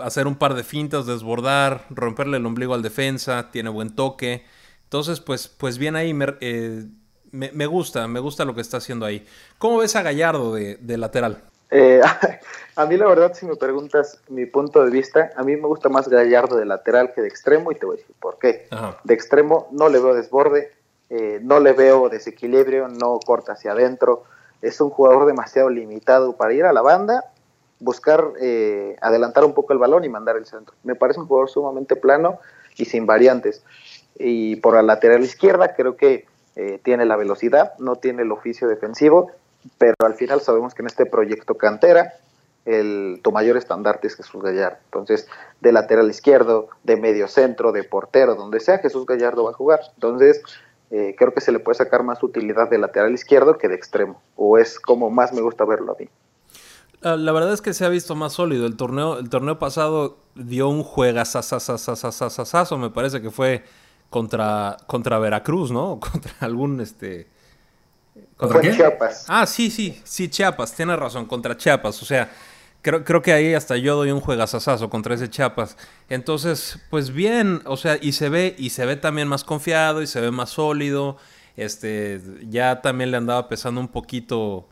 hacer 0.03 0.27
un 0.27 0.35
par 0.35 0.53
de 0.53 0.63
fintas, 0.63 1.05
desbordar, 1.05 1.85
romperle 1.89 2.37
el 2.37 2.45
ombligo 2.45 2.73
al 2.73 2.81
defensa, 2.81 3.49
tiene 3.51 3.69
buen 3.69 3.95
toque. 3.95 4.43
Entonces, 4.83 5.19
pues, 5.19 5.47
pues 5.47 5.77
bien 5.77 5.95
ahí, 5.95 6.13
me, 6.13 6.35
eh, 6.41 6.85
me, 7.31 7.65
gusta, 7.65 8.07
me 8.07 8.19
gusta 8.19 8.45
lo 8.45 8.55
que 8.55 8.61
está 8.61 8.77
haciendo 8.77 9.05
ahí. 9.05 9.25
¿Cómo 9.57 9.77
ves 9.79 9.95
a 9.95 10.01
Gallardo 10.01 10.53
de, 10.53 10.97
lateral? 10.97 11.43
Eh, 11.71 12.01
a 12.75 12.85
mí 12.85 12.97
la 12.97 13.07
verdad, 13.07 13.33
si 13.33 13.45
me 13.45 13.55
preguntas 13.55 14.19
mi 14.29 14.45
punto 14.45 14.83
de 14.83 14.91
vista, 14.91 15.31
a 15.35 15.43
mí 15.43 15.55
me 15.55 15.67
gusta 15.67 15.89
más 15.89 16.07
Gallardo 16.07 16.57
de 16.57 16.65
lateral 16.65 17.13
que 17.13 17.21
de 17.21 17.27
extremo 17.27 17.71
y 17.71 17.75
te 17.75 17.85
voy 17.85 17.97
a 17.97 17.99
decir 17.99 18.15
por 18.19 18.39
qué. 18.39 18.67
De 19.03 19.13
extremo 19.13 19.67
no 19.71 19.89
le 19.89 19.99
veo 19.99 20.15
desborde, 20.15 20.73
eh, 21.09 21.39
no 21.41 21.59
le 21.59 21.73
veo 21.73 22.09
desequilibrio, 22.09 22.87
no 22.87 23.19
corta 23.19 23.53
hacia 23.53 23.71
adentro. 23.71 24.23
Es 24.61 24.81
un 24.81 24.89
jugador 24.89 25.25
demasiado 25.25 25.69
limitado 25.69 26.35
para 26.35 26.53
ir 26.53 26.65
a 26.65 26.73
la 26.73 26.81
banda 26.81 27.23
buscar 27.79 28.33
eh, 28.41 28.95
adelantar 29.01 29.45
un 29.45 29.53
poco 29.53 29.73
el 29.73 29.79
balón 29.79 30.03
y 30.03 30.09
mandar 30.09 30.37
el 30.37 30.45
centro. 30.45 30.75
Me 30.83 30.95
parece 30.95 31.19
un 31.19 31.27
jugador 31.27 31.49
sumamente 31.49 31.95
plano 31.95 32.39
y 32.77 32.85
sin 32.85 33.05
variantes. 33.05 33.63
Y 34.17 34.57
por 34.57 34.75
la 34.75 34.81
lateral 34.81 35.23
izquierda 35.23 35.73
creo 35.75 35.95
que 35.95 36.25
eh, 36.55 36.79
tiene 36.83 37.05
la 37.05 37.15
velocidad, 37.15 37.73
no 37.79 37.95
tiene 37.95 38.23
el 38.23 38.31
oficio 38.31 38.67
defensivo, 38.67 39.31
pero 39.77 39.95
al 40.03 40.15
final 40.15 40.41
sabemos 40.41 40.73
que 40.73 40.81
en 40.81 40.87
este 40.87 41.05
proyecto 41.05 41.55
cantera 41.55 42.13
el, 42.65 43.21
tu 43.23 43.31
mayor 43.31 43.57
estandarte 43.57 44.07
es 44.07 44.15
Jesús 44.15 44.41
Gallardo. 44.43 44.77
Entonces, 44.85 45.27
de 45.61 45.71
lateral 45.71 46.09
izquierdo, 46.09 46.69
de 46.83 46.97
medio 46.97 47.27
centro, 47.27 47.71
de 47.71 47.83
portero, 47.83 48.35
donde 48.35 48.59
sea, 48.59 48.79
Jesús 48.79 49.05
Gallardo 49.05 49.45
va 49.45 49.51
a 49.51 49.53
jugar. 49.53 49.79
Entonces, 49.95 50.43
eh, 50.91 51.15
creo 51.17 51.33
que 51.33 51.41
se 51.41 51.51
le 51.51 51.59
puede 51.59 51.77
sacar 51.77 52.03
más 52.03 52.21
utilidad 52.23 52.69
de 52.69 52.77
lateral 52.77 53.13
izquierdo 53.13 53.57
que 53.57 53.67
de 53.67 53.75
extremo, 53.75 54.21
o 54.35 54.57
es 54.57 54.79
como 54.79 55.09
más 55.09 55.33
me 55.33 55.41
gusta 55.41 55.65
verlo 55.65 55.93
a 55.93 55.95
mí. 55.99 56.09
Ah, 57.01 57.15
la 57.15 57.31
verdad 57.31 57.53
es 57.53 57.61
que 57.61 57.73
se 57.73 57.85
ha 57.85 57.89
visto 57.89 58.15
más 58.15 58.33
sólido. 58.33 58.65
El 58.65 58.75
torneo, 58.75 59.19
el 59.19 59.29
torneo 59.29 59.57
pasado 59.57 60.17
dio 60.35 60.67
un 60.67 60.83
juegazazazazazazazo, 60.83 62.77
me 62.77 62.89
parece 62.89 63.21
que 63.21 63.31
fue 63.31 63.63
contra, 64.09 64.77
contra 64.85 65.19
Veracruz, 65.19 65.71
¿no? 65.71 65.99
Contra 66.11 66.33
algún 66.41 66.81
este. 66.81 67.27
¿Contra 68.35 68.61
Chiapas. 68.61 69.25
Ah, 69.27 69.45
sí, 69.45 69.69
sí, 69.71 70.01
sí, 70.03 70.29
Chiapas, 70.29 70.73
tiene 70.73 70.95
razón, 70.95 71.25
contra 71.25 71.55
Chiapas. 71.55 72.01
O 72.01 72.05
sea, 72.05 72.31
creo, 72.81 73.03
creo 73.03 73.21
que 73.21 73.31
ahí 73.31 73.53
hasta 73.53 73.77
yo 73.77 73.95
doy 73.95 74.11
un 74.11 74.19
juegazazazo 74.19 74.89
contra 74.89 75.15
ese 75.15 75.29
Chiapas. 75.29 75.77
Entonces, 76.09 76.79
pues 76.89 77.11
bien, 77.11 77.61
o 77.65 77.77
sea, 77.77 77.97
y 78.01 78.13
se 78.13 78.29
ve, 78.29 78.55
y 78.57 78.71
se 78.71 78.85
ve 78.85 78.97
también 78.97 79.27
más 79.27 79.43
confiado, 79.43 80.01
y 80.01 80.07
se 80.07 80.19
ve 80.19 80.31
más 80.31 80.49
sólido. 80.49 81.17
Este, 81.55 82.21
ya 82.49 82.81
también 82.81 83.11
le 83.11 83.17
andaba 83.17 83.47
pesando 83.49 83.81
un 83.81 83.89
poquito 83.89 84.67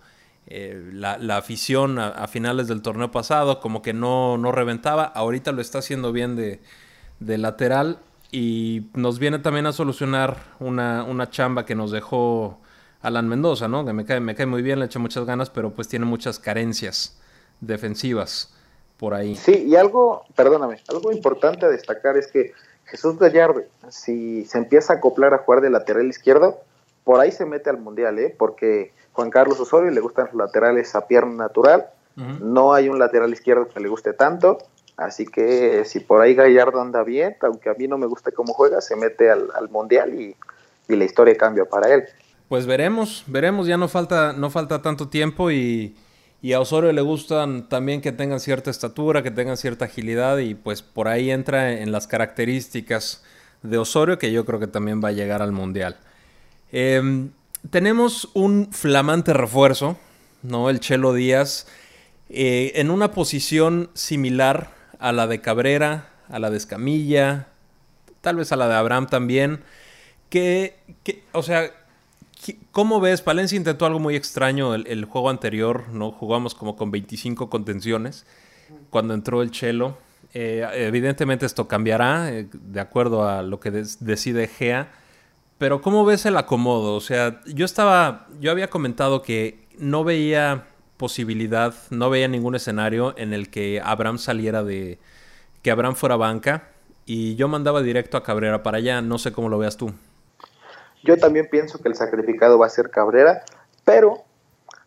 eh, 0.48 0.82
la, 0.94 1.16
afición 1.38 2.00
a, 2.00 2.26
finales 2.28 2.68
del 2.68 2.82
torneo 2.82 3.12
pasado, 3.12 3.60
como 3.60 3.82
que 3.82 3.94
no, 3.94 4.38
no 4.38 4.52
reventaba. 4.52 5.04
Ahorita 5.04 5.52
lo 5.52 5.62
está 5.62 5.80
haciendo 5.80 6.12
bien 6.14 6.36
de, 6.36 6.60
lateral. 7.20 8.00
y 8.32 8.90
nos 8.94 9.20
viene 9.20 9.40
también 9.40 9.66
a 9.66 9.74
solucionar 9.74 10.38
una, 10.60 11.04
una 11.04 11.30
chamba 11.30 11.66
que 11.66 11.76
nos 11.76 11.92
dejó 11.92 12.60
Alan 13.02 13.28
Mendoza, 13.28 13.68
¿no? 13.68 13.86
Que 13.86 13.94
me 13.94 14.06
cae, 14.06 14.20
me 14.20 14.36
cae 14.36 14.46
muy 14.46 14.62
bien, 14.62 14.80
le 14.80 14.86
echa 14.86 15.00
muchas 15.00 15.26
ganas, 15.26 15.50
pero 15.50 15.72
pues 15.72 15.88
tiene 15.88 16.06
muchas 16.06 16.40
carencias 16.40 17.20
defensivas 17.60 18.54
por 18.98 19.14
ahí. 19.14 19.36
Sí, 19.36 19.66
y 19.68 19.76
algo, 19.76 20.24
perdóname, 20.36 20.82
algo 20.88 21.12
importante 21.12 21.66
a 21.66 21.70
destacar 21.70 22.18
es 22.18 22.32
que 22.32 22.54
Jesús 22.86 23.20
Gallardo, 23.20 23.64
si 23.90 24.46
se 24.46 24.58
empieza 24.58 24.94
a 24.94 24.96
acoplar 24.98 25.34
a 25.34 25.40
jugar 25.40 25.62
de 25.62 25.70
lateral 25.70 26.08
izquierdo, 26.08 26.60
por 27.04 27.20
ahí 27.20 27.32
se 27.32 27.46
mete 27.46 27.70
al 27.70 27.78
mundial, 27.78 28.18
¿eh? 28.20 28.36
Porque 28.38 28.94
Juan 29.18 29.32
Carlos 29.32 29.60
Osorio 29.60 29.90
le 29.90 30.00
gustan 30.00 30.28
los 30.28 30.36
laterales 30.36 30.94
a 30.94 31.08
pierna 31.08 31.34
natural, 31.34 31.88
no 32.16 32.72
hay 32.72 32.88
un 32.88 33.00
lateral 33.00 33.34
izquierdo 33.34 33.68
que 33.68 33.80
le 33.80 33.90
guste 33.90 34.14
tanto, 34.14 34.60
así 34.96 35.26
que 35.26 35.86
si 35.86 36.02
por 36.02 36.22
ahí 36.22 36.36
Gallardo 36.36 36.80
anda 36.80 37.02
bien, 37.02 37.36
aunque 37.42 37.72
a 37.72 37.74
mí 37.74 37.88
no 37.88 37.98
me 37.98 38.06
guste 38.06 38.32
cómo 38.32 38.54
juega, 38.54 38.80
se 38.80 38.96
mete 38.96 39.32
al, 39.32 39.70
mundial 39.72 40.14
y, 40.14 40.36
y 40.88 40.96
la 40.96 41.04
historia 41.04 41.36
cambia 41.36 41.66
para 41.66 41.92
él. 41.92 42.04
Pues 42.48 42.68
veremos, 42.68 43.24
veremos, 43.26 43.66
ya 43.66 43.76
no 43.76 43.88
falta, 43.88 44.34
no 44.34 44.52
falta 44.52 44.84
tanto 44.84 45.10
tiempo 45.10 45.50
y, 45.50 45.96
y 46.40 46.54
a 46.54 46.60
Osorio 46.60 46.92
le 46.92 47.02
gustan 47.02 47.68
también 47.70 48.02
que 48.02 48.12
tengan 48.12 48.40
cierta 48.40 48.70
estatura, 48.70 49.24
que 49.24 49.32
tengan 49.32 49.58
cierta 49.58 49.86
agilidad 49.86 50.38
y 50.38 50.54
pues 50.54 50.84
por 50.84 51.08
ahí 51.08 51.32
entra 51.32 51.72
en 51.72 51.92
las 51.92 52.06
características 52.06 53.24
de 53.64 53.80
Osorio 53.80 54.20
que 54.20 54.32
yo 54.32 54.46
creo 54.46 54.60
que 54.60 54.68
también 54.68 55.04
va 55.04 55.08
a 55.08 55.14
llegar 55.14 55.42
al 55.42 55.54
Mundial. 55.54 55.98
Em, 56.72 57.32
tenemos 57.70 58.30
un 58.34 58.70
flamante 58.72 59.34
refuerzo, 59.34 59.98
¿no? 60.44 60.70
El 60.70 60.80
Chelo 60.80 61.14
Díaz, 61.14 61.68
eh, 62.30 62.74
en 62.76 62.92
una 62.92 63.12
posición 63.12 63.90
similar 63.94 64.74
a 65.00 65.12
la 65.12 65.28
de 65.28 65.42
Cabrera, 65.42 66.10
a 66.30 66.40
la 66.40 66.50
de 66.50 66.58
Escamilla, 66.58 67.48
tal 68.22 68.38
vez 68.38 68.52
a 68.52 68.56
la 68.56 68.68
de 68.68 68.76
Abraham 68.76 69.08
también, 69.08 69.64
que, 70.30 70.78
que 71.04 71.24
o 71.32 71.44
sea, 71.44 71.72
¿Cómo 72.72 73.00
ves? 73.00 73.22
Palencia 73.22 73.58
intentó 73.58 73.86
algo 73.86 74.00
muy 74.00 74.16
extraño 74.16 74.76
el, 74.76 75.06
juego 75.06 75.30
anterior, 75.30 75.90
¿no? 75.92 76.12
Jugamos 76.12 76.54
como 76.56 76.76
con 76.76 76.92
25 76.92 77.50
contenciones 77.50 78.26
cuando 78.90 79.14
entró 79.14 79.42
el 79.42 79.52
Chelo. 79.52 79.98
Eh, 80.34 80.66
evidentemente 80.74 81.46
esto 81.46 81.68
cambiará 81.68 82.32
eh, 82.32 82.48
de 82.52 82.80
acuerdo 82.80 83.28
a 83.28 83.42
lo 83.42 83.60
que 83.60 83.72
decide 83.72 84.48
Gea. 84.48 84.92
Pero 85.58 85.82
¿cómo 85.82 86.06
ves 86.06 86.26
el 86.26 86.38
acomodo? 86.38 86.96
O 86.96 87.02
sea, 87.02 87.42
yo 87.46 87.66
estaba, 87.66 88.28
yo 88.40 88.52
había 88.52 88.70
comentado 88.70 89.22
que 89.22 89.68
no 89.78 90.04
veía 90.04 90.68
posibilidad, 90.98 91.74
no 91.90 92.10
veía 92.10 92.28
ningún 92.28 92.56
escenario 92.56 93.14
en 93.18 93.34
el 93.34 93.50
que 93.50 93.82
Abraham 93.84 94.18
saliera 94.18 94.64
de, 94.64 95.00
que 95.62 95.72
Abraham 95.72 95.96
fuera 95.96 96.16
banca 96.16 96.70
y 97.06 97.36
yo 97.36 97.48
mandaba 97.48 97.82
directo 97.82 98.18
a 98.18 98.24
Cabrera 98.24 98.64
para 98.64 98.78
allá. 98.78 99.02
No 99.02 99.18
sé 99.18 99.32
cómo 99.32 99.50
lo 99.50 99.58
veas 99.58 99.78
tú. 99.78 99.92
Yo 101.04 101.18
también 101.18 101.48
pienso 101.50 101.80
que 101.80 101.88
el 101.88 101.96
sacrificado 101.96 102.60
va 102.60 102.66
a 102.66 102.70
ser 102.70 102.90
Cabrera, 102.90 103.44
pero 103.86 104.24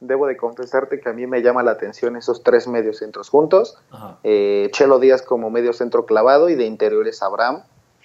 debo 0.00 0.26
de 0.26 0.36
confesarte 0.36 1.00
que 1.00 1.08
a 1.08 1.12
mí 1.12 1.26
me 1.26 1.42
llama 1.42 1.62
la 1.62 1.72
atención 1.72 2.16
esos 2.16 2.42
tres 2.42 2.66
medios 2.66 2.98
centros 2.98 3.28
juntos. 3.28 3.78
Eh, 4.22 4.68
Chelo 4.72 4.98
Díaz 4.98 5.22
como 5.22 5.50
medio 5.50 5.72
centro 5.72 6.06
clavado 6.06 6.48
y 6.48 6.54
de 6.54 6.64
interiores 6.64 7.22
Abraham 7.22 7.62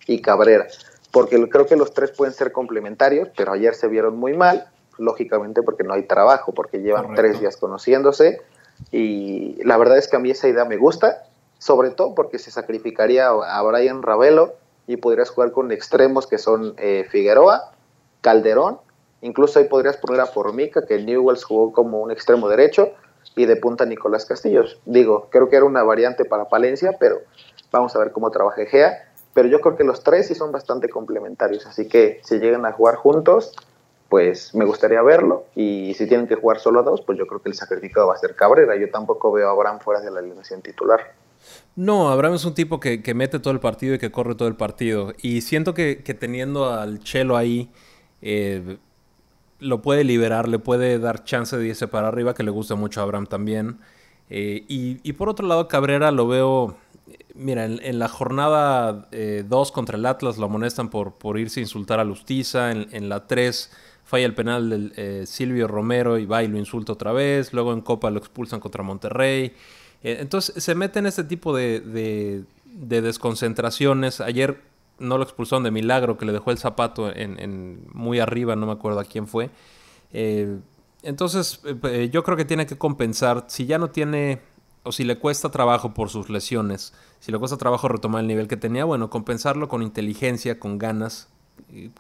y 0.08 0.22
Cabrera. 0.22 0.68
Porque 1.16 1.48
creo 1.48 1.66
que 1.66 1.78
los 1.78 1.94
tres 1.94 2.12
pueden 2.12 2.34
ser 2.34 2.52
complementarios, 2.52 3.30
pero 3.38 3.54
ayer 3.54 3.74
se 3.74 3.88
vieron 3.88 4.18
muy 4.18 4.34
mal, 4.34 4.68
lógicamente 4.98 5.64
porque 5.64 5.86
no 5.86 5.94
hay 5.94 6.04
trabajo, 6.04 6.52
porque 6.52 6.82
llevan 6.82 7.16
tres 7.16 7.40
días 7.40 7.56
conociéndose. 7.56 8.42
Y 8.92 9.64
la 9.64 9.78
verdad 9.78 9.98
es 9.98 10.10
que 10.10 10.18
a 10.18 10.20
mí 10.20 10.30
esa 10.30 10.50
idea 10.50 10.66
me 10.66 10.76
gusta, 10.76 11.24
sobre 11.58 11.92
todo 11.92 12.16
porque 12.16 12.38
se 12.38 12.52
sacrificaría 12.52 13.30
a 13.30 13.62
Brian 13.62 14.04
Ravelo 14.04 14.56
y 14.88 14.98
podrías 14.98 15.30
jugar 15.30 15.54
con 15.54 15.72
extremos 15.72 16.28
que 16.28 16.38
son 16.38 16.74
eh, 16.80 17.08
Figueroa 17.10 17.72
Calderón, 18.20 18.80
incluso 19.22 19.60
ahí 19.60 19.70
podrías 19.70 19.96
poner 19.96 20.20
a 20.20 20.26
Formica, 20.26 20.86
que 20.86 21.02
Newells 21.02 21.46
jugó 21.46 21.72
como 21.72 22.02
un 22.02 22.12
extremo 22.12 22.50
derecho, 22.50 22.92
y 23.38 23.46
de 23.46 23.56
punta 23.56 23.86
Nicolás 23.86 24.26
Castillos. 24.26 24.82
Digo, 24.86 25.30
creo 25.32 25.48
que 25.48 25.56
era 25.56 25.66
una 25.66 25.84
variante 25.84 26.26
para 26.26 26.50
Palencia, 26.50 26.98
pero 27.00 27.22
vamos 27.72 27.96
a 27.96 28.00
ver 28.00 28.12
cómo 28.12 28.32
trabaja 28.32 28.66
Gea. 28.66 29.15
Pero 29.36 29.48
yo 29.48 29.62
creo 29.62 29.76
que 29.76 29.84
los 29.84 30.04
tres 30.04 30.28
sí 30.28 30.34
son 30.34 30.52
bastante 30.52 30.90
complementarios, 30.90 31.68
así 31.68 31.88
que 31.88 32.22
si 32.24 32.40
llegan 32.40 32.66
a 32.66 32.72
jugar 32.72 32.96
juntos, 32.96 33.54
pues 34.10 34.56
me 34.56 34.66
gustaría 34.66 35.04
verlo. 35.04 35.44
Y 35.56 35.94
si 35.94 36.08
tienen 36.08 36.28
que 36.28 36.36
jugar 36.36 36.60
solo 36.60 36.82
dos, 36.82 37.02
pues 37.02 37.20
yo 37.20 37.28
creo 37.28 37.42
que 37.42 37.50
el 37.50 37.56
sacrificado 37.56 38.08
va 38.08 38.16
a 38.16 38.18
ser 38.18 38.36
Cabrera. 38.36 38.76
Yo 38.76 38.90
tampoco 38.90 39.32
veo 39.32 39.50
a 39.50 39.52
Abraham 39.52 39.80
fuera 39.80 40.02
de 40.02 40.10
la 40.10 40.20
alineación 40.20 40.64
titular. 40.64 41.02
No, 41.76 42.10
Abraham 42.10 42.36
es 42.36 42.46
un 42.46 42.56
tipo 42.56 42.80
que, 42.80 43.14
mete 43.14 43.40
todo 43.40 43.54
el 43.54 43.60
partido 43.60 43.94
y 43.94 44.00
que 44.00 44.12
corre 44.12 44.34
todo 44.36 44.48
el 44.48 44.56
partido. 44.56 45.14
Y 45.22 45.42
siento 45.42 45.74
que, 45.74 46.02
que 46.02 46.14
teniendo 46.14 46.72
al 46.72 47.00
Chelo 47.00 47.36
ahí, 47.36 47.70
eh, 48.22 48.78
lo 49.60 49.82
puede 49.82 50.04
liberar, 50.04 50.48
le 50.48 50.60
puede 50.60 50.98
dar 50.98 51.24
chance 51.24 51.58
de 51.58 51.68
irse 51.68 51.88
para 51.88 52.08
arriba, 52.08 52.34
que 52.34 52.44
le 52.44 52.52
gusta 52.52 52.76
mucho 52.76 53.02
a 53.02 53.04
Abraham 53.04 53.28
también. 53.28 53.80
Eh, 54.30 54.66
y, 54.68 55.14
por 55.14 55.30
otro 55.30 55.48
lado, 55.48 55.68
Cabrera 55.68 56.12
lo 56.12 56.28
veo, 56.28 56.78
mira, 57.34 57.66
en, 57.66 58.00
la 58.00 58.08
jornada 58.08 58.94
2 58.94 59.10
eh, 59.12 59.72
contra 59.74 59.98
el 59.98 60.06
Atlas 60.06 60.38
lo 60.38 60.46
amonestan 60.46 60.90
por, 60.90 61.14
por 61.14 61.40
irse 61.40 61.60
a 61.60 61.64
insultar 61.64 62.00
a 62.00 62.04
Lustiza, 62.04 62.72
en, 62.72 63.10
la 63.10 63.28
3 63.28 63.72
falla 64.04 64.26
el 64.26 64.36
penal 64.36 64.70
del 64.70 65.28
Silvio 65.28 65.68
Romero 65.68 66.20
y 66.20 66.26
va 66.26 66.44
y 66.44 66.48
lo 66.48 66.58
insulta 66.58 66.94
otra 66.94 67.12
vez, 67.12 67.54
luego 67.54 67.74
en 67.74 67.82
Copa 67.82 68.12
lo 68.12 68.20
expulsan 68.20 68.60
contra 68.60 68.84
Monterrey. 68.84 69.54
entonces 70.04 70.64
se 70.64 70.76
mete 70.76 71.00
en 71.00 71.08
este 71.08 71.24
tipo 71.24 71.56
de, 71.56 72.46
de 72.76 73.02
desconcentraciones. 73.02 74.22
Ayer 74.22 74.62
no 75.00 75.18
lo 75.18 75.24
expulsaron 75.24 75.64
de 75.64 75.72
milagro, 75.72 76.18
que 76.18 76.26
le 76.26 76.34
dejó 76.34 76.52
el 76.52 76.58
zapato 76.58 77.14
en, 77.14 77.88
muy 77.94 78.20
arriba, 78.20 78.56
no 78.56 78.66
me 78.66 78.74
acuerdo 78.74 79.00
a 79.00 79.06
quién 79.06 79.28
fue. 79.28 79.50
Eh, 80.14 80.60
entonces, 81.04 81.62
eh, 81.84 82.10
yo 82.12 82.24
creo 82.24 82.38
que 82.38 82.46
tiene 82.46 82.66
que 82.66 82.78
compensar, 82.78 83.46
si 83.48 83.66
ya 83.66 83.78
no 83.78 83.90
tiene, 83.90 84.42
o 84.86 84.92
si 84.92 85.04
le 85.04 85.18
cuesta 85.18 85.50
trabajo 85.50 85.94
por 85.94 86.10
sus 86.10 86.30
lesiones, 86.30 86.94
si 87.20 87.32
le 87.32 87.38
cuesta 87.38 87.58
trabajo 87.58 87.88
retomar 87.88 88.22
el 88.22 88.28
nivel 88.28 88.48
que 88.48 88.58
tenía, 88.58 88.86
bueno, 88.86 89.10
compensarlo 89.10 89.68
con 89.68 89.82
inteligencia, 89.82 90.60
con 90.60 90.78
ganas, 90.78 91.28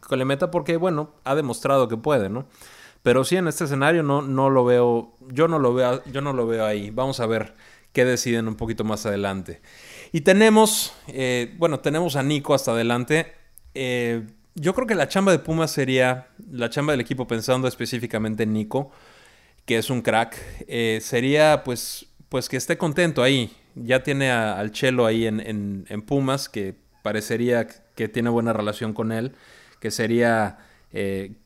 que 0.08 0.18
le 0.18 0.26
meta 0.26 0.52
porque, 0.52 0.78
bueno, 0.78 1.12
ha 1.24 1.36
demostrado 1.36 1.88
que 1.88 1.98
puede, 1.98 2.30
¿no? 2.30 2.46
Pero 3.04 3.24
sí, 3.24 3.36
en 3.36 3.48
este 3.48 3.66
escenario 3.66 4.02
no, 4.02 4.22
no 4.22 4.50
lo 4.50 4.66
veo, 4.66 5.14
yo 5.32 5.48
no 5.48 5.60
lo 5.60 5.74
veo, 5.74 6.04
yo 6.06 6.22
no 6.22 6.34
lo 6.34 6.48
veo 6.48 6.66
ahí. 6.66 6.90
Vamos 6.90 7.20
a 7.20 7.28
ver 7.28 7.54
qué 7.94 8.04
deciden 8.04 8.48
un 8.48 8.56
poquito 8.56 8.84
más 8.84 9.06
adelante. 9.06 9.62
Y 10.12 10.22
tenemos, 10.22 10.92
eh, 11.08 11.54
bueno, 11.60 11.82
tenemos 11.82 12.16
a 12.16 12.24
Nico 12.24 12.56
hasta 12.56 12.72
adelante. 12.72 13.34
Eh, 13.76 14.26
yo 14.56 14.74
creo 14.74 14.88
que 14.88 14.96
la 14.96 15.08
chamba 15.08 15.32
de 15.32 15.38
Puma 15.38 15.68
sería, 15.68 16.30
la 16.52 16.70
chamba 16.70 16.94
del 16.94 17.02
equipo 17.02 17.28
pensando 17.28 17.68
específicamente 17.68 18.42
en 18.42 18.54
Nico, 18.54 18.92
que 19.66 19.78
es 19.78 19.92
un 19.92 20.02
crack, 20.02 20.38
eh, 20.68 21.00
sería 21.00 21.64
pues, 21.64 22.08
pues 22.36 22.50
que 22.50 22.58
esté 22.58 22.78
contento 22.78 23.24
ahí. 23.24 23.56
Ya 23.76 24.04
tiene 24.04 24.30
al 24.30 24.74
Chelo 24.74 25.06
ahí 25.06 25.26
en, 25.26 26.04
Pumas, 26.06 26.50
que 26.50 26.76
parecería 27.02 27.66
que 27.96 28.10
tiene 28.10 28.30
buena 28.30 28.52
relación 28.52 28.92
con 28.92 29.14
él, 29.14 29.32
que 29.80 29.90
sería... 29.90 30.58
Que, 30.92 31.38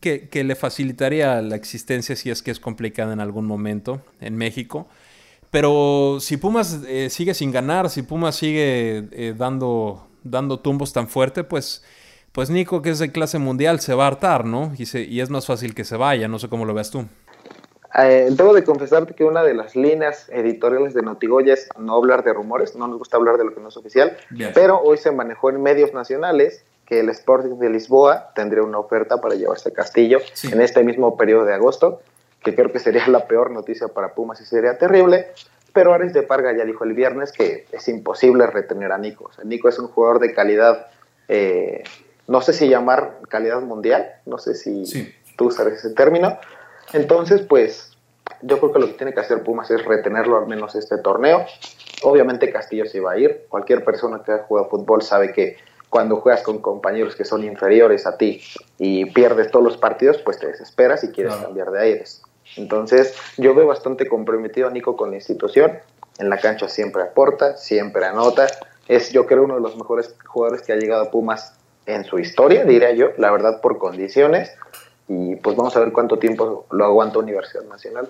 que, 0.00 0.44
le 0.44 0.54
facilitaría 0.54 1.42
la 1.42 1.56
existencia 1.56 2.16
si 2.16 2.30
es 2.30 2.40
que 2.40 2.50
es 2.50 2.58
complicada 2.58 3.12
en 3.12 3.20
algún 3.20 3.44
momento 3.44 4.02
en 4.22 4.34
México. 4.38 4.88
Pero 5.50 6.16
si 6.22 6.38
Pumas 6.38 6.80
eh, 6.88 7.10
sigue 7.10 7.34
sin 7.34 7.52
ganar, 7.52 7.90
si 7.90 8.00
Pumas 8.00 8.34
sigue 8.34 9.08
eh, 9.12 9.34
dando, 9.36 10.08
dando 10.24 10.58
tumbos 10.60 10.94
tan 10.94 11.06
fuerte, 11.08 11.44
pues, 11.44 11.84
pues 12.32 12.48
Nico, 12.48 12.80
que 12.80 12.88
es 12.88 12.98
de 12.98 13.12
clase 13.12 13.38
mundial, 13.38 13.78
se 13.80 13.92
va 13.92 14.04
a 14.04 14.06
hartar, 14.06 14.46
¿no? 14.46 14.72
Y, 14.78 14.84
y 15.00 15.20
es 15.20 15.28
más 15.28 15.44
fácil 15.44 15.74
que 15.74 15.84
se 15.84 15.98
vaya, 15.98 16.28
no 16.28 16.38
sé 16.38 16.48
cómo 16.48 16.64
lo 16.64 16.72
veas 16.72 16.90
tú. 16.90 17.04
Eh, 17.94 18.28
debo 18.30 18.52
de 18.52 18.64
confesarte 18.64 19.14
que 19.14 19.24
una 19.24 19.42
de 19.42 19.54
las 19.54 19.74
líneas 19.74 20.28
editoriales 20.28 20.94
de 20.94 21.02
Notigoya 21.02 21.54
es 21.54 21.68
no 21.78 21.94
hablar 21.94 22.22
de 22.22 22.32
rumores, 22.32 22.76
no 22.76 22.86
nos 22.86 22.98
gusta 22.98 23.16
hablar 23.16 23.38
de 23.38 23.44
lo 23.44 23.54
que 23.54 23.60
no 23.60 23.68
es 23.68 23.76
oficial, 23.76 24.16
pero 24.54 24.80
hoy 24.80 24.98
se 24.98 25.10
manejó 25.10 25.50
en 25.50 25.62
medios 25.62 25.94
nacionales 25.94 26.64
que 26.84 27.00
el 27.00 27.08
Sporting 27.08 27.58
de 27.58 27.70
Lisboa 27.70 28.30
tendría 28.34 28.62
una 28.62 28.78
oferta 28.78 29.20
para 29.20 29.34
llevarse 29.34 29.70
a 29.70 29.72
Castillo 29.72 30.18
en 30.44 30.60
este 30.60 30.84
mismo 30.84 31.16
periodo 31.16 31.44
de 31.44 31.54
agosto 31.54 32.00
que 32.42 32.54
creo 32.54 32.72
que 32.72 32.78
sería 32.78 33.06
la 33.08 33.26
peor 33.26 33.50
noticia 33.50 33.88
para 33.88 34.14
Pumas 34.14 34.40
y 34.40 34.44
sería 34.44 34.78
terrible. 34.78 35.28
Pero 35.72 35.92
Ares 35.92 36.12
de 36.12 36.22
Parga 36.22 36.56
ya 36.56 36.64
dijo 36.64 36.84
el 36.84 36.94
viernes 36.94 37.32
que 37.32 37.66
es 37.70 37.88
imposible 37.88 38.46
retener 38.46 38.92
a 38.92 38.98
Nico. 38.98 39.30
Nico 39.44 39.68
es 39.68 39.78
un 39.78 39.88
jugador 39.88 40.18
de 40.18 40.32
calidad, 40.32 40.86
eh, 41.28 41.84
no 42.26 42.40
sé 42.40 42.52
si 42.52 42.68
llamar 42.68 43.18
calidad 43.28 43.60
mundial, 43.60 44.06
no 44.26 44.38
sé 44.38 44.54
si 44.54 45.14
tú 45.36 45.50
sabes 45.50 45.84
ese 45.84 45.90
término. 45.90 46.38
Entonces, 46.92 47.42
pues 47.42 47.96
yo 48.42 48.58
creo 48.58 48.72
que 48.72 48.78
lo 48.78 48.86
que 48.86 48.92
tiene 48.94 49.14
que 49.14 49.20
hacer 49.20 49.42
Pumas 49.42 49.70
es 49.70 49.84
retenerlo 49.84 50.38
al 50.38 50.46
menos 50.46 50.74
este 50.74 50.98
torneo. 50.98 51.44
Obviamente 52.02 52.52
Castillo 52.52 52.86
se 52.86 53.00
va 53.00 53.12
a 53.12 53.18
ir. 53.18 53.46
Cualquier 53.48 53.84
persona 53.84 54.22
que 54.22 54.32
haya 54.32 54.44
jugado 54.44 54.68
fútbol 54.68 55.02
sabe 55.02 55.32
que 55.32 55.56
cuando 55.88 56.16
juegas 56.16 56.42
con 56.42 56.58
compañeros 56.58 57.16
que 57.16 57.24
son 57.24 57.44
inferiores 57.44 58.06
a 58.06 58.16
ti 58.16 58.42
y 58.78 59.06
pierdes 59.06 59.50
todos 59.50 59.64
los 59.64 59.76
partidos, 59.76 60.18
pues 60.18 60.38
te 60.38 60.46
desesperas 60.46 61.02
y 61.04 61.08
quieres 61.08 61.34
cambiar 61.36 61.70
de 61.70 61.80
aires. 61.80 62.22
Entonces, 62.56 63.14
yo 63.36 63.54
veo 63.54 63.66
bastante 63.66 64.06
comprometido 64.06 64.68
a 64.68 64.70
Nico 64.70 64.96
con 64.96 65.10
la 65.10 65.16
institución. 65.16 65.78
En 66.18 66.30
la 66.30 66.38
cancha 66.38 66.68
siempre 66.68 67.02
aporta, 67.02 67.56
siempre 67.56 68.04
anota, 68.04 68.46
Es 68.88 69.12
yo 69.12 69.26
creo 69.26 69.44
uno 69.44 69.56
de 69.56 69.60
los 69.60 69.76
mejores 69.76 70.14
jugadores 70.26 70.62
que 70.62 70.72
ha 70.72 70.76
llegado 70.76 71.04
a 71.04 71.10
Pumas 71.10 71.54
en 71.86 72.04
su 72.04 72.18
historia, 72.18 72.64
diría 72.64 72.92
yo, 72.92 73.10
la 73.18 73.30
verdad 73.30 73.60
por 73.60 73.78
condiciones. 73.78 74.50
Y 75.08 75.36
pues 75.36 75.56
vamos 75.56 75.74
a 75.76 75.80
ver 75.80 75.92
cuánto 75.92 76.18
tiempo 76.18 76.66
lo 76.70 76.84
aguanta 76.84 77.18
Universidad 77.18 77.64
Nacional. 77.64 78.08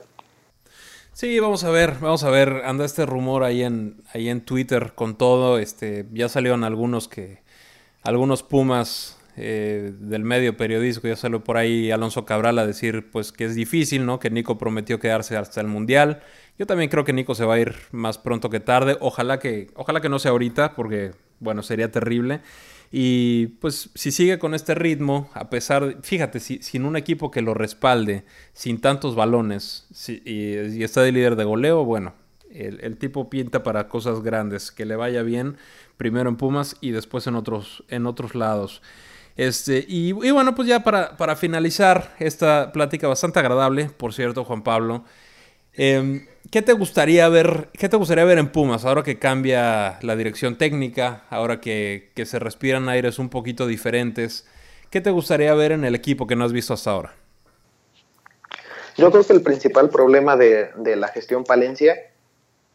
Sí, 1.12 1.40
vamos 1.40 1.64
a 1.64 1.70
ver, 1.70 1.94
vamos 2.00 2.22
a 2.24 2.30
ver. 2.30 2.62
Anda 2.64 2.84
este 2.84 3.06
rumor 3.06 3.44
ahí 3.44 3.62
en, 3.62 4.02
ahí 4.12 4.28
en 4.28 4.40
Twitter 4.40 4.92
con 4.94 5.16
todo. 5.16 5.58
Este, 5.58 6.06
ya 6.12 6.28
salieron 6.28 6.64
algunos 6.64 7.08
que, 7.08 7.42
algunos 8.02 8.42
Pumas 8.42 9.18
eh, 9.36 9.92
del 9.98 10.24
medio 10.24 10.56
periodístico, 10.56 11.06
ya 11.08 11.16
salió 11.16 11.44
por 11.44 11.56
ahí 11.56 11.90
Alonso 11.90 12.24
Cabral 12.24 12.58
a 12.58 12.66
decir 12.66 13.10
pues 13.10 13.30
que 13.30 13.44
es 13.44 13.54
difícil, 13.54 14.04
¿no? 14.04 14.18
Que 14.18 14.30
Nico 14.30 14.58
prometió 14.58 14.98
quedarse 14.98 15.36
hasta 15.36 15.60
el 15.60 15.68
Mundial. 15.68 16.22
Yo 16.58 16.66
también 16.66 16.90
creo 16.90 17.04
que 17.04 17.12
Nico 17.12 17.34
se 17.34 17.44
va 17.44 17.54
a 17.54 17.60
ir 17.60 17.74
más 17.92 18.18
pronto 18.18 18.50
que 18.50 18.58
tarde. 18.58 18.96
Ojalá 19.00 19.38
que, 19.38 19.68
ojalá 19.76 20.00
que 20.00 20.08
no 20.08 20.18
sea 20.18 20.32
ahorita, 20.32 20.74
porque 20.74 21.12
bueno, 21.38 21.62
sería 21.62 21.92
terrible. 21.92 22.40
Y 22.90 23.48
pues 23.60 23.90
si 23.94 24.10
sigue 24.10 24.38
con 24.38 24.54
este 24.54 24.74
ritmo, 24.74 25.28
a 25.34 25.50
pesar, 25.50 25.98
fíjate, 26.02 26.40
si, 26.40 26.62
sin 26.62 26.84
un 26.84 26.96
equipo 26.96 27.30
que 27.30 27.42
lo 27.42 27.52
respalde, 27.52 28.24
sin 28.54 28.80
tantos 28.80 29.14
balones, 29.14 29.86
y, 30.24 30.82
está 30.82 31.02
de 31.02 31.12
líder 31.12 31.36
de 31.36 31.44
goleo, 31.44 31.84
bueno, 31.84 32.14
el, 32.50 32.96
tipo 32.96 33.28
pinta 33.28 33.62
para 33.62 33.88
cosas 33.88 34.22
grandes, 34.22 34.70
que 34.70 34.86
le 34.86 34.96
vaya 34.96 35.22
bien, 35.22 35.58
primero 35.98 36.30
en 36.30 36.36
Pumas 36.36 36.76
y 36.80 36.92
después 36.92 37.26
en 37.26 37.34
otros, 37.34 37.84
en 37.88 38.06
otros 38.06 38.34
lados. 38.34 38.80
Este, 39.36 39.84
y, 39.86 40.12
bueno, 40.12 40.54
pues 40.54 40.66
ya 40.66 40.82
para, 40.82 41.16
para, 41.16 41.36
finalizar 41.36 42.16
esta 42.18 42.72
plática 42.72 43.06
bastante 43.06 43.38
agradable, 43.38 43.90
por 43.90 44.14
cierto, 44.14 44.44
Juan 44.44 44.62
Pablo, 44.62 45.04
em, 45.78 46.26
¿qué, 46.50 46.60
te 46.60 46.72
gustaría 46.74 47.28
ver, 47.28 47.70
¿qué 47.72 47.88
te 47.88 47.96
gustaría 47.96 48.24
ver 48.24 48.38
en 48.38 48.52
Pumas 48.52 48.84
ahora 48.84 49.02
que 49.02 49.18
cambia 49.18 49.98
la 50.02 50.16
dirección 50.16 50.58
técnica, 50.58 51.24
ahora 51.30 51.60
que, 51.60 52.10
que 52.14 52.26
se 52.26 52.38
respiran 52.38 52.88
aires 52.88 53.18
un 53.18 53.30
poquito 53.30 53.66
diferentes? 53.66 54.46
¿Qué 54.90 55.00
te 55.00 55.10
gustaría 55.10 55.54
ver 55.54 55.72
en 55.72 55.84
el 55.84 55.94
equipo 55.94 56.26
que 56.26 56.36
no 56.36 56.44
has 56.44 56.52
visto 56.52 56.74
hasta 56.74 56.90
ahora? 56.90 57.14
Yo 58.96 59.10
creo 59.10 59.24
que 59.24 59.32
el 59.32 59.42
principal 59.42 59.90
problema 59.90 60.36
de, 60.36 60.70
de 60.76 60.96
la 60.96 61.08
gestión 61.08 61.44
Palencia, 61.44 61.94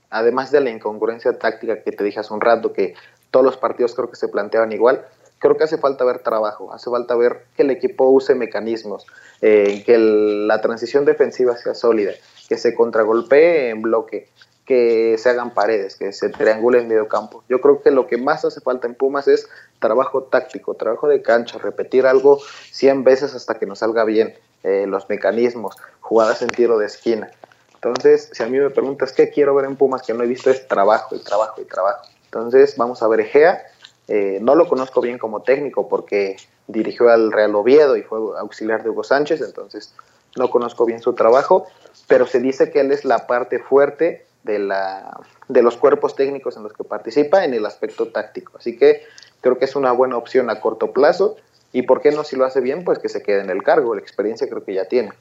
además 0.09 0.51
de 0.51 0.61
la 0.61 0.69
incongruencia 0.69 1.37
táctica 1.37 1.83
que 1.83 1.91
te 1.91 2.03
dije 2.03 2.19
hace 2.19 2.33
un 2.33 2.39
rato, 2.39 2.71
que 2.71 2.95
todos 3.29 3.45
los 3.45 3.57
partidos 3.57 3.93
creo 3.93 4.09
que 4.09 4.15
se 4.15 4.29
planteaban 4.29 4.71
igual, 4.71 5.05
creo 5.43 5.57
que 5.57 5.65
hace 5.65 5.77
falta 5.77 6.05
ver 6.05 6.19
trabajo, 6.19 6.71
hace 6.71 6.89
falta 6.89 7.15
ver 7.15 7.47
que 7.57 7.63
el 7.63 7.71
equipo 7.71 8.09
use 8.09 8.33
mecanismos, 8.35 9.05
eh, 9.41 9.83
que 9.85 9.97
la 9.97 10.61
transición 10.61 11.03
defensiva 11.03 11.57
sea 11.57 11.73
sólida, 11.73 12.13
que 12.53 12.59
se 12.59 12.75
contragolpee 12.75 13.69
en 13.69 13.81
bloque, 13.81 14.29
que 14.63 15.15
se 15.17 15.27
hagan 15.27 15.55
paredes, 15.55 15.95
que 15.95 16.13
se 16.13 16.29
triangule 16.29 16.81
en 16.81 16.87
medio 16.87 17.07
campo. 17.07 17.43
Yo 17.49 17.59
creo 17.61 17.81
que 17.81 17.89
lo 17.89 18.05
que 18.05 18.17
más 18.17 18.45
hace 18.45 18.61
falta 18.61 18.85
en 18.85 18.93
Pumas 18.93 19.27
es 19.27 19.49
trabajo 19.79 20.21
táctico, 20.25 20.75
trabajo 20.75 21.07
de 21.07 21.23
cancha, 21.23 21.57
repetir 21.57 22.05
algo 22.05 22.39
100 22.69 23.03
veces 23.03 23.33
hasta 23.33 23.57
que 23.57 23.65
nos 23.65 23.79
salga 23.79 24.03
bien, 24.03 24.35
eh, 24.61 24.85
los 24.87 25.09
mecanismos, 25.09 25.75
jugadas 25.99 26.43
en 26.43 26.49
tiro 26.49 26.77
de 26.77 26.85
esquina. 26.85 27.31
Entonces, 27.73 28.29
si 28.31 28.43
a 28.43 28.45
mí 28.45 28.59
me 28.59 28.69
preguntas 28.69 29.13
qué 29.13 29.31
quiero 29.31 29.55
ver 29.55 29.65
en 29.65 29.75
Pumas 29.75 30.03
que 30.03 30.13
no 30.13 30.23
he 30.23 30.27
visto 30.27 30.51
es 30.51 30.67
trabajo 30.67 31.15
y 31.15 31.23
trabajo 31.23 31.59
y 31.59 31.65
trabajo. 31.65 32.05
Entonces, 32.25 32.77
vamos 32.77 33.01
a 33.01 33.07
ver 33.07 33.21
Egea, 33.21 33.63
eh, 34.07 34.37
no 34.43 34.53
lo 34.53 34.69
conozco 34.69 35.01
bien 35.01 35.17
como 35.17 35.41
técnico 35.41 35.89
porque 35.89 36.37
dirigió 36.67 37.09
al 37.09 37.31
Real 37.31 37.55
Oviedo 37.55 37.97
y 37.97 38.03
fue 38.03 38.19
auxiliar 38.37 38.83
de 38.83 38.91
Hugo 38.91 39.03
Sánchez, 39.03 39.41
entonces 39.41 39.95
no 40.37 40.49
conozco 40.49 40.85
bien 40.85 41.01
su 41.01 41.13
trabajo, 41.13 41.65
pero 42.07 42.25
se 42.27 42.39
dice 42.39 42.71
que 42.71 42.81
él 42.81 42.91
es 42.91 43.05
la 43.05 43.27
parte 43.27 43.59
fuerte 43.59 44.25
de, 44.43 44.59
la, 44.59 45.19
de 45.47 45.61
los 45.61 45.77
cuerpos 45.77 46.15
técnicos 46.15 46.57
en 46.57 46.63
los 46.63 46.73
que 46.73 46.83
participa 46.83 47.45
en 47.45 47.53
el 47.53 47.65
aspecto 47.65 48.07
táctico. 48.07 48.57
Así 48.57 48.77
que 48.77 49.03
creo 49.41 49.57
que 49.57 49.65
es 49.65 49.75
una 49.75 49.91
buena 49.91 50.17
opción 50.17 50.49
a 50.49 50.59
corto 50.59 50.91
plazo 50.91 51.37
y 51.71 51.83
por 51.83 52.01
qué 52.01 52.11
no 52.11 52.23
si 52.23 52.35
lo 52.35 52.45
hace 52.45 52.61
bien, 52.61 52.83
pues 52.83 52.99
que 52.99 53.09
se 53.09 53.21
quede 53.21 53.41
en 53.41 53.49
el 53.49 53.63
cargo, 53.63 53.95
la 53.95 54.01
experiencia 54.01 54.47
creo 54.47 54.63
que 54.63 54.73
ya 54.73 54.85
tiene. 54.85 55.11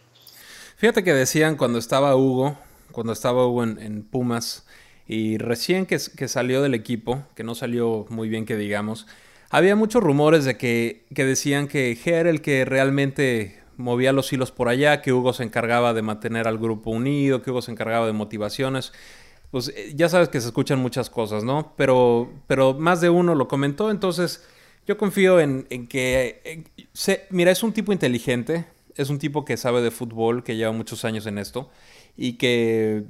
Fíjate 0.76 1.04
que 1.04 1.14
decían 1.14 1.56
cuando 1.56 1.78
estaba 1.78 2.16
Hugo, 2.16 2.56
cuando 2.90 3.12
estaba 3.12 3.46
Hugo 3.46 3.64
en 3.64 4.02
Pumas, 4.02 4.66
y 5.06 5.38
recién 5.38 5.86
que, 5.86 5.98
salió 5.98 6.62
del 6.62 6.74
equipo, 6.74 7.22
que 7.34 7.44
no 7.44 7.54
salió 7.54 8.06
muy 8.08 8.28
bien 8.28 8.46
que 8.46 8.56
digamos, 8.56 9.06
había 9.50 9.76
muchos 9.76 10.02
rumores 10.02 10.44
de 10.44 10.56
que, 10.56 11.04
decían 11.10 11.68
que 11.68 11.96
G 11.96 12.12
era 12.12 12.30
el 12.30 12.40
que 12.40 12.64
realmente 12.64 13.61
movía 13.76 14.12
los 14.12 14.32
hilos 14.32 14.50
por 14.50 14.68
allá, 14.68 15.02
que 15.02 15.12
Hugo 15.12 15.32
se 15.32 15.42
encargaba 15.44 15.94
de 15.94 16.02
mantener 16.02 16.48
al 16.48 16.58
grupo 16.58 16.90
unido, 16.90 17.42
que 17.42 17.50
Hugo 17.50 17.62
se 17.62 17.72
encargaba 17.72 18.06
de 18.06 18.12
motivaciones. 18.12 18.92
Pues 19.50 19.68
eh, 19.68 19.92
ya 19.94 20.08
sabes 20.08 20.28
que 20.28 20.40
se 20.40 20.48
escuchan 20.48 20.78
muchas 20.78 21.10
cosas, 21.10 21.44
¿no? 21.44 21.74
Pero, 21.76 22.32
pero 22.46 22.74
más 22.74 23.00
de 23.00 23.10
uno 23.10 23.34
lo 23.34 23.48
comentó, 23.48 23.90
entonces 23.90 24.44
yo 24.86 24.96
confío 24.96 25.40
en, 25.40 25.64
que... 25.88 26.64
mira, 27.30 27.50
es 27.50 27.62
un 27.62 27.72
tipo 27.72 27.92
inteligente, 27.92 28.66
es 28.96 29.10
un 29.10 29.18
tipo 29.18 29.44
que 29.44 29.56
sabe 29.56 29.82
de 29.82 29.90
fútbol, 29.90 30.42
que 30.42 30.56
lleva 30.56 30.72
muchos 30.72 31.04
años 31.04 31.26
en 31.26 31.38
esto, 31.38 31.70
y 32.16 32.34
que, 32.34 33.04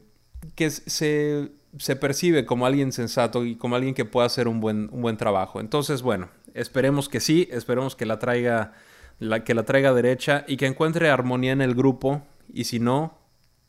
que 0.55 0.71
se 0.71 1.51
se 1.79 1.97
percibe 1.97 2.45
como 2.45 2.67
alguien 2.67 2.93
sensato 2.93 3.45
y 3.45 3.57
como 3.57 3.77
alguien 3.77 3.95
que 3.95 4.05
pueda 4.05 4.27
hacer 4.27 4.49
un 4.49 4.61
buen, 4.61 4.89
un 4.93 5.03
buen 5.03 5.17
trabajo. 5.17 5.61
Entonces, 5.61 6.03
bueno, 6.03 6.29
esperemos 6.55 7.09
que 7.09 7.21
sí, 7.21 7.49
esperemos 7.51 7.97
que 7.97 8.07
la 8.07 8.19
traiga, 8.19 8.75
la, 9.19 9.45
que 9.45 9.55
la 9.55 9.65
traiga 9.65 9.93
derecha 9.93 10.45
y 10.47 10.57
que 10.57 10.67
encuentre 10.67 11.11
armonía 11.11 11.53
en 11.53 11.63
el 11.63 11.75
grupo 11.75 12.23
y 12.53 12.65
si 12.65 12.79
no, 12.79 13.19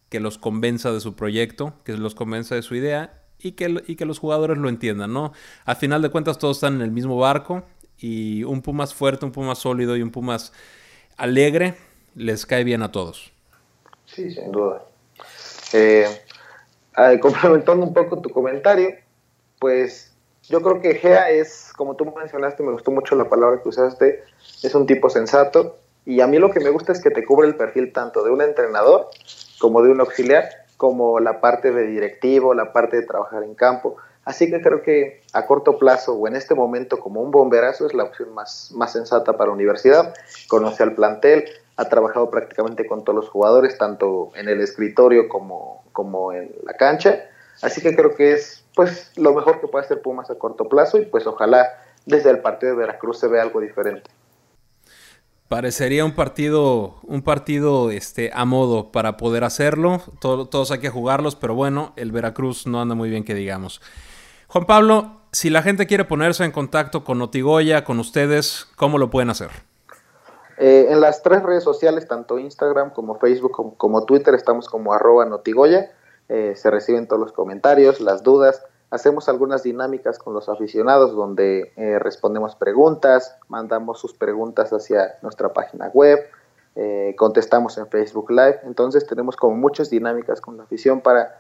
que 0.10 0.20
los 0.20 0.38
convenza 0.38 0.92
de 0.92 1.00
su 1.00 1.16
proyecto, 1.16 1.74
que 1.84 1.98
los 1.98 2.16
convenza 2.16 2.56
de 2.56 2.62
su 2.62 2.76
idea 2.76 3.22
y 3.40 3.54
que, 3.54 3.84
y 3.88 3.96
que 3.96 4.06
los 4.06 4.20
jugadores 4.20 4.58
lo 4.58 4.70
entiendan, 4.70 5.14
¿no? 5.14 5.34
Al 5.66 5.76
final 5.76 6.02
de 6.02 6.10
cuentas 6.10 6.38
todos 6.38 6.58
están 6.58 6.76
en 6.76 6.82
el 6.82 6.92
mismo 6.92 7.18
barco 7.18 7.64
y 7.98 8.44
un 8.44 8.62
Pumas 8.62 8.94
fuerte, 8.94 9.26
un 9.26 9.32
Pumas 9.32 9.60
sólido 9.60 9.98
y 9.98 10.02
un 10.02 10.12
Pumas 10.12 10.54
alegre 11.18 11.76
les 12.16 12.46
cae 12.46 12.64
bien 12.64 12.84
a 12.84 12.92
todos. 12.92 13.32
Sí, 14.06 14.32
sin 14.32 14.52
duda. 14.52 14.84
Eh, 15.74 16.08
complementando 17.20 17.86
un 17.86 17.94
poco 17.94 18.22
tu 18.22 18.30
comentario, 18.30 18.90
pues 19.60 20.13
yo 20.50 20.62
creo 20.62 20.82
que 20.82 20.96
Gea 20.96 21.30
es, 21.30 21.72
como 21.76 21.96
tú 21.96 22.06
mencionaste, 22.16 22.64
me 22.64 22.72
gustó 22.72 22.92
mucho 22.92 23.16
la 23.16 23.30
palabra 23.30 23.62
que 23.62 23.70
usaste, 23.70 24.24
es 24.62 24.76
un 24.76 24.86
tipo 24.86 25.10
sensato 25.10 25.78
y 26.06 26.22
a 26.22 26.28
mí 26.28 26.38
lo 26.38 26.52
que 26.52 26.60
me 26.60 26.70
gusta 26.70 26.92
es 26.92 27.02
que 27.02 27.10
te 27.10 27.24
cubre 27.24 27.48
el 27.48 27.56
perfil 27.56 27.94
tanto 27.94 28.24
de 28.24 28.32
un 28.32 28.42
entrenador 28.42 29.08
como 29.60 29.82
de 29.82 29.92
un 29.92 30.02
auxiliar, 30.02 30.50
como 30.78 31.20
la 31.20 31.40
parte 31.40 31.72
de 31.72 31.88
directivo, 31.88 32.54
la 32.54 32.74
parte 32.74 32.98
de 32.98 33.06
trabajar 33.06 33.44
en 33.44 33.56
campo. 33.56 33.96
Así 34.26 34.50
que 34.50 34.62
creo 34.62 34.82
que 34.82 35.22
a 35.34 35.46
corto 35.46 35.78
plazo 35.78 36.14
o 36.14 36.28
en 36.28 36.36
este 36.36 36.56
momento 36.56 37.00
como 37.00 37.22
un 37.22 37.32
bomberazo 37.32 37.86
es 37.86 37.94
la 37.94 38.04
opción 38.04 38.34
más, 38.34 38.72
más 38.74 38.94
sensata 38.94 39.34
para 39.38 39.50
la 39.50 39.54
universidad. 39.54 40.14
Conoce 40.48 40.84
al 40.84 40.94
plantel, 40.94 41.46
ha 41.76 41.86
trabajado 41.90 42.30
prácticamente 42.30 42.86
con 42.86 43.04
todos 43.04 43.16
los 43.16 43.30
jugadores, 43.30 43.78
tanto 43.78 44.32
en 44.36 44.48
el 44.48 44.62
escritorio 44.62 45.28
como, 45.28 45.84
como 45.92 46.34
en 46.34 46.54
la 46.64 46.74
cancha. 46.74 47.26
Así 47.64 47.82
que 47.82 47.96
creo 47.96 48.14
que 48.14 48.34
es 48.34 48.64
pues 48.76 49.12
lo 49.16 49.34
mejor 49.34 49.62
que 49.62 49.68
puede 49.68 49.86
hacer 49.86 50.02
Pumas 50.02 50.30
a 50.30 50.36
corto 50.36 50.68
plazo 50.68 50.98
y 50.98 51.06
pues 51.06 51.26
ojalá 51.26 51.68
desde 52.06 52.30
el 52.30 52.40
partido 52.40 52.74
de 52.74 52.80
Veracruz 52.80 53.20
se 53.20 53.28
vea 53.28 53.42
algo 53.42 53.62
diferente. 53.62 54.12
Parecería 55.48 56.04
un 56.04 56.14
partido, 56.14 56.96
un 57.04 57.22
partido 57.22 57.92
este, 57.92 58.32
a 58.34 58.44
modo 58.46 58.92
para 58.92 59.18
poder 59.18 59.44
hacerlo. 59.44 60.02
todos 60.20 60.72
hay 60.72 60.80
que 60.80 60.90
jugarlos, 60.90 61.36
pero 61.36 61.56
bueno, 61.56 61.94
el 61.96 62.12
Veracruz 62.12 62.68
no 62.68 62.82
anda 62.82 62.96
muy 62.96 63.10
bien 63.10 63.24
que 63.24 63.34
digamos. 63.34 63.82
Juan 64.48 64.66
Pablo, 64.66 65.22
si 65.32 65.50
la 65.50 65.62
gente 65.62 65.88
quiere 65.88 66.06
ponerse 66.06 66.44
en 66.44 66.52
contacto 66.52 67.04
con 67.04 67.18
Notigoya, 67.18 67.84
con 67.84 68.00
ustedes, 68.00 68.68
¿cómo 68.76 68.98
lo 68.98 69.10
pueden 69.10 69.30
hacer? 69.30 69.52
Eh, 70.58 70.88
en 70.90 71.02
las 71.02 71.24
tres 71.24 71.42
redes 71.44 71.64
sociales, 71.64 72.08
tanto 72.08 72.38
Instagram 72.38 72.92
como 72.92 73.16
Facebook 73.20 73.76
como, 73.78 74.06
Twitter, 74.06 74.36
estamos 74.36 74.68
como 74.68 74.94
arroba 74.94 75.26
notigoya. 75.26 75.92
Eh, 76.30 76.54
se 76.56 76.70
reciben 76.72 77.08
todos 77.08 77.20
los 77.20 77.32
comentarios, 77.32 78.02
las 78.02 78.24
dudas. 78.24 78.64
Hacemos 78.90 79.28
algunas 79.30 79.64
dinámicas 79.64 80.20
con 80.20 80.34
los 80.34 80.50
aficionados 80.50 81.16
donde 81.16 81.74
eh, 81.76 82.00
respondemos 82.00 82.56
preguntas, 82.56 83.36
mandamos 83.48 84.00
sus 84.00 84.14
preguntas 84.14 84.72
hacia 84.72 85.18
nuestra 85.22 85.52
página 85.52 85.90
web, 85.90 86.20
contestamos 87.18 87.78
en 87.78 87.88
Facebook 87.88 88.32
Live. 88.32 88.60
Entonces 88.64 89.06
tenemos 89.06 89.36
como 89.36 89.56
muchas 89.56 89.90
dinámicas 89.90 90.42
con 90.42 90.58
la 90.58 90.64
afición 90.64 91.02
para 91.02 91.40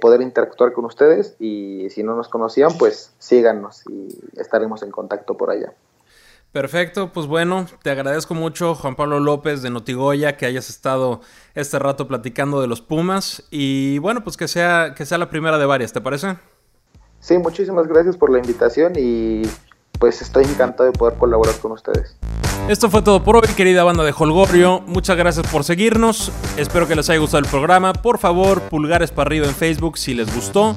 poder 0.00 0.22
interactuar 0.22 0.72
con 0.72 0.84
ustedes 0.84 1.36
y 1.40 1.88
si 1.90 2.02
no 2.04 2.16
nos 2.16 2.28
conocían, 2.28 2.70
pues 2.78 3.14
síganos 3.18 3.84
y 3.88 4.08
estaremos 4.36 4.82
en 4.82 4.90
contacto 4.90 5.36
por 5.36 5.50
allá. 5.50 5.72
Perfecto, 6.56 7.12
pues 7.12 7.26
bueno, 7.26 7.66
te 7.82 7.90
agradezco 7.90 8.32
mucho 8.32 8.74
Juan 8.74 8.96
Pablo 8.96 9.20
López 9.20 9.60
de 9.60 9.68
Notigoya 9.68 10.38
que 10.38 10.46
hayas 10.46 10.70
estado 10.70 11.20
este 11.54 11.78
rato 11.78 12.08
platicando 12.08 12.62
de 12.62 12.66
los 12.66 12.80
Pumas 12.80 13.42
y 13.50 13.98
bueno, 13.98 14.24
pues 14.24 14.38
que 14.38 14.48
sea 14.48 14.94
que 14.96 15.04
sea 15.04 15.18
la 15.18 15.28
primera 15.28 15.58
de 15.58 15.66
varias, 15.66 15.92
¿te 15.92 16.00
parece? 16.00 16.38
Sí, 17.20 17.36
muchísimas 17.36 17.86
gracias 17.86 18.16
por 18.16 18.32
la 18.32 18.38
invitación 18.38 18.94
y 18.96 19.42
pues 19.98 20.22
estoy 20.22 20.44
encantado 20.44 20.90
de 20.90 20.96
poder 20.96 21.18
colaborar 21.18 21.54
con 21.56 21.72
ustedes. 21.72 22.16
Esto 22.70 22.88
fue 22.88 23.02
todo 23.02 23.22
por 23.22 23.36
hoy, 23.36 23.52
querida 23.54 23.84
banda 23.84 24.02
de 24.02 24.14
Holgorio. 24.16 24.80
Muchas 24.86 25.18
gracias 25.18 25.46
por 25.52 25.62
seguirnos. 25.62 26.32
Espero 26.56 26.88
que 26.88 26.96
les 26.96 27.10
haya 27.10 27.20
gustado 27.20 27.44
el 27.44 27.50
programa. 27.50 27.92
Por 27.92 28.16
favor, 28.16 28.62
pulgares 28.62 29.10
para 29.10 29.28
arriba 29.28 29.46
en 29.46 29.54
Facebook 29.54 29.98
si 29.98 30.14
les 30.14 30.34
gustó. 30.34 30.74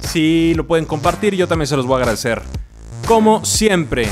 Si 0.00 0.52
lo 0.56 0.66
pueden 0.66 0.84
compartir, 0.84 1.34
yo 1.34 1.48
también 1.48 1.68
se 1.68 1.76
los 1.78 1.86
voy 1.86 1.94
a 1.94 1.98
agradecer. 2.00 2.42
Como 3.06 3.46
siempre, 3.46 4.08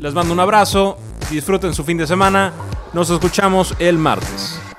les 0.00 0.14
mando 0.14 0.32
un 0.32 0.40
abrazo, 0.40 0.96
disfruten 1.30 1.74
su 1.74 1.84
fin 1.84 1.98
de 1.98 2.06
semana, 2.06 2.52
nos 2.92 3.10
escuchamos 3.10 3.74
el 3.78 3.98
martes. 3.98 4.69